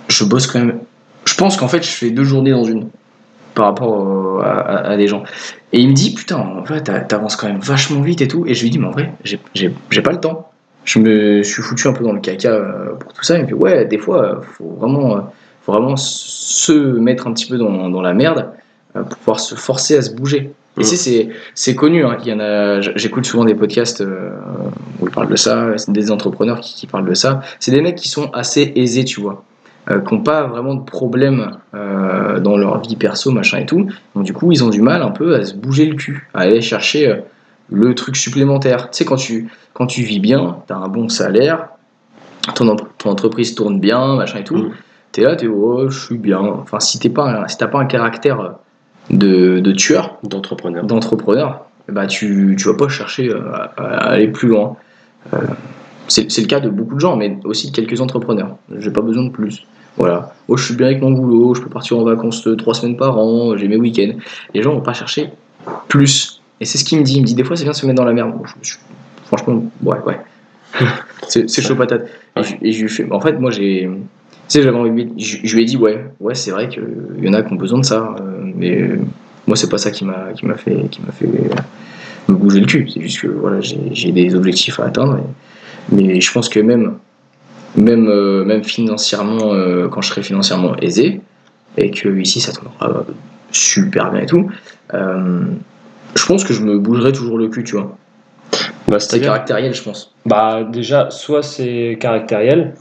je 0.09 0.23
bosse 0.23 0.47
quand 0.47 0.59
même. 0.59 0.79
Je 1.25 1.35
pense 1.35 1.57
qu'en 1.57 1.67
fait 1.67 1.83
je 1.83 1.89
fais 1.89 2.09
deux 2.11 2.23
journées 2.23 2.51
dans 2.51 2.63
une 2.63 2.89
par 3.53 3.65
rapport 3.65 4.41
à, 4.43 4.89
à- 4.91 4.97
des 4.97 5.07
gens. 5.07 5.23
Et 5.73 5.79
il 5.79 5.89
me 5.89 5.93
dit 5.93 6.13
putain, 6.13 6.37
en 6.37 6.63
fait 6.65 6.81
t'a- 6.81 6.99
t'avances 6.99 7.35
quand 7.35 7.47
même 7.47 7.59
vachement 7.59 8.01
vite 8.01 8.21
et 8.21 8.27
tout. 8.27 8.45
Et 8.47 8.53
je 8.53 8.63
lui 8.63 8.69
dis 8.69 8.79
mais 8.79 8.87
en 8.87 8.91
vrai 8.91 9.11
j'ai 9.23 10.01
pas 10.01 10.11
le 10.11 10.19
temps 10.19 10.51
je 10.87 10.99
me 10.99 11.43
suis 11.43 11.61
foutu 11.61 11.87
un 11.89 11.93
peu 11.93 12.03
dans 12.03 12.13
le 12.13 12.21
caca 12.21 12.49
euh, 12.49 12.93
pour 12.97 13.11
tout 13.13 13.23
ça. 13.23 13.37
Et 13.37 13.43
puis, 13.43 13.53
ouais, 13.53 13.83
des 13.85 13.97
fois, 13.97 14.23
euh, 14.23 14.35
faut 14.41 14.77
vraiment, 14.79 15.17
euh, 15.17 15.19
faut 15.63 15.73
vraiment 15.73 15.97
se 15.97 16.71
mettre 16.71 17.27
un 17.27 17.33
petit 17.33 17.45
peu 17.47 17.57
dans, 17.57 17.89
dans 17.89 18.01
la 18.01 18.13
merde 18.13 18.47
pour 18.93 19.05
pouvoir 19.05 19.39
se 19.41 19.53
forcer 19.55 19.97
à 19.97 20.01
se 20.01 20.11
bouger. 20.15 20.51
Et 20.77 20.81
Mm. 20.81 20.83
c'est- 20.83 21.29
c'est 21.55 21.75
connu, 21.75 22.05
hein, 22.05 22.17
il 22.23 22.29
y 22.29 22.33
en 22.33 22.39
a, 22.39 22.79
j- 22.81 22.91
j'écoute 22.95 23.25
souvent 23.25 23.43
des 23.43 23.53
podcasts 23.55 23.99
euh, 24.01 24.29
où 25.01 25.07
ils 25.07 25.11
parlent 25.11 25.27
de 25.29 25.35
ça, 25.35 25.73
c'est 25.75 25.91
des 25.91 26.09
entrepreneurs 26.09 26.61
qui, 26.61 26.73
qui 26.75 26.87
parlent 26.87 27.07
de 27.09 27.13
ça. 27.15 27.41
C'est 27.59 27.71
des 27.71 27.81
mecs 27.81 27.95
qui 27.95 28.07
sont 28.07 28.29
assez 28.31 28.71
aisés, 28.77 29.03
tu 29.03 29.19
vois, 29.19 29.43
euh, 29.91 29.99
qui 29.99 30.13
n'ont 30.13 30.21
pas 30.21 30.43
vraiment 30.43 30.75
de 30.75 30.83
problème 30.85 31.57
euh, 31.75 32.39
dans 32.39 32.55
leur 32.57 32.79
vie 32.81 32.95
perso, 32.95 33.31
machin 33.31 33.57
et 33.59 33.65
tout. 33.65 33.87
Donc 34.15 34.23
du 34.23 34.33
coup, 34.33 34.51
ils 34.53 34.63
ont 34.63 34.69
du 34.69 34.81
mal 34.81 35.01
un 35.01 35.09
peu 35.11 35.35
à 35.35 35.43
se 35.43 35.53
bouger 35.53 35.85
le 35.85 35.95
cul, 35.95 36.27
à 36.33 36.41
aller 36.41 36.61
chercher 36.61 37.21
le 37.71 37.93
truc 37.95 38.15
supplémentaire. 38.15 38.89
Tu 38.91 38.97
sais, 38.99 39.05
quand 39.05 39.15
tu, 39.17 39.49
quand 39.73 39.87
tu 39.87 40.01
vis 40.01 40.19
bien, 40.19 40.57
tu 40.67 40.73
as 40.73 40.77
un 40.77 40.87
bon 40.87 41.09
salaire, 41.09 41.69
ton, 42.55 42.75
entreprise 43.05 43.55
tourne 43.55 43.79
bien, 43.79 44.15
machin 44.15 44.39
et 44.39 44.43
tout, 44.43 44.55
Mm. 44.57 44.71
tu 45.11 45.21
es 45.21 45.23
là, 45.25 45.35
tu 45.35 45.45
es 45.45 45.47
oh, 45.47 45.89
je 45.89 45.99
suis 46.05 46.17
bien. 46.17 46.39
Enfin, 46.39 46.79
si 46.79 46.99
tu 46.99 47.09
pas, 47.09 47.23
un- 47.43 47.47
si 47.47 47.57
pas 47.57 47.79
un 47.79 47.85
caractère 47.85 48.55
de, 49.09 49.59
de 49.59 49.71
tueur, 49.71 50.17
D'entrepreneur. 50.23 50.83
d'entrepreneur, 50.85 51.65
ben, 51.89 52.07
tu 52.07 52.55
tu 52.59 52.67
vas 52.67 52.75
pas 52.75 52.89
chercher 52.89 53.29
euh, 53.29 53.51
à, 53.53 53.63
à 53.77 54.09
aller 54.11 54.27
plus 54.27 54.49
loin. 54.49 54.75
Euh, 55.33 55.37
c'est 56.09 56.29
c'est 56.31 56.41
le 56.41 56.47
cas 56.47 56.59
de 56.59 56.69
beaucoup 56.69 56.95
de 56.95 56.99
gens, 56.99 57.15
mais 57.15 57.37
aussi 57.45 57.71
de 57.71 57.75
quelques 57.75 57.99
entrepreneurs. 58.01 58.55
J'ai 58.77 58.91
pas 58.91 59.01
besoin 59.01 59.23
de 59.25 59.29
plus. 59.29 59.63
Voilà. 59.97 60.33
Oh, 60.47 60.55
je 60.57 60.65
suis 60.65 60.75
bien 60.75 60.87
avec 60.87 61.01
mon 61.01 61.11
boulot, 61.11 61.53
je 61.55 61.61
peux 61.61 61.69
partir 61.69 61.97
en 61.97 62.03
vacances 62.03 62.45
euh, 62.47 62.55
trois 62.55 62.73
semaines 62.73 62.97
par 62.97 63.17
an, 63.17 63.57
j'ai 63.57 63.67
mes 63.67 63.77
week-ends. 63.77 64.17
Les 64.53 64.61
gens 64.61 64.73
vont 64.73 64.81
pas 64.81 64.93
chercher 64.93 65.31
plus. 65.87 66.36
Et 66.59 66.65
c'est 66.65 66.77
ce 66.77 66.83
qu'il 66.85 66.97
me 66.99 67.03
dit. 67.03 67.15
Il 67.15 67.21
me 67.21 67.25
dit 67.25 67.35
des 67.35 67.43
fois 67.43 67.55
c'est 67.55 67.63
bien 67.63 67.71
de 67.71 67.77
se 67.77 67.85
mettre 67.85 67.97
dans 67.97 68.05
la 68.05 68.13
merde. 68.13 68.31
Bon, 68.31 68.43
je- 68.45 68.69
je- 68.69 68.77
franchement, 69.25 69.63
ouais, 69.83 69.97
ouais. 70.05 70.19
c'est 71.27 71.61
chaud 71.61 71.75
patate. 71.75 72.07
Et, 72.35 72.43
je- 72.43 72.55
et 72.61 72.71
je 72.71 72.81
lui 72.83 72.89
fais, 72.89 73.07
en 73.11 73.19
fait, 73.21 73.33
moi 73.39 73.51
j'ai. 73.51 73.89
Tu 74.49 74.53
sais, 74.53 74.61
j'avais 74.61 74.77
envie 74.77 75.09
je, 75.17 75.37
je 75.43 75.55
lui 75.55 75.63
ai 75.63 75.65
dit, 75.65 75.75
ouais, 75.75 76.05
ouais, 76.21 76.33
c'est 76.33 76.51
vrai 76.51 76.69
qu'il 76.69 76.83
y 77.21 77.27
en 77.27 77.33
a 77.33 77.41
qui 77.43 77.51
ont 77.51 77.57
besoin 77.57 77.79
de 77.79 77.85
ça, 77.85 78.15
euh, 78.21 78.49
mais 78.55 78.81
euh, 78.81 78.97
moi, 79.45 79.57
c'est 79.57 79.67
pas 79.69 79.77
ça 79.77 79.91
qui 79.91 80.05
m'a 80.05 80.31
qui 80.33 80.45
m'a 80.45 80.55
fait, 80.55 80.87
qui 80.89 81.01
m'a 81.01 81.11
fait 81.11 81.27
me 82.29 82.33
bouger 82.35 82.61
le 82.61 82.65
cul. 82.65 82.89
C'est 82.89 83.01
juste 83.01 83.19
que 83.21 83.27
voilà, 83.27 83.59
j'ai 83.61 84.11
des 84.11 84.35
objectifs 84.35 84.79
à 84.79 84.85
atteindre. 84.85 85.17
et- 85.17 85.95
mais 85.95 86.19
je 86.21 86.31
pense 86.33 86.49
que 86.49 86.59
même, 86.59 86.95
même, 87.75 88.07
euh, 88.09 88.43
même 88.45 88.63
financièrement, 88.63 89.53
euh, 89.53 89.87
quand 89.89 90.01
je 90.01 90.09
serai 90.09 90.23
financièrement 90.23 90.75
aisé, 90.77 91.21
et 91.77 91.91
que 91.91 92.09
ici 92.19 92.39
ça 92.41 92.51
tournera 92.53 93.05
super 93.51 94.11
bien 94.11 94.21
et 94.21 94.25
tout, 94.25 94.49
je 96.17 96.25
pense 96.25 96.43
que 96.43 96.53
je 96.53 96.61
me 96.63 96.77
bougerai 96.79 97.11
toujours 97.11 97.37
le 97.37 97.47
cul, 97.47 97.63
tu 97.63 97.75
vois. 97.75 97.95
Bah, 98.87 98.99
C'est 98.99 99.19
caractériel, 99.19 99.73
je 99.73 99.83
pense. 99.83 100.13
Bah 100.25 100.63
déjà, 100.63 101.09
soit 101.09 101.43
c'est 101.43 101.97
caractériel, 101.99 102.75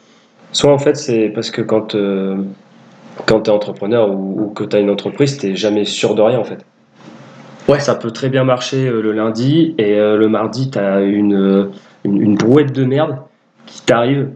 soit 0.53 0.73
en 0.73 0.79
fait 0.79 0.97
c'est 0.97 1.31
parce 1.35 1.51
que 1.51 1.63
quand, 1.63 1.95
euh, 1.95 2.37
quand 3.27 3.43
tu 3.43 3.51
es 3.51 3.53
entrepreneur 3.53 4.11
ou, 4.11 4.43
ou 4.45 4.47
que 4.51 4.65
tu 4.65 4.77
as 4.77 4.79
une 4.81 4.91
entreprise, 4.91 5.37
tu 5.39 5.57
jamais 5.57 5.85
sûr 5.85 6.15
de 6.15 6.23
rien 6.23 6.39
en 6.39 6.45
fait. 6.45 6.65
Ouais. 7.69 7.81
Ça 7.81 7.97
peut 7.97 8.13
très 8.13 8.29
bien 8.29 8.45
marcher 8.45 8.87
euh, 8.87 9.03
le 9.03 9.11
lundi 9.13 9.75
et 9.79 9.99
euh, 9.99 10.17
le 10.17 10.29
mardi, 10.29 10.71
tu 10.71 10.79
as 10.79 11.01
une, 11.01 11.71
une, 12.05 12.23
une 12.23 12.37
brouette 12.37 12.73
de 12.73 12.85
merde 12.85 13.19
qui 13.67 13.83
t'arrive 13.83 14.31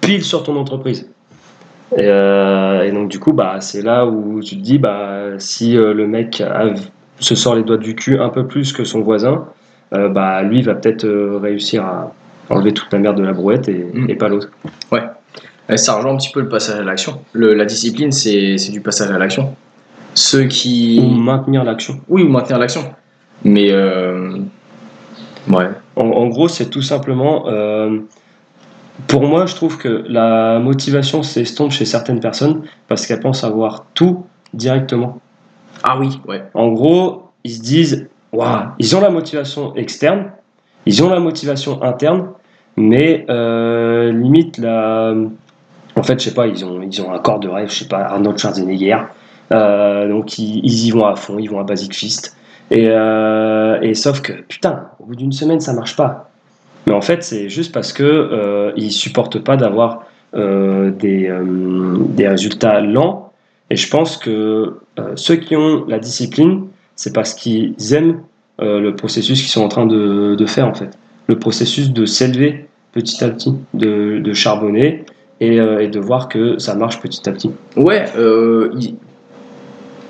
pile 0.00 0.24
sur 0.24 0.42
ton 0.42 0.56
entreprise. 0.56 1.08
Et, 1.96 2.06
et 2.08 2.90
donc 2.92 3.08
du 3.08 3.20
coup, 3.20 3.32
bah, 3.32 3.60
c'est 3.60 3.82
là 3.82 4.04
où 4.04 4.40
tu 4.42 4.56
te 4.56 4.60
dis, 4.60 4.78
bah, 4.78 5.38
si 5.38 5.74
le 5.74 6.08
mec 6.08 6.40
a- 6.40 6.74
se 7.20 7.34
sort 7.34 7.54
les 7.54 7.62
doigts 7.62 7.76
du 7.78 7.94
cul 7.94 8.18
un 8.18 8.28
peu 8.28 8.46
plus 8.46 8.72
que 8.72 8.84
son 8.84 9.00
voisin, 9.00 9.46
euh, 9.94 10.08
bah, 10.08 10.42
lui 10.42 10.62
va 10.62 10.74
peut-être 10.74 11.04
euh, 11.04 11.38
réussir 11.40 11.84
à 11.84 12.12
enlever 12.50 12.72
toute 12.72 12.92
la 12.92 12.98
merde 12.98 13.16
de 13.18 13.22
la 13.24 13.32
brouette 13.32 13.68
et, 13.68 13.86
Mm. 13.92 14.10
et 14.10 14.14
pas 14.16 14.28
l'autre. 14.28 14.50
Et 15.70 15.78
ça 15.78 15.94
rejoint 15.94 16.12
un 16.12 16.16
petit 16.18 16.30
peu 16.30 16.40
le 16.40 16.48
passage 16.50 16.78
à 16.78 16.82
l'action. 16.84 17.20
La 17.32 17.64
discipline, 17.64 18.12
c'est 18.12 18.58
c'est 18.58 18.70
du 18.70 18.82
passage 18.82 19.10
à 19.10 19.16
l'action. 19.18 19.54
Ceux 20.12 20.44
qui. 20.44 21.00
Ou 21.02 21.08
maintenir 21.14 21.64
l'action. 21.64 22.00
Oui, 22.08 22.22
ou 22.22 22.28
maintenir 22.28 22.58
l'action. 22.58 22.92
Mais. 23.44 23.70
euh, 23.70 24.36
Ouais. 25.48 25.68
En, 25.96 26.06
en 26.06 26.26
gros, 26.28 26.48
c'est 26.48 26.68
tout 26.70 26.82
simplement. 26.82 27.44
pour 29.08 29.26
moi, 29.26 29.46
je 29.46 29.54
trouve 29.54 29.78
que 29.78 30.04
la 30.08 30.58
motivation 30.58 31.22
s'estompe 31.22 31.70
chez 31.72 31.84
certaines 31.84 32.20
personnes 32.20 32.62
parce 32.88 33.06
qu'elles 33.06 33.20
pensent 33.20 33.44
avoir 33.44 33.86
tout 33.94 34.24
directement. 34.52 35.20
Ah 35.86 35.98
oui, 36.00 36.18
ouais. 36.26 36.42
En 36.54 36.68
gros, 36.72 37.24
ils 37.44 37.52
se 37.52 37.60
disent, 37.60 38.08
waouh, 38.32 38.68
ils 38.78 38.96
ont 38.96 39.00
la 39.00 39.10
motivation 39.10 39.74
externe, 39.76 40.30
ils 40.86 41.04
ont 41.04 41.10
la 41.10 41.20
motivation 41.20 41.82
interne, 41.82 42.30
mais 42.78 43.26
euh, 43.28 44.10
limite 44.10 44.56
la, 44.56 45.12
en 45.94 46.02
fait, 46.02 46.18
je 46.18 46.30
sais 46.30 46.34
pas, 46.34 46.46
ils 46.46 46.64
ont, 46.64 46.80
ils 46.82 47.02
ont 47.02 47.12
un 47.12 47.18
corps 47.18 47.38
de 47.38 47.48
rêve, 47.48 47.68
je 47.70 47.80
sais 47.80 47.88
pas, 47.88 47.98
Arnold 47.98 48.38
Schwarzenegger, 48.38 48.98
Euh, 49.52 50.08
donc 50.08 50.38
ils, 50.38 50.60
ils 50.64 50.86
y 50.86 50.90
vont 50.90 51.04
à 51.04 51.16
fond, 51.16 51.38
ils 51.38 51.50
vont 51.50 51.60
à 51.60 51.64
Basic 51.64 51.94
Fist, 51.94 52.34
et, 52.70 52.86
euh, 52.88 53.78
et 53.82 53.92
sauf 53.92 54.22
que 54.22 54.32
putain, 54.32 54.88
au 54.98 55.04
bout 55.04 55.16
d'une 55.16 55.32
semaine, 55.32 55.60
ça 55.60 55.74
marche 55.74 55.96
pas. 55.96 56.30
Mais 56.86 56.94
en 56.94 57.02
fait, 57.02 57.22
c'est 57.22 57.50
juste 57.50 57.72
parce 57.72 57.92
que 57.92 58.02
euh, 58.02 58.72
ils 58.76 58.90
supportent 58.90 59.38
pas 59.38 59.56
d'avoir 59.58 60.04
euh, 60.34 60.90
des, 60.90 61.30
des 62.18 62.26
résultats 62.26 62.80
lents. 62.80 63.32
Et 63.70 63.76
je 63.76 63.88
pense 63.90 64.16
que 64.16 64.78
ceux 65.16 65.36
qui 65.36 65.56
ont 65.56 65.84
la 65.86 65.98
discipline, 65.98 66.66
c'est 66.96 67.12
parce 67.12 67.34
qu'ils 67.34 67.74
aiment 67.92 68.20
euh, 68.60 68.80
le 68.80 68.94
processus 68.94 69.40
qu'ils 69.40 69.50
sont 69.50 69.62
en 69.62 69.68
train 69.68 69.86
de, 69.86 70.36
de 70.36 70.46
faire 70.46 70.68
en 70.68 70.74
fait. 70.74 70.90
Le 71.26 71.38
processus 71.38 71.90
de 71.90 72.06
s'élever 72.06 72.68
petit 72.92 73.24
à 73.24 73.28
petit, 73.28 73.54
de, 73.74 74.20
de 74.20 74.32
charbonner 74.32 75.04
et, 75.40 75.60
euh, 75.60 75.80
et 75.82 75.88
de 75.88 75.98
voir 75.98 76.28
que 76.28 76.58
ça 76.58 76.74
marche 76.76 77.00
petit 77.00 77.28
à 77.28 77.32
petit. 77.32 77.50
Ouais, 77.76 78.04
euh, 78.16 78.72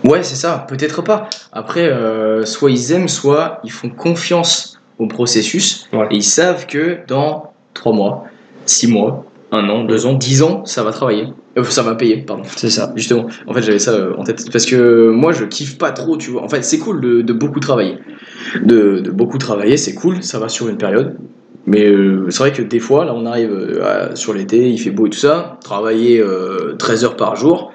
ouais 0.05 0.23
c'est 0.23 0.35
ça. 0.37 0.67
Peut-être 0.69 1.01
pas. 1.03 1.31
Après, 1.53 1.87
euh, 1.89 2.45
soit 2.45 2.71
ils 2.71 2.93
aiment, 2.93 3.09
soit 3.09 3.61
ils 3.65 3.73
font 3.73 3.89
confiance 3.89 4.79
au 4.99 5.07
processus 5.07 5.89
Ouais. 5.93 6.07
et 6.11 6.17
ils 6.17 6.23
savent 6.23 6.67
que 6.67 6.99
dans 7.09 7.53
3 7.73 7.93
mois, 7.95 8.25
6 8.67 8.89
mois, 8.89 9.25
1 9.55 9.69
an, 9.69 9.85
2 9.85 10.07
ans, 10.07 10.15
10 10.15 10.43
ans, 10.43 10.65
ça 10.65 10.83
va 10.83 10.91
travailler. 10.93 11.29
Euh, 11.57 11.65
ça 11.65 11.83
va 11.83 11.95
payer, 11.95 12.19
pardon. 12.19 12.43
C'est 12.57 12.71
ça. 12.71 12.93
Justement, 12.97 13.27
en 13.47 13.53
fait, 13.55 13.63
j'avais 13.63 13.79
ça 13.79 13.93
euh, 13.93 14.15
en 14.19 14.25
tête 14.25 14.45
parce 14.53 14.67
que 14.67 15.11
moi, 15.11 15.33
je 15.33 15.45
kiffe 15.45 15.79
pas 15.79 15.93
trop, 15.93 16.17
tu 16.17 16.31
vois. 16.31 16.43
En 16.43 16.49
fait, 16.49 16.63
c'est 16.63 16.79
cool 16.79 17.01
de, 17.01 17.23
de 17.23 17.33
beaucoup 17.33 17.61
travailler. 17.61 17.99
De, 18.65 19.01
de 19.01 19.11
beaucoup 19.11 19.39
travailler, 19.39 19.77
c'est 19.77 19.95
cool, 19.95 20.23
ça 20.23 20.39
va 20.39 20.49
sur 20.49 20.69
une 20.69 20.77
période. 20.79 21.17
Mais 21.67 21.87
euh, 21.87 22.27
c'est 22.31 22.39
vrai 22.41 22.53
que 22.53 22.63
des 22.63 22.79
fois, 22.81 23.05
là, 23.05 23.15
on 23.15 23.25
arrive 23.25 23.81
à- 23.83 24.15
sur 24.17 24.35
l'été, 24.35 24.69
il 24.69 24.79
fait 24.79 24.91
beau 24.91 25.07
et 25.07 25.11
tout 25.11 25.19
ça, 25.19 25.59
travailler 25.65 26.21
euh, 26.21 26.75
13 26.79 27.05
heures 27.05 27.17
par 27.17 27.37
jour. 27.37 27.73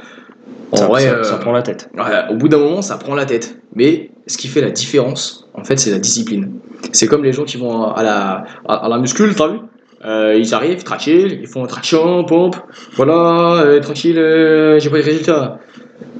En 0.72 0.78
Ça, 0.78 0.86
vrai, 0.88 1.02
ça- 1.02 1.24
ça 1.24 1.38
prend 1.38 1.52
la 1.52 1.64
tête. 1.64 1.90
Au 2.30 2.36
bout 2.36 2.50
d'un 2.50 2.60
moment, 2.60 2.82
ça 2.84 2.98
prend 2.98 3.16
la 3.16 3.26
tête. 3.26 3.58
Mais 3.76 4.12
ce 4.28 4.38
qui 4.38 4.48
fait 4.48 4.62
la 4.62 4.70
différence, 4.70 5.48
en 5.56 5.64
fait, 5.64 5.80
c'est 5.80 5.90
la 5.90 5.98
discipline. 6.00 6.52
C'est 6.92 7.08
comme 7.08 7.24
les 7.24 7.34
gens 7.34 7.46
qui 7.46 7.58
vont 7.58 7.84
à 7.86 8.04
la, 8.04 8.44
à, 8.68 8.86
à 8.86 8.90
la 8.90 9.00
muscule, 9.00 9.34
t'as 9.36 9.48
vu? 9.48 9.58
Euh, 10.06 10.38
Ils 10.40 10.54
arrivent, 10.54 10.84
tranquille, 10.84 11.40
ils 11.42 11.48
font 11.48 11.66
traction, 11.66 12.24
pompe, 12.24 12.56
voilà, 12.96 13.62
euh, 13.64 13.80
tranquille, 13.82 14.18
euh, 14.18 14.80
j'ai 14.80 14.90
pas 14.90 14.98
les 14.98 15.04
résultats. 15.04 15.60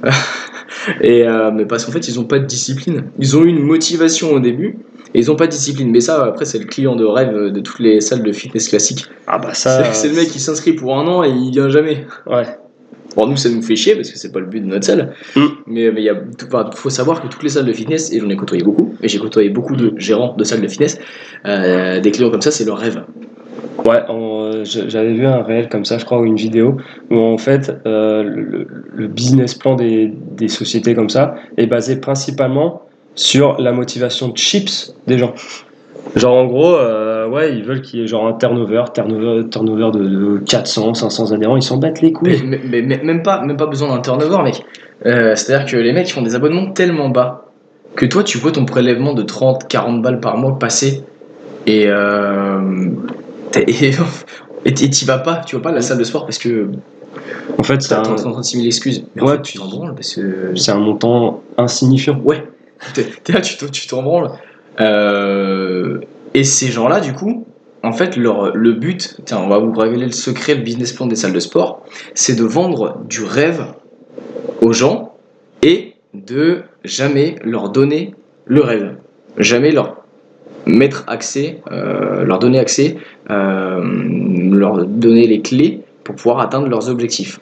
et, 1.00 1.24
mais 1.54 1.66
parce 1.66 1.84
qu'en 1.84 1.92
fait, 1.92 2.06
ils 2.08 2.20
ont 2.20 2.24
pas 2.24 2.38
de 2.38 2.44
discipline. 2.44 3.04
Ils 3.18 3.36
ont 3.36 3.42
eu 3.42 3.48
une 3.48 3.62
motivation 3.62 4.32
au 4.32 4.40
début, 4.40 4.78
et 5.14 5.18
ils 5.18 5.30
ont 5.30 5.36
pas 5.36 5.46
de 5.46 5.52
discipline. 5.52 5.90
Mais 5.90 6.00
ça, 6.00 6.24
après, 6.24 6.44
c'est 6.44 6.58
le 6.58 6.66
client 6.66 6.94
de 6.94 7.04
rêve 7.04 7.50
de 7.52 7.60
toutes 7.60 7.80
les 7.80 8.00
salles 8.00 8.22
de 8.22 8.32
fitness 8.32 8.68
classiques. 8.68 9.06
Ah 9.26 9.38
bah 9.38 9.54
ça. 9.54 9.92
C'est 9.92 10.08
le 10.08 10.14
mec 10.14 10.28
qui 10.28 10.40
s'inscrit 10.40 10.72
pour 10.72 10.96
un 10.98 11.06
an 11.06 11.24
et 11.24 11.30
il 11.30 11.50
vient 11.50 11.68
jamais. 11.68 12.06
Ouais. 12.26 12.44
Bon, 13.16 13.26
nous, 13.26 13.36
ça 13.36 13.48
nous 13.48 13.60
fait 13.60 13.74
chier 13.74 13.96
parce 13.96 14.10
que 14.10 14.18
c'est 14.18 14.30
pas 14.30 14.38
le 14.38 14.46
but 14.46 14.60
de 14.60 14.66
notre 14.66 14.86
salle. 14.86 15.14
Mm. 15.34 15.40
Mais 15.66 15.90
mais 15.90 16.00
il 16.00 16.04
y 16.04 16.10
a, 16.10 16.22
faut 16.74 16.90
savoir 16.90 17.20
que 17.22 17.28
toutes 17.28 17.42
les 17.42 17.48
salles 17.48 17.66
de 17.66 17.72
fitness, 17.72 18.12
et 18.12 18.20
j'en 18.20 18.28
ai 18.28 18.36
côtoyé 18.36 18.62
beaucoup, 18.62 18.94
et 19.02 19.08
j'ai 19.08 19.18
côtoyé 19.18 19.48
beaucoup 19.48 19.74
de 19.74 19.94
gérants 19.96 20.36
de 20.36 20.44
salles 20.44 20.60
de 20.60 20.68
fitness, 20.68 20.98
des 21.44 22.10
clients 22.12 22.30
comme 22.30 22.42
ça, 22.42 22.50
c'est 22.50 22.64
leur 22.64 22.78
rêve. 22.78 23.02
Ouais, 23.84 24.02
je- 24.64 24.88
j'avais 24.88 25.12
vu 25.12 25.26
un 25.26 25.42
réel 25.42 25.68
comme 25.68 25.84
ça, 25.84 25.98
je 25.98 26.04
crois, 26.04 26.20
ou 26.20 26.24
une 26.24 26.36
vidéo, 26.36 26.76
où 27.10 27.18
en 27.18 27.38
fait, 27.38 27.72
euh, 27.86 28.22
le, 28.22 29.06
business 29.08 29.54
plan 29.54 29.74
des, 29.74 30.12
sociétés 30.48 30.94
comme 30.94 31.08
ça 31.08 31.34
est 31.56 31.66
basé 31.66 31.96
principalement 32.00 32.82
sur 33.14 33.60
la 33.60 33.72
motivation 33.72 34.28
de 34.28 34.36
chips 34.36 34.94
des 35.06 35.18
gens. 35.18 35.34
Genre, 36.16 36.34
en 36.36 36.46
gros, 36.46 36.74
euh, 36.74 37.28
ouais, 37.28 37.54
ils 37.54 37.64
veulent 37.64 37.82
qu'il 37.82 38.00
y 38.00 38.02
ait 38.02 38.06
genre 38.06 38.26
un 38.26 38.32
turnover, 38.32 38.84
turnover, 38.94 39.48
turnover 39.50 39.90
de, 39.92 40.04
de 40.04 40.38
400, 40.38 40.94
500 40.94 41.32
adhérents, 41.32 41.56
ils 41.56 41.62
s'en 41.62 41.76
battent 41.76 42.00
les 42.00 42.12
couilles. 42.12 42.42
mais- 42.44 42.82
même, 42.82 43.22
pas, 43.22 43.42
même 43.42 43.56
pas 43.56 43.66
besoin 43.66 43.94
d'un 43.94 44.00
turnover, 44.00 44.42
mec. 44.42 44.64
Euh, 45.06 45.34
C'est-à-dire 45.34 45.66
que 45.70 45.76
les 45.76 45.92
mecs 45.92 46.10
font 46.10 46.22
des 46.22 46.34
abonnements 46.34 46.70
tellement 46.72 47.08
bas 47.08 47.46
que 47.96 48.06
toi, 48.06 48.22
tu 48.22 48.38
vois 48.38 48.52
ton 48.52 48.64
prélèvement 48.64 49.14
de 49.14 49.22
30, 49.22 49.68
40 49.68 50.02
balles 50.02 50.20
par 50.20 50.36
mois 50.36 50.58
passer 50.58 51.02
et. 51.66 51.84
Euh, 51.88 52.60
et 53.66 53.90
et 54.64 54.72
t'y 54.74 55.04
vas 55.04 55.18
pas, 55.18 55.36
tu 55.46 55.56
vas 55.56 55.62
pas 55.62 55.70
à 55.70 55.72
la 55.72 55.82
salle 55.82 55.98
de 55.98 56.04
sport 56.04 56.24
parce 56.26 56.38
que 56.38 56.68
En 57.58 57.62
fait, 57.62 57.80
c'est 57.82 57.94
un, 57.94 58.02
36 58.02 58.56
000 58.56 58.66
excuses. 58.66 59.04
Mais 59.14 59.22
en 59.22 59.26
Ouais, 59.26 59.32
fait, 59.36 59.42
tu 59.42 59.58
t'en 59.58 59.68
branles 59.68 59.94
parce 59.94 60.14
que. 60.14 60.54
c'est 60.56 60.70
un 60.72 60.78
montant 60.78 61.42
insignifiant. 61.58 62.18
Ouais, 62.24 62.44
t'es 62.94 63.32
là, 63.32 63.40
tu 63.40 63.56
t'en- 63.56 63.68
tu 63.68 63.86
t'en 63.86 64.02
branles. 64.02 64.30
Euh, 64.80 66.00
et 66.34 66.44
ces 66.44 66.68
gens-là, 66.68 67.00
du 67.00 67.12
coup, 67.12 67.46
en 67.82 67.92
fait, 67.92 68.16
leur, 68.16 68.54
le 68.54 68.72
but, 68.72 69.16
tiens, 69.24 69.40
on 69.42 69.48
va 69.48 69.58
vous 69.58 69.72
révéler 69.72 70.06
le 70.06 70.12
secret, 70.12 70.54
le 70.54 70.62
business 70.62 70.92
plan 70.92 71.06
des 71.06 71.16
salles 71.16 71.32
de 71.32 71.40
sport, 71.40 71.84
c'est 72.14 72.36
de 72.36 72.44
vendre 72.44 73.00
du 73.08 73.24
rêve 73.24 73.64
aux 74.60 74.72
gens 74.72 75.14
et 75.62 75.94
de 76.14 76.62
jamais 76.84 77.36
leur 77.44 77.70
donner 77.70 78.14
le 78.46 78.60
rêve. 78.60 78.96
Jamais 79.38 79.70
leur 79.70 79.99
mettre 80.66 81.04
accès, 81.06 81.60
euh, 81.70 82.24
leur 82.24 82.38
donner 82.38 82.58
accès, 82.58 82.96
euh, 83.30 83.82
leur 84.52 84.84
donner 84.86 85.26
les 85.26 85.40
clés 85.40 85.80
pour 86.04 86.14
pouvoir 86.14 86.40
atteindre 86.40 86.68
leurs 86.68 86.88
objectifs. 86.88 87.40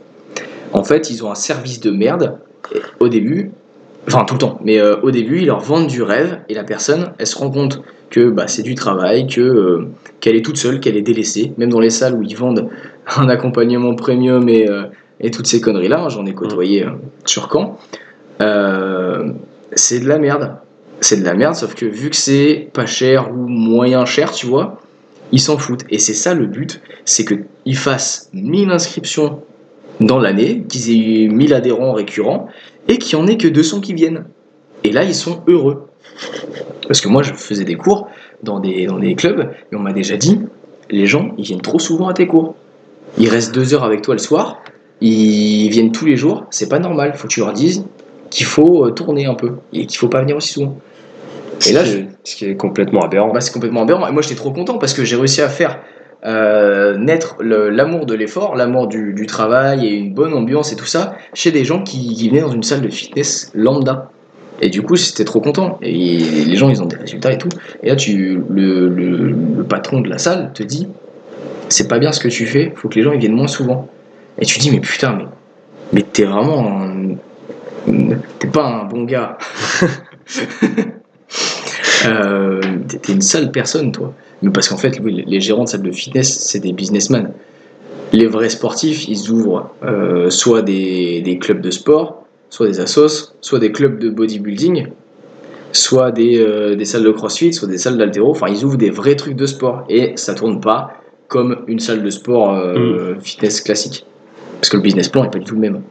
En 0.72 0.84
fait, 0.84 1.10
ils 1.10 1.24
ont 1.24 1.30
un 1.30 1.36
service 1.36 1.80
de 1.80 1.90
merde 1.90 2.38
au 3.00 3.08
début, 3.08 3.50
enfin 4.06 4.24
tout 4.24 4.34
le 4.34 4.40
temps, 4.40 4.60
mais 4.64 4.78
euh, 4.78 4.96
au 5.02 5.10
début, 5.10 5.40
ils 5.40 5.46
leur 5.46 5.60
vendent 5.60 5.86
du 5.86 6.02
rêve 6.02 6.40
et 6.48 6.54
la 6.54 6.64
personne, 6.64 7.12
elle 7.18 7.26
se 7.26 7.38
rend 7.38 7.50
compte 7.50 7.82
que 8.10 8.30
bah, 8.30 8.48
c'est 8.48 8.62
du 8.62 8.74
travail, 8.74 9.26
que 9.26 9.86
qu'elle 10.20 10.36
est 10.36 10.44
toute 10.44 10.56
seule, 10.56 10.80
qu'elle 10.80 10.96
est 10.96 11.02
délaissée, 11.02 11.52
même 11.58 11.70
dans 11.70 11.80
les 11.80 11.90
salles 11.90 12.14
où 12.14 12.22
ils 12.22 12.36
vendent 12.36 12.68
un 13.16 13.28
accompagnement 13.28 13.94
premium 13.94 14.48
et, 14.48 14.66
toutes 15.30 15.46
ces 15.46 15.60
conneries-là, 15.60 16.02
hein, 16.02 16.08
j'en 16.08 16.26
ai 16.26 16.34
côtoyé 16.34 16.86
sur 17.24 17.48
Caen, 17.52 17.78
c'est 19.72 20.00
de 20.00 20.08
la 20.08 20.18
merde. 20.18 20.58
C'est 21.00 21.16
de 21.16 21.24
la 21.24 21.34
merde, 21.34 21.54
sauf 21.54 21.74
que 21.74 21.86
vu 21.86 22.10
que 22.10 22.16
c'est 22.16 22.68
pas 22.72 22.86
cher 22.86 23.30
ou 23.30 23.46
moyen 23.46 24.04
cher, 24.04 24.32
tu 24.32 24.46
vois, 24.46 24.80
ils 25.32 25.40
s'en 25.40 25.58
foutent. 25.58 25.84
Et 25.90 25.98
c'est 25.98 26.14
ça 26.14 26.34
le 26.34 26.46
but, 26.46 26.80
c'est 27.04 27.24
qu'ils 27.24 27.76
fassent 27.76 28.30
1000 28.32 28.70
inscriptions 28.70 29.42
dans 30.00 30.18
l'année, 30.18 30.64
qu'ils 30.68 30.90
aient 30.90 31.24
eu 31.24 31.28
1000 31.28 31.54
adhérents 31.54 31.92
récurrents, 31.92 32.48
et 32.88 32.98
qu'il 32.98 33.18
n'y 33.18 33.24
en 33.24 33.26
ait 33.28 33.36
que 33.36 33.48
200 33.48 33.80
qui 33.80 33.94
viennent. 33.94 34.24
Et 34.84 34.92
là, 34.92 35.04
ils 35.04 35.14
sont 35.14 35.42
heureux. 35.46 35.88
Parce 36.86 37.00
que 37.00 37.08
moi, 37.08 37.22
je 37.22 37.32
faisais 37.32 37.64
des 37.64 37.74
cours 37.74 38.08
dans 38.42 38.60
des, 38.60 38.86
dans 38.86 38.98
des 38.98 39.14
clubs, 39.14 39.50
et 39.72 39.76
on 39.76 39.80
m'a 39.80 39.92
déjà 39.92 40.16
dit, 40.16 40.40
les 40.90 41.06
gens, 41.06 41.32
ils 41.36 41.44
viennent 41.44 41.60
trop 41.60 41.78
souvent 41.78 42.08
à 42.08 42.14
tes 42.14 42.26
cours. 42.26 42.54
Ils 43.18 43.28
restent 43.28 43.54
deux 43.54 43.74
heures 43.74 43.84
avec 43.84 44.02
toi 44.02 44.14
le 44.14 44.20
soir, 44.20 44.62
ils 45.00 45.68
viennent 45.68 45.92
tous 45.92 46.06
les 46.06 46.16
jours, 46.16 46.46
c'est 46.50 46.68
pas 46.68 46.78
normal. 46.78 47.14
Faut 47.14 47.28
que 47.28 47.32
tu 47.32 47.40
leur 47.40 47.52
dises 47.52 47.84
qu'il 48.30 48.46
faut 48.46 48.84
euh, 48.84 48.90
tourner 48.90 49.26
un 49.26 49.34
peu, 49.34 49.54
et 49.72 49.86
qu'il 49.86 49.98
faut 49.98 50.08
pas 50.08 50.20
venir 50.20 50.36
aussi 50.36 50.54
souvent. 50.54 50.78
Et 51.66 51.72
là, 51.72 51.84
ce, 51.84 51.90
je, 51.90 51.96
qui 51.96 52.02
est, 52.02 52.08
ce 52.24 52.36
qui 52.36 52.44
est 52.46 52.56
complètement 52.56 53.02
aberrant. 53.02 53.32
bah, 53.32 53.40
c'est 53.40 53.52
complètement 53.52 53.82
aberrant. 53.82 54.06
Et 54.08 54.12
moi, 54.12 54.22
j'étais 54.22 54.34
trop 54.34 54.52
content 54.52 54.78
parce 54.78 54.94
que 54.94 55.04
j'ai 55.04 55.16
réussi 55.16 55.40
à 55.42 55.48
faire 55.48 55.78
euh, 56.24 56.96
naître 56.96 57.36
l'amour 57.40 58.06
de 58.06 58.14
l'effort, 58.14 58.56
l'amour 58.56 58.86
du, 58.88 59.12
du 59.14 59.26
travail 59.26 59.86
et 59.86 59.94
une 59.94 60.14
bonne 60.14 60.34
ambiance 60.34 60.72
et 60.72 60.76
tout 60.76 60.86
ça 60.86 61.14
chez 61.34 61.52
des 61.52 61.64
gens 61.64 61.82
qui, 61.82 62.14
qui 62.14 62.28
venaient 62.28 62.40
dans 62.40 62.50
une 62.52 62.62
salle 62.62 62.80
de 62.80 62.88
fitness 62.88 63.50
lambda. 63.54 64.10
Et 64.60 64.70
du 64.70 64.82
coup, 64.82 64.96
j'étais 64.96 65.24
trop 65.24 65.40
content. 65.40 65.78
Et 65.82 66.18
les 66.18 66.56
gens, 66.56 66.68
ils 66.68 66.82
ont 66.82 66.86
des 66.86 66.96
résultats 66.96 67.32
et 67.32 67.38
tout. 67.38 67.48
Et 67.82 67.88
là, 67.90 67.96
tu, 67.96 68.42
le, 68.50 68.88
le- 68.88 69.30
le 69.58 69.64
patron 69.64 70.00
de 70.00 70.08
la 70.08 70.18
salle 70.18 70.52
te 70.52 70.62
dit 70.64 70.88
c'est 71.68 71.86
pas 71.88 71.98
bien 71.98 72.12
ce 72.12 72.20
que 72.20 72.28
tu 72.28 72.46
fais, 72.46 72.72
faut 72.76 72.88
que 72.88 72.94
les 72.96 73.02
gens 73.02 73.12
ils 73.12 73.20
viennent 73.20 73.34
moins 73.36 73.46
souvent. 73.46 73.88
Et 74.40 74.46
tu 74.46 74.58
dis 74.58 74.70
mais 74.70 74.80
putain, 74.80 75.14
mais, 75.16 75.24
mais 75.92 76.02
t'es 76.02 76.24
vraiment. 76.24 76.82
un- 76.82 77.16
T'es 78.38 78.48
pas 78.48 78.64
un 78.66 78.84
bon 78.84 79.04
gars. 79.04 79.38
Euh, 82.06 82.60
t'es 83.02 83.12
une 83.12 83.20
sale 83.20 83.50
personne, 83.50 83.92
toi. 83.92 84.12
Mais 84.42 84.50
parce 84.50 84.68
qu'en 84.68 84.76
fait, 84.76 85.00
oui, 85.02 85.24
les 85.26 85.40
gérants 85.40 85.64
de 85.64 85.68
salles 85.68 85.82
de 85.82 85.90
fitness, 85.90 86.38
c'est 86.40 86.60
des 86.60 86.72
businessmen. 86.72 87.30
Les 88.12 88.26
vrais 88.26 88.48
sportifs, 88.48 89.08
ils 89.08 89.30
ouvrent 89.30 89.70
euh, 89.84 90.30
soit 90.30 90.62
des, 90.62 91.20
des 91.22 91.38
clubs 91.38 91.60
de 91.60 91.70
sport, 91.70 92.24
soit 92.50 92.66
des 92.66 92.80
assos, 92.80 93.34
soit 93.40 93.58
des 93.58 93.72
clubs 93.72 93.98
de 93.98 94.08
bodybuilding, 94.10 94.86
soit 95.72 96.12
des, 96.12 96.38
euh, 96.38 96.76
des 96.76 96.84
salles 96.84 97.02
de 97.04 97.10
crossfit, 97.10 97.52
soit 97.52 97.68
des 97.68 97.78
salles 97.78 97.98
d'altéro. 97.98 98.30
Enfin, 98.30 98.46
ils 98.48 98.64
ouvrent 98.64 98.78
des 98.78 98.90
vrais 98.90 99.16
trucs 99.16 99.36
de 99.36 99.46
sport. 99.46 99.84
Et 99.88 100.12
ça 100.16 100.34
tourne 100.34 100.60
pas 100.60 100.92
comme 101.26 101.64
une 101.66 101.80
salle 101.80 102.02
de 102.02 102.10
sport 102.10 102.54
euh, 102.54 103.14
fitness 103.20 103.60
classique. 103.60 104.06
Parce 104.60 104.70
que 104.70 104.76
le 104.76 104.82
business 104.82 105.08
plan 105.08 105.24
est 105.24 105.30
pas 105.30 105.38
du 105.38 105.44
tout 105.44 105.54
le 105.54 105.60
même. 105.60 105.82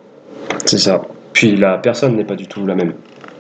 C'est 0.65 0.79
ça. 0.79 1.01
Puis 1.33 1.55
la 1.55 1.77
personne 1.77 2.15
n'est 2.15 2.25
pas 2.25 2.35
du 2.35 2.47
tout 2.47 2.65
la 2.65 2.73
même. 2.75 2.93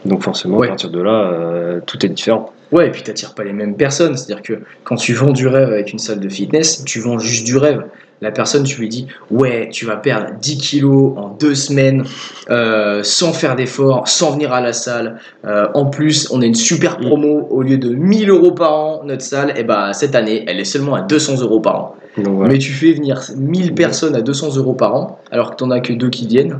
Donc 0.05 0.21
forcément, 0.21 0.57
Ouais. 0.57 0.67
à 0.67 0.69
partir 0.69 0.91
de 0.91 1.01
là, 1.01 1.31
euh, 1.31 1.79
tout 1.85 2.05
est 2.05 2.09
différent. 2.09 2.53
Ouais, 2.71 2.87
et 2.87 2.91
puis 2.91 3.01
t'attires 3.01 3.33
pas 3.33 3.43
les 3.43 3.53
mêmes 3.53 3.75
personnes. 3.75 4.17
C'est-à-dire 4.17 4.43
que 4.43 4.59
quand 4.83 4.95
tu 4.95 5.13
vends 5.13 5.31
du 5.31 5.47
rêve 5.47 5.69
avec 5.69 5.91
une 5.91 5.99
salle 5.99 6.19
de 6.19 6.29
fitness, 6.29 6.83
tu 6.85 6.99
vends 6.99 7.19
juste 7.19 7.45
du 7.45 7.57
rêve. 7.57 7.85
La 8.19 8.31
personne, 8.31 8.63
tu 8.63 8.79
lui 8.79 8.89
dis, 8.89 9.07
ouais, 9.29 9.69
tu 9.71 9.85
vas 9.85 9.95
perdre 9.95 10.31
10 10.41 10.57
kilos 10.57 11.13
en 11.17 11.29
deux 11.39 11.53
semaines, 11.53 12.03
euh, 12.49 13.03
sans 13.03 13.31
faire 13.31 13.55
d'efforts, 13.55 14.07
sans 14.07 14.31
venir 14.31 14.53
à 14.53 14.59
la 14.59 14.73
salle. 14.73 15.19
Euh, 15.45 15.67
en 15.75 15.85
plus, 15.85 16.27
on 16.31 16.41
a 16.41 16.45
une 16.45 16.55
super 16.55 16.97
promo. 16.97 17.47
Au 17.51 17.61
lieu 17.61 17.77
de 17.77 17.89
1000 17.89 18.31
euros 18.31 18.53
par 18.53 18.73
an, 18.73 19.01
notre 19.03 19.21
salle, 19.21 19.53
et 19.55 19.63
bah, 19.63 19.93
cette 19.93 20.15
année, 20.15 20.43
elle 20.47 20.59
est 20.59 20.65
seulement 20.65 20.95
à 20.95 21.01
200 21.01 21.41
euros 21.41 21.59
par 21.59 21.75
an. 21.75 21.95
Donc. 22.17 22.47
Mais 22.47 22.57
tu 22.57 22.71
fais 22.71 22.93
venir 22.93 23.21
1000 23.35 23.75
personnes 23.75 24.15
à 24.15 24.21
200 24.21 24.55
euros 24.57 24.73
par 24.73 24.95
an, 24.95 25.19
alors 25.31 25.51
que 25.51 25.55
t'en 25.57 25.69
as 25.69 25.79
que 25.79 25.93
deux 25.93 26.09
qui 26.09 26.25
viennent. 26.25 26.59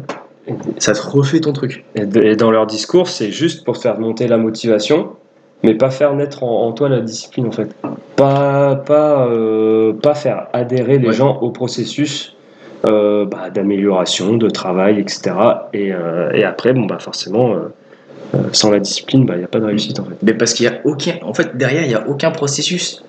Ça 0.77 0.93
te 0.93 1.01
refait 1.01 1.39
ton 1.39 1.53
truc. 1.53 1.83
Et 1.95 2.35
dans 2.35 2.51
leur 2.51 2.67
discours, 2.67 3.07
c'est 3.09 3.31
juste 3.31 3.65
pour 3.65 3.77
faire 3.77 3.99
monter 3.99 4.27
la 4.27 4.37
motivation, 4.37 5.09
mais 5.63 5.73
pas 5.73 5.89
faire 5.89 6.13
naître 6.15 6.43
en, 6.43 6.67
en 6.67 6.71
toi 6.71 6.89
la 6.89 7.01
discipline 7.01 7.47
en 7.47 7.51
fait. 7.51 7.69
Pas, 8.15 8.75
pas, 8.75 9.27
euh, 9.27 9.93
pas 9.93 10.13
faire 10.15 10.47
adhérer 10.53 10.97
les 10.99 11.07
Ouais. 11.07 11.13
gens 11.13 11.37
au 11.41 11.51
processus 11.51 12.35
euh, 12.85 13.25
bah, 13.25 13.49
d'amélioration, 13.49 14.37
de 14.37 14.49
travail, 14.49 14.99
etc. 14.99 15.35
Et, 15.73 15.91
euh, 15.93 16.31
et 16.33 16.43
après, 16.43 16.73
bon, 16.73 16.85
bah, 16.85 16.99
forcément, 16.99 17.55
sans 18.53 18.71
la 18.71 18.79
discipline, 18.79 19.25
bah, 19.25 19.33
il 19.35 19.39
n'y 19.39 19.45
a 19.45 19.47
pas 19.47 19.59
de 19.59 19.65
réussite 19.65 19.99
en 19.99 20.03
fait. 20.05 20.15
Mais 20.23 20.33
parce 20.33 20.53
qu'il 20.53 20.65
y 20.65 20.69
a 20.69 20.79
aucun. 20.83 21.15
En 21.23 21.33
fait, 21.33 21.57
derrière, 21.57 21.81
il 21.83 21.87
n'y 21.89 21.95
a 21.95 22.07
aucun 22.07 22.29
processus. 22.31 23.03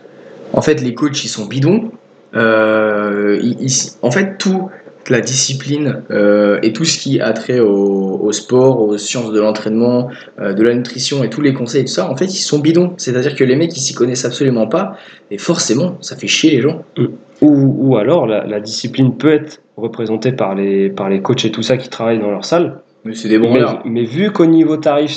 En 0.55 0.62
fait, 0.62 0.80
les 0.80 0.94
coachs, 0.94 1.22
ils 1.24 1.28
sont 1.28 1.44
bidons. 1.46 1.90
Ils- 2.34 3.57
ils- 3.61 3.92
en 4.03 4.11
fait, 4.11 4.38
tout. 4.38 4.70
La 5.11 5.20
discipline 5.20 6.02
euh, 6.11 6.59
et 6.62 6.72
tout 6.72 6.84
ce 6.84 6.98
qui 6.98 7.20
a 7.20 7.32
trait 7.32 7.61
au, 7.61 8.18
au 8.22 8.32
sport, 8.32 8.80
aux 8.80 8.96
sciences 8.98 9.32
de 9.32 9.40
l'entraînement, 9.40 10.09
euh, 10.40 10.52
de 10.52 10.62
la 10.62 10.74
nutrition 10.74 11.22
et 11.24 11.30
tous 11.30 11.40
les 11.40 11.54
conseils 11.54 11.82
et 11.82 11.84
tout 11.84 11.92
ça, 11.92 12.11
en 12.11 12.16
fait, 12.16 12.26
ils 12.26 12.42
sont 12.42 12.59
bidons. 12.59 12.94
C'est-à-dire 12.96 13.34
que 13.34 13.44
les 13.44 13.56
mecs, 13.56 13.76
ils 13.76 13.80
s'y 13.80 13.94
connaissent 13.94 14.24
absolument 14.24 14.66
pas, 14.66 14.96
et 15.30 15.38
forcément, 15.38 15.98
ça 16.00 16.16
fait 16.16 16.26
chier 16.26 16.50
les 16.50 16.61
gens. 16.61 16.84
Ou, 16.98 17.09
ou 17.42 17.96
alors, 17.96 18.26
la, 18.26 18.44
la 18.46 18.61
discipline 18.61 19.16
peut 19.16 19.32
être 19.32 19.61
représentée 19.76 20.32
par 20.32 20.54
les, 20.54 20.88
par 20.90 21.09
les 21.09 21.22
coachs 21.22 21.44
et 21.44 21.52
tout 21.52 21.62
ça 21.62 21.76
qui 21.76 21.88
travaillent 21.88 22.18
dans 22.18 22.30
leur 22.32 22.44
salle. 22.44 22.80
Mais 23.04 23.14
c'est 23.14 23.28
des 23.28 23.38
bons 23.38 23.52
mais, 23.54 23.64
mais 23.84 24.04
vu 24.04 24.32
qu'au 24.32 24.46
niveau 24.46 24.76
tarif, 24.76 25.12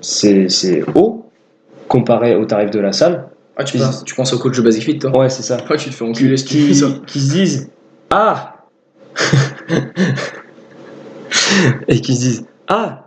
c'est- 0.00 0.84
haut, 0.94 1.24
comparé 1.88 2.34
au 2.36 2.44
tarif 2.44 2.70
de 2.70 2.80
la 2.80 2.92
salle, 2.92 3.28
Ah, 3.56 3.64
tu, 3.64 3.78
penses, 3.78 4.04
tu 4.04 4.14
penses 4.14 4.32
au 4.34 4.38
coach 4.38 4.56
de 4.56 4.62
Basic 4.62 4.82
Fit, 4.82 4.98
toi? 4.98 5.16
Ouais, 5.16 5.28
c'est 5.30 5.42
ça. 5.42 5.56
Ouais, 5.70 5.76
tu 5.76 5.88
te 5.88 5.94
fais 5.94 6.04
enculer 6.04 6.36
si 6.36 6.44
tu 6.44 6.56
dis 6.56 6.74
ça. 6.74 6.86
qui 7.06 7.20
se 7.20 7.32
disent 7.32 7.70
Ah 8.10 8.53
Et 11.88 12.00
qui 12.00 12.14
se 12.14 12.20
disent 12.20 12.46
Ah 12.68 13.00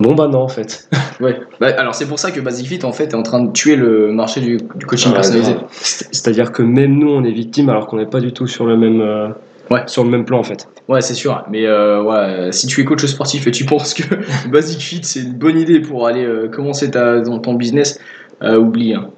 Bon 0.00 0.14
bah 0.14 0.26
non 0.28 0.40
en 0.40 0.48
fait. 0.48 0.88
Ouais. 1.20 1.38
Bah, 1.60 1.68
alors 1.78 1.94
c'est 1.94 2.08
pour 2.08 2.18
ça 2.18 2.32
que 2.32 2.40
Basic 2.40 2.66
Fit 2.66 2.84
en 2.84 2.90
fait 2.90 3.12
est 3.12 3.14
en 3.14 3.22
train 3.22 3.40
de 3.44 3.52
tuer 3.52 3.76
le 3.76 4.10
marché 4.10 4.40
du, 4.40 4.56
du 4.74 4.86
coaching 4.86 5.12
personnalisé. 5.12 5.54
C'est-à-dire 5.70 6.50
que 6.50 6.62
même 6.62 6.98
nous 6.98 7.10
on 7.10 7.22
est 7.22 7.30
victime 7.30 7.68
alors 7.68 7.86
qu'on 7.86 7.98
n'est 7.98 8.06
pas 8.06 8.18
du 8.18 8.32
tout 8.32 8.48
sur 8.48 8.66
le 8.66 8.76
même 8.76 9.00
euh, 9.00 9.28
Ouais. 9.70 9.82
sur 9.86 10.02
le 10.02 10.10
même 10.10 10.24
plan 10.24 10.40
en 10.40 10.42
fait. 10.42 10.66
Ouais, 10.88 11.00
c'est 11.00 11.14
sûr. 11.14 11.44
Mais 11.48 11.64
euh, 11.66 12.02
ouais, 12.02 12.16
euh, 12.16 12.50
si 12.50 12.66
tu 12.66 12.80
es 12.80 12.84
coach 12.84 13.04
sportif 13.06 13.46
et 13.46 13.52
tu 13.52 13.64
penses 13.64 13.94
que 13.94 14.02
Basic 14.48 14.80
Fit 14.80 15.00
c'est 15.04 15.20
une 15.20 15.34
bonne 15.34 15.58
idée 15.58 15.78
pour 15.78 16.08
aller 16.08 16.24
euh, 16.24 16.48
commencer 16.48 16.90
ta, 16.90 17.20
dans 17.20 17.38
ton 17.38 17.54
business, 17.54 18.00
oublie, 18.42 18.94
hein. 18.94 19.10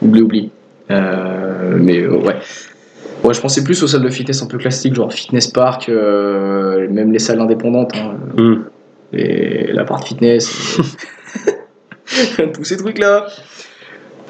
oublie, 0.00 0.22
oublie. 0.22 0.50
Euh, 0.90 1.76
mais 1.80 2.04
ouais. 2.06 2.34
Ouais, 3.24 3.34
je 3.34 3.40
pensais 3.40 3.62
plus 3.62 3.80
aux 3.82 3.86
salles 3.86 4.02
de 4.02 4.08
fitness 4.10 4.42
un 4.42 4.46
peu 4.46 4.58
classiques, 4.58 4.94
genre 4.94 5.12
Fitness 5.12 5.46
Park, 5.48 5.88
euh, 5.88 6.88
même 6.90 7.12
les 7.12 7.18
salles 7.20 7.40
indépendantes, 7.40 7.92
hein, 7.96 8.16
Hum. 8.36 8.64
et 9.12 9.72
l'appart 9.72 10.04
fitness, 10.04 10.78
tous 12.52 12.64
ces 12.64 12.76
trucs 12.76 12.98
là. 12.98 13.26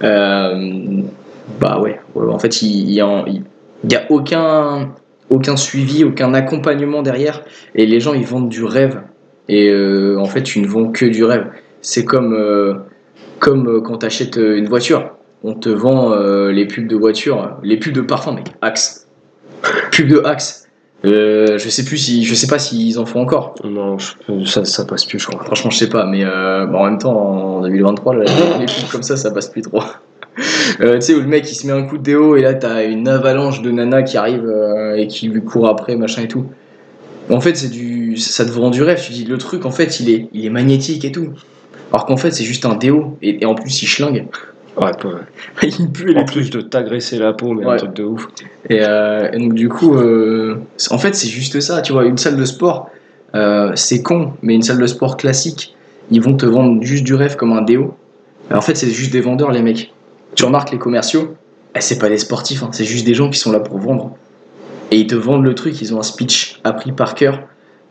bah 0.01 1.81
ouais, 1.81 2.01
ouais, 2.15 2.33
en 2.33 2.39
fait 2.39 2.63
il 2.63 2.91
y, 2.91 3.01
a, 3.01 3.25
il 3.27 3.43
y 3.91 3.97
a 3.97 4.05
aucun, 4.11 4.91
aucun 5.31 5.57
suivi, 5.57 6.05
aucun 6.05 6.35
accompagnement 6.35 7.03
derrière, 7.03 7.43
et 7.75 7.87
les 7.87 7.99
gens 8.01 8.13
ils 8.13 8.27
vendent 8.27 8.49
du 8.51 8.65
rêve, 8.65 9.01
et 9.49 9.71
euh, 9.71 10.19
en 10.21 10.27
fait 10.27 10.43
tu 10.43 10.61
ne 10.61 10.67
vends 10.67 10.89
que 10.91 11.07
du 11.07 11.25
rêve. 11.25 11.47
C'est 11.81 12.05
comme, 12.05 12.35
euh, 12.35 12.75
comme 13.41 13.67
euh, 13.69 13.81
quand 13.81 13.99
tu 13.99 14.07
achètes 14.07 14.37
une 14.37 14.69
voiture, 14.69 15.17
on 15.45 15.55
te 15.55 15.69
vend 15.69 16.13
euh, 16.13 16.53
les 16.53 16.67
pubs 16.67 16.87
de 16.87 16.97
voiture, 16.97 17.57
les 17.63 17.77
pubs 17.79 17.93
de 17.95 18.01
parfum 18.01 18.33
mec, 18.33 18.47
Axe, 18.61 19.07
pub 19.93 20.09
de 20.09 20.23
Axe. 20.25 20.59
Euh, 21.05 21.59
je 21.59 21.69
sais 21.69 21.85
plus 21.85 21.97
si, 21.99 22.25
je 22.25 22.33
sais 22.35 22.47
pas 22.47 22.61
s'ils 22.61 22.97
en 23.01 23.07
font 23.07 23.21
encore. 23.23 23.57
Non, 23.65 23.99
je- 23.99 24.45
ça, 24.45 24.65
ça 24.65 24.85
passe 24.85 25.05
plus 25.05 25.19
je 25.19 25.27
crois. 25.27 25.43
Franchement, 25.45 25.71
je 25.71 25.79
sais 25.79 25.89
pas, 25.89 26.07
mais 26.07 26.25
euh, 26.25 26.65
en 26.73 26.85
même 26.85 26.99
temps, 26.99 27.17
en 27.57 27.63
2023, 27.63 28.15
là, 28.15 28.25
les 28.61 28.67
pubs 28.67 28.89
comme 28.91 29.03
ça, 29.03 29.17
ça 29.17 29.33
passe 29.33 29.49
plus 29.49 29.63
trop. 29.63 29.83
Tu 30.81 31.01
sais, 31.01 31.15
où 31.15 31.21
le 31.21 31.27
mec 31.27 31.51
il 31.51 31.55
se 31.55 31.67
met 31.67 31.73
un 31.73 31.83
coup 31.83 31.99
de 31.99 32.03
déo 32.03 32.37
et 32.37 32.41
là 32.41 32.55
t'as 32.55 32.85
une 32.85 33.07
avalanche 33.07 33.61
de 33.61 33.71
nanas 33.71 34.03
qui 34.03 34.17
arrive 34.17 34.51
et 34.97 35.07
qui 35.07 35.29
lui 35.29 35.43
court 35.43 35.69
après, 35.69 35.95
machin 35.97 36.23
et 36.23 36.29
tout. 36.29 36.47
En 37.31 37.41
fait, 37.41 37.55
c'est 37.57 37.69
du, 37.69 38.17
ça 38.17 38.45
te 38.47 38.51
vend 38.51 38.71
du 38.71 38.83
rêve. 38.83 39.01
Tu 39.05 39.13
dis, 39.13 39.25
le 39.25 39.37
truc, 39.39 39.67
en 39.67 39.71
fait, 39.71 40.01
il 40.01 40.09
est, 40.11 40.29
il 40.33 40.45
est 40.47 40.51
magnétique 40.51 41.05
et 41.05 41.13
tout. 41.13 41.33
Alors 41.93 42.07
qu'en 42.07 42.17
fait, 42.17 42.31
c'est 42.31 42.45
juste 42.45 42.65
un 42.65 42.75
déo 42.77 43.19
et, 43.23 43.43
et 43.43 43.47
en 43.47 43.55
plus, 43.55 43.83
il 43.83 43.87
schlingue. 43.87 44.27
Ouais, 44.77 44.91
pas- 44.93 45.21
il 45.63 45.91
pue 45.91 46.17
en 46.17 46.25
plus 46.25 46.51
de 46.51 46.61
t'agresser 46.63 47.19
la 47.19 47.33
peau, 47.33 47.53
mais 47.53 47.65
un 47.65 47.77
truc 47.79 47.95
de 47.95 48.05
ouf. 48.05 48.27
Et, 48.71 48.79
euh, 48.83 49.31
et 49.33 49.39
donc 49.39 49.55
du 49.55 49.69
coup, 49.69 49.95
euh, 49.97 50.57
en 50.91 50.99
fait, 50.99 51.15
c'est 51.15 51.29
juste 51.29 51.61
ça. 51.61 51.83
Tu 51.83 51.93
vois, 51.93 52.05
une 52.07 52.17
salle 52.19 52.37
de 52.37 52.45
sport, 52.45 52.89
euh, 53.35 53.73
c'est 53.75 54.03
con, 54.03 54.33
mais 54.43 54.55
une 54.55 54.63
salle 54.63 54.79
de 54.79 54.87
sport 54.87 55.17
classique, 55.17 55.77
ils 56.11 56.21
vont 56.23 56.35
te 56.37 56.47
vendre 56.47 56.83
juste 56.83 57.05
du 57.05 57.15
rêve 57.15 57.37
comme 57.37 57.53
un 57.53 57.63
déo. 57.63 57.95
En 58.53 58.61
fait, 58.63 58.75
c'est 58.75 58.91
juste 58.91 59.13
des 59.13 59.21
vendeurs, 59.21 59.51
les 59.51 59.63
mecs. 59.63 59.93
Tu 60.35 60.45
remarques 60.45 60.71
les 60.73 60.79
commerciaux, 60.79 61.35
eh, 61.77 61.81
c'est 61.81 61.99
pas 61.99 62.09
des 62.09 62.19
sportifs, 62.19 62.63
hein, 62.63 62.71
c'est 62.73 62.85
juste 62.85 63.07
des 63.07 63.15
gens 63.15 63.29
qui 63.31 63.39
sont 63.39 63.53
là 63.53 63.61
pour 63.61 63.79
vendre. 63.79 64.17
Et 64.91 64.99
ils 65.01 65.07
te 65.07 65.15
vendent 65.15 65.45
le 65.45 65.55
truc, 65.55 65.81
ils 65.81 65.95
ont 65.95 65.99
un 65.99 66.03
speech 66.03 66.61
appris 66.65 66.93
par 66.93 67.15
cœur. 67.15 67.41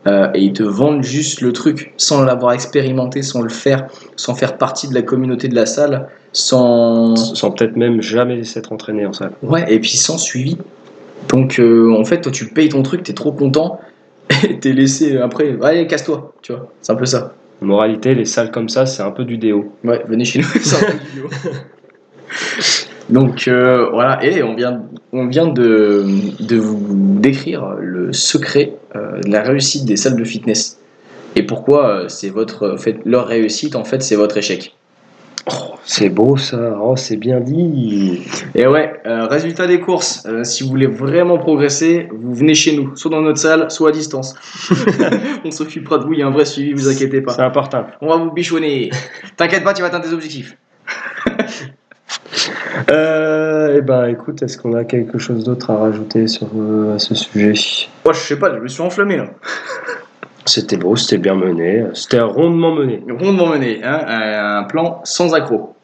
euh, 0.08 0.28
et 0.34 0.40
ils 0.40 0.52
te 0.52 0.64
vendent 0.64 1.04
juste 1.04 1.42
le 1.42 1.52
truc 1.52 1.94
sans 1.96 2.24
l'avoir 2.24 2.52
expérimenté, 2.54 3.22
sans 3.22 3.40
le 3.40 3.48
faire, 3.48 3.86
sans 4.16 4.34
faire 4.34 4.58
partie 4.58 4.88
de 4.88 4.94
la 4.94 5.02
communauté 5.02 5.46
de 5.46 5.54
la 5.54 5.64
salle, 5.64 6.08
sans, 6.32 7.16
Sans 7.16 7.50
peut-être 7.50 7.76
même 7.76 8.00
jamais 8.00 8.44
s'être 8.44 8.72
entraîné 8.72 9.06
en 9.06 9.12
salle. 9.12 9.32
Ouais, 9.42 9.64
et 9.72 9.78
puis 9.78 9.96
sans 9.96 10.18
suivi. 10.18 10.56
Donc 11.28 11.58
euh, 11.58 11.94
en 11.98 12.04
fait, 12.04 12.20
toi 12.20 12.32
tu 12.32 12.46
payes 12.46 12.68
ton 12.68 12.82
truc, 12.82 13.02
t'es 13.02 13.12
trop 13.12 13.32
content, 13.32 13.80
et 14.48 14.58
t'es 14.58 14.72
laissé 14.72 15.18
après, 15.18 15.56
allez, 15.62 15.86
casse-toi, 15.86 16.34
tu 16.42 16.52
vois, 16.52 16.72
c'est 16.80 16.92
un 16.92 16.96
peu 16.96 17.06
ça. 17.06 17.34
Moralité, 17.60 18.14
les 18.14 18.24
salles 18.24 18.50
comme 18.50 18.68
ça, 18.68 18.86
c'est 18.86 19.02
un 19.02 19.12
peu 19.12 19.24
du 19.24 19.38
déo. 19.38 19.72
Ouais, 19.84 20.02
venez 20.08 20.24
chez 20.24 20.40
nous, 20.40 20.44
c'est 20.60 20.76
un 20.76 20.90
peu 20.90 20.98
du 20.98 21.08
vidéo. 21.08 21.28
Donc 23.10 23.46
euh, 23.46 23.90
voilà, 23.90 24.24
et 24.24 24.42
on 24.42 24.54
vient, 24.54 24.82
on 25.12 25.26
vient 25.26 25.46
de, 25.46 26.06
de 26.40 26.56
vous 26.56 27.18
décrire 27.20 27.74
le 27.78 28.12
secret 28.12 28.74
euh, 28.96 29.20
de 29.20 29.30
la 29.30 29.42
réussite 29.42 29.84
des 29.84 29.96
salles 29.96 30.16
de 30.16 30.24
fitness. 30.24 30.78
Et 31.36 31.42
pourquoi 31.42 31.88
euh, 31.88 32.08
c'est 32.08 32.28
votre, 32.28 32.76
fait, 32.78 32.98
leur 33.04 33.26
réussite, 33.26 33.76
en 33.76 33.84
fait, 33.84 34.02
c'est 34.02 34.16
votre 34.16 34.36
échec. 34.36 34.74
Oh, 35.46 35.74
c'est 35.84 36.08
beau 36.08 36.36
ça, 36.36 36.78
oh, 36.80 36.94
c'est 36.96 37.16
bien 37.16 37.40
dit. 37.40 38.22
Et 38.54 38.66
ouais, 38.66 39.00
euh, 39.06 39.26
résultat 39.26 39.66
des 39.66 39.80
courses, 39.80 40.24
euh, 40.26 40.44
si 40.44 40.62
vous 40.62 40.68
voulez 40.68 40.86
vraiment 40.86 41.38
progresser, 41.38 42.08
vous 42.12 42.34
venez 42.34 42.54
chez 42.54 42.76
nous, 42.76 42.94
soit 42.94 43.10
dans 43.10 43.22
notre 43.22 43.38
salle, 43.38 43.70
soit 43.70 43.88
à 43.88 43.92
distance. 43.92 44.34
On 45.44 45.50
s'occupera 45.50 45.98
de 45.98 46.04
vous, 46.04 46.12
il 46.12 46.20
y 46.20 46.22
a 46.22 46.26
un 46.28 46.30
vrai 46.30 46.44
suivi, 46.44 46.72
vous 46.72 46.88
inquiétez 46.88 47.22
pas. 47.22 47.32
C'est 47.32 47.42
important. 47.42 47.86
On 48.00 48.08
va 48.08 48.16
vous 48.16 48.30
bichonner. 48.30 48.90
T'inquiète 49.36 49.64
pas, 49.64 49.74
tu 49.74 49.82
vas 49.82 49.88
atteindre 49.88 50.04
tes 50.04 50.12
objectifs. 50.12 50.56
Euh, 52.90 53.76
eh 53.78 53.80
ben, 53.80 54.06
écoute, 54.06 54.42
est-ce 54.42 54.58
qu'on 54.58 54.74
a 54.74 54.84
quelque 54.84 55.18
chose 55.18 55.44
d'autre 55.44 55.70
à 55.70 55.76
rajouter 55.76 56.26
sur 56.26 56.48
euh, 56.56 56.96
à 56.96 56.98
ce 56.98 57.14
sujet? 57.14 57.52
Moi, 58.04 58.12
je 58.12 58.18
sais 58.18 58.38
pas, 58.38 58.54
je 58.54 58.60
me 58.60 58.68
suis 58.68 58.82
enflammé 58.82 59.16
là. 59.16 59.30
C'était 60.44 60.76
beau, 60.76 60.96
c'était 60.96 61.18
bien 61.18 61.34
mené, 61.36 61.84
c'était 61.94 62.20
rondement 62.20 62.74
mené. 62.74 63.02
Rondement 63.08 63.46
mené, 63.48 63.80
hein, 63.84 64.00
un 64.08 64.64
plan 64.64 65.00
sans 65.04 65.34
accroc. 65.34 65.74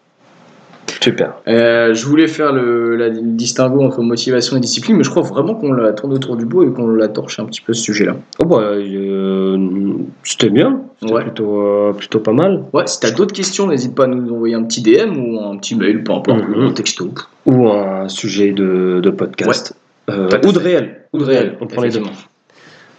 Super. 1.00 1.34
Euh, 1.46 1.94
je 1.94 2.04
voulais 2.06 2.26
faire 2.26 2.52
le, 2.52 2.96
la, 2.96 3.09
le 3.09 3.20
distinguo 3.22 3.82
entre 3.82 4.02
motivation 4.02 4.56
et 4.56 4.61
discipline, 4.61 4.96
mais 4.96 5.04
je 5.04 5.11
crois 5.11 5.22
vraiment 5.22 5.54
qu'on 5.54 5.72
l'a 5.72 5.92
tourné 5.92 6.16
autour 6.16 6.36
du 6.36 6.44
bout 6.44 6.64
et 6.64 6.72
qu'on 6.72 6.88
l'a 6.88 7.06
torché 7.09 7.40
un 7.40 7.44
petit 7.44 7.61
peu 7.61 7.72
ce 7.72 7.82
sujet-là. 7.82 8.16
Oh 8.42 8.46
bah, 8.46 8.56
euh, 8.62 9.92
c'était 10.24 10.50
bien, 10.50 10.80
c'était 11.00 11.12
Ouais. 11.12 11.22
plutôt, 11.22 11.62
euh, 11.62 11.92
plutôt 11.92 12.18
pas 12.20 12.32
mal. 12.32 12.64
Ouais, 12.72 12.86
si 12.86 12.98
t'as 12.98 13.11
d'autres 13.12 13.34
questions, 13.34 13.68
n'hésite 13.68 13.94
pas 13.94 14.04
à 14.04 14.06
nous 14.09 14.32
envoyer 14.34 14.54
un 14.56 14.64
petit 14.64 14.82
DM 14.82 15.16
ou 15.16 15.40
un 15.40 15.56
petit 15.59 15.76
mail, 15.76 16.02
peu 16.02 16.12
importe, 16.12 16.42
Mhm. 16.48 16.62
un 16.66 16.72
texto. 16.72 17.11
Ou 17.46 17.68
un 17.68 18.09
sujet 18.09 18.50
de, 18.50 19.00
de 19.02 19.11
podcast. 19.11 19.74
Ou 20.09 20.12
de 20.52 20.59
réel. 20.59 21.04
Ou 21.12 21.18
de 21.18 21.24
réel, 21.24 21.59
on 21.61 21.66
prend 21.66 21.82
les 21.82 21.90
deux. 21.90 22.02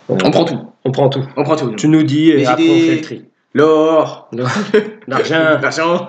On 0.07 0.16
prend 0.16 0.45
tout. 0.45 0.57
On 0.90 0.92
prend 0.92 1.08
tout. 1.08 1.24
On 1.38 1.44
prend 1.44 1.56
tout. 1.56 1.70
Tu 1.76 1.88
nous 1.88 2.02
dis 2.02 2.32
et 2.32 2.38
Les 2.38 2.46
après 2.48 2.64
on 2.68 2.80
fait 2.80 2.96
le 2.96 3.02
tri. 3.02 3.26
L'or, 3.54 4.28
L'argent, 5.08 5.60
l'argent, 5.62 6.08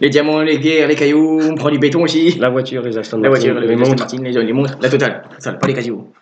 les 0.00 0.08
diamants, 0.08 0.40
les 0.40 0.58
guerres, 0.58 0.88
les 0.88 0.94
cailloux, 0.94 1.38
on 1.42 1.54
prend 1.54 1.68
du 1.68 1.78
béton 1.78 2.02
aussi. 2.02 2.38
la 2.38 2.48
voiture, 2.48 2.80
les 2.80 2.96
Aston 2.96 3.18
La 3.20 3.28
voiture, 3.28 3.60
les, 3.60 3.66
les 3.66 3.76
montres. 3.76 3.98
Martin, 3.98 4.22
les, 4.22 4.32
les 4.32 4.52
montres, 4.54 4.78
la 4.80 4.88
totale. 4.88 5.24
Ça, 5.38 5.52
pas 5.52 5.66
les 5.66 5.74
cailloux. 5.74 6.08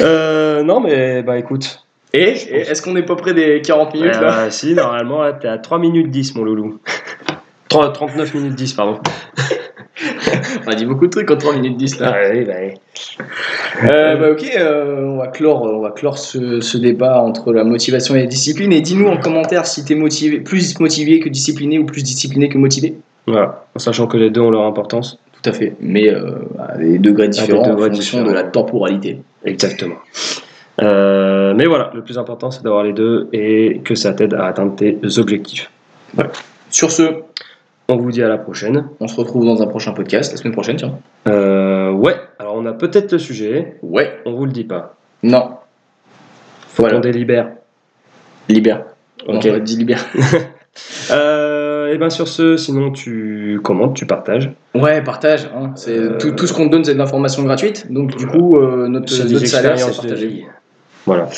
Euh, 0.00 0.62
non, 0.62 0.80
mais 0.80 1.22
bah 1.22 1.38
écoute. 1.38 1.84
Et, 2.12 2.20
et 2.22 2.60
est-ce 2.62 2.82
qu'on 2.82 2.92
n'est 2.94 3.04
pas 3.04 3.14
près 3.14 3.34
des 3.34 3.60
40 3.60 3.94
minutes 3.94 4.14
là 4.20 4.46
Euh, 4.46 4.50
si, 4.50 4.74
normalement, 4.74 5.30
t'es 5.38 5.46
à 5.46 5.58
3 5.58 5.78
minutes 5.78 6.10
10, 6.10 6.34
mon 6.36 6.44
loulou. 6.44 6.80
3 7.68 7.92
39 7.92 8.34
minutes 8.34 8.54
10, 8.54 8.72
pardon. 8.72 8.98
On 10.66 10.70
a 10.70 10.74
dit 10.74 10.86
beaucoup 10.86 11.06
de 11.06 11.10
trucs 11.10 11.30
en 11.30 11.36
3 11.36 11.54
minutes 11.56 11.76
10 11.76 12.00
là. 12.00 12.14
Ah, 12.14 12.30
oui, 12.32 12.44
bah, 12.44 12.52
oui. 12.60 12.74
Euh, 13.84 14.16
bah, 14.16 14.30
ok, 14.30 14.50
euh, 14.56 15.04
on 15.04 15.16
va 15.18 15.28
clore, 15.28 15.62
on 15.62 15.80
va 15.80 15.90
clore 15.90 16.18
ce, 16.18 16.60
ce 16.60 16.78
débat 16.78 17.20
entre 17.22 17.52
la 17.52 17.64
motivation 17.64 18.14
et 18.14 18.20
la 18.20 18.26
discipline. 18.26 18.72
Et 18.72 18.80
dis-nous 18.80 19.08
en 19.08 19.16
commentaire 19.16 19.66
si 19.66 19.84
t'es 19.84 19.94
motivé, 19.94 20.40
plus 20.40 20.78
motivé 20.78 21.20
que 21.20 21.28
discipliné 21.28 21.78
ou 21.78 21.86
plus 21.86 22.02
discipliné 22.02 22.48
que 22.48 22.58
motivé. 22.58 22.94
Voilà, 23.26 23.64
en 23.74 23.78
sachant 23.78 24.06
que 24.06 24.16
les 24.16 24.30
deux 24.30 24.40
ont 24.40 24.50
leur 24.50 24.64
importance. 24.64 25.18
Tout 25.42 25.50
à 25.50 25.52
fait, 25.52 25.74
mais 25.80 26.12
euh, 26.12 26.34
à 26.58 26.76
des 26.76 26.98
degrés 26.98 27.28
différents 27.28 27.66
degrés 27.66 27.90
en 27.90 27.92
fonction 27.94 28.18
différents. 28.18 28.30
de 28.30 28.32
la 28.32 28.44
temporalité. 28.44 29.18
Exactement. 29.44 29.96
Euh, 30.80 31.52
mais 31.54 31.66
voilà, 31.66 31.90
le 31.94 32.02
plus 32.02 32.18
important, 32.18 32.50
c'est 32.50 32.62
d'avoir 32.62 32.84
les 32.84 32.92
deux 32.92 33.28
et 33.32 33.80
que 33.84 33.94
ça 33.94 34.12
t'aide 34.12 34.34
à 34.34 34.46
atteindre 34.46 34.74
tes 34.76 34.98
objectifs. 35.18 35.70
Sur 36.70 36.90
ce, 36.90 37.02
On 37.92 37.96
vous 37.98 38.10
dit 38.10 38.22
à 38.22 38.28
la 38.28 38.38
prochaine. 38.38 38.86
on 39.00 39.06
se 39.06 39.16
retrouve 39.16 39.44
dans 39.44 39.62
un 39.62 39.66
prochain 39.66 39.92
podcast 39.92 40.32
la 40.32 40.38
semaine 40.38 40.54
prochaine, 40.54 40.76
tiens. 40.76 40.98
Euh, 41.28 41.90
ouais, 41.90 42.14
alors 42.38 42.54
on 42.56 42.64
a 42.64 42.72
peut-être 42.72 43.12
le 43.12 43.18
sujet, 43.18 43.76
Ouais, 43.82 44.18
on 44.24 44.32
vous 44.32 44.46
le 44.46 44.52
dit 44.52 44.64
pas. 44.64 44.94
non, 45.22 45.50
Faut 46.68 46.82
Voilà. 46.84 46.94
qu'on 46.96 47.00
délibère. 47.02 47.50
libère. 48.48 48.84
Ok. 49.28 49.44
Non, 49.44 49.58
dis 49.58 49.76
libère. 49.76 50.04
Euh, 51.10 51.92
et 51.92 51.98
bien 51.98 52.08
sur 52.08 52.26
ce, 52.28 52.56
sinon 52.56 52.92
tu 52.92 53.60
commentes, 53.62 53.94
tu 53.94 54.06
partages. 54.06 54.50
Ouais, 54.74 55.02
partage. 55.02 55.50
hein. 55.54 55.72
C'est 55.74 55.98
Euh, 55.98 56.16
tout, 56.18 56.30
tout 56.32 56.46
ce 56.46 56.54
qu'on 56.54 56.66
te 56.66 56.72
donne, 56.72 56.82
c'est 56.82 56.94
de 56.94 56.98
l'information 56.98 57.42
gratuite. 57.42 57.92
Donc 57.92 58.16
du 58.16 58.26
coup, 58.26 58.56
euh, 58.56 58.88
notre, 58.88 59.14
notre 59.30 59.46
salaire, 59.46 59.78
c'est 59.78 59.94
partagé. 59.94 60.46
Voilà. 61.04 61.28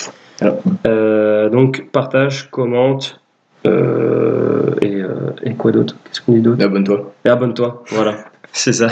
Donc 1.50 1.90
partage, 1.90 2.48
commente 2.52 3.20
euh, 3.66 4.74
et, 4.82 4.96
euh, 5.02 5.32
et 5.42 5.54
quoi 5.54 5.72
d'autre? 5.72 5.96
Qu'est-ce 6.04 6.20
qu'on 6.20 6.32
dit 6.32 6.40
d'autre? 6.40 6.62
Abonne-toi. 6.64 7.14
Et 7.24 7.28
abonne-toi. 7.28 7.82
Voilà, 7.88 8.24
c'est 8.52 8.72
ça. 8.72 8.88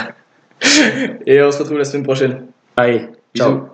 Et 1.27 1.43
on 1.43 1.51
se 1.51 1.59
retrouve 1.59 1.79
la 1.79 1.85
semaine 1.85 2.05
prochaine. 2.05 2.47
Allez, 2.77 3.09
ciao. 3.35 3.53
Bisous. 3.55 3.69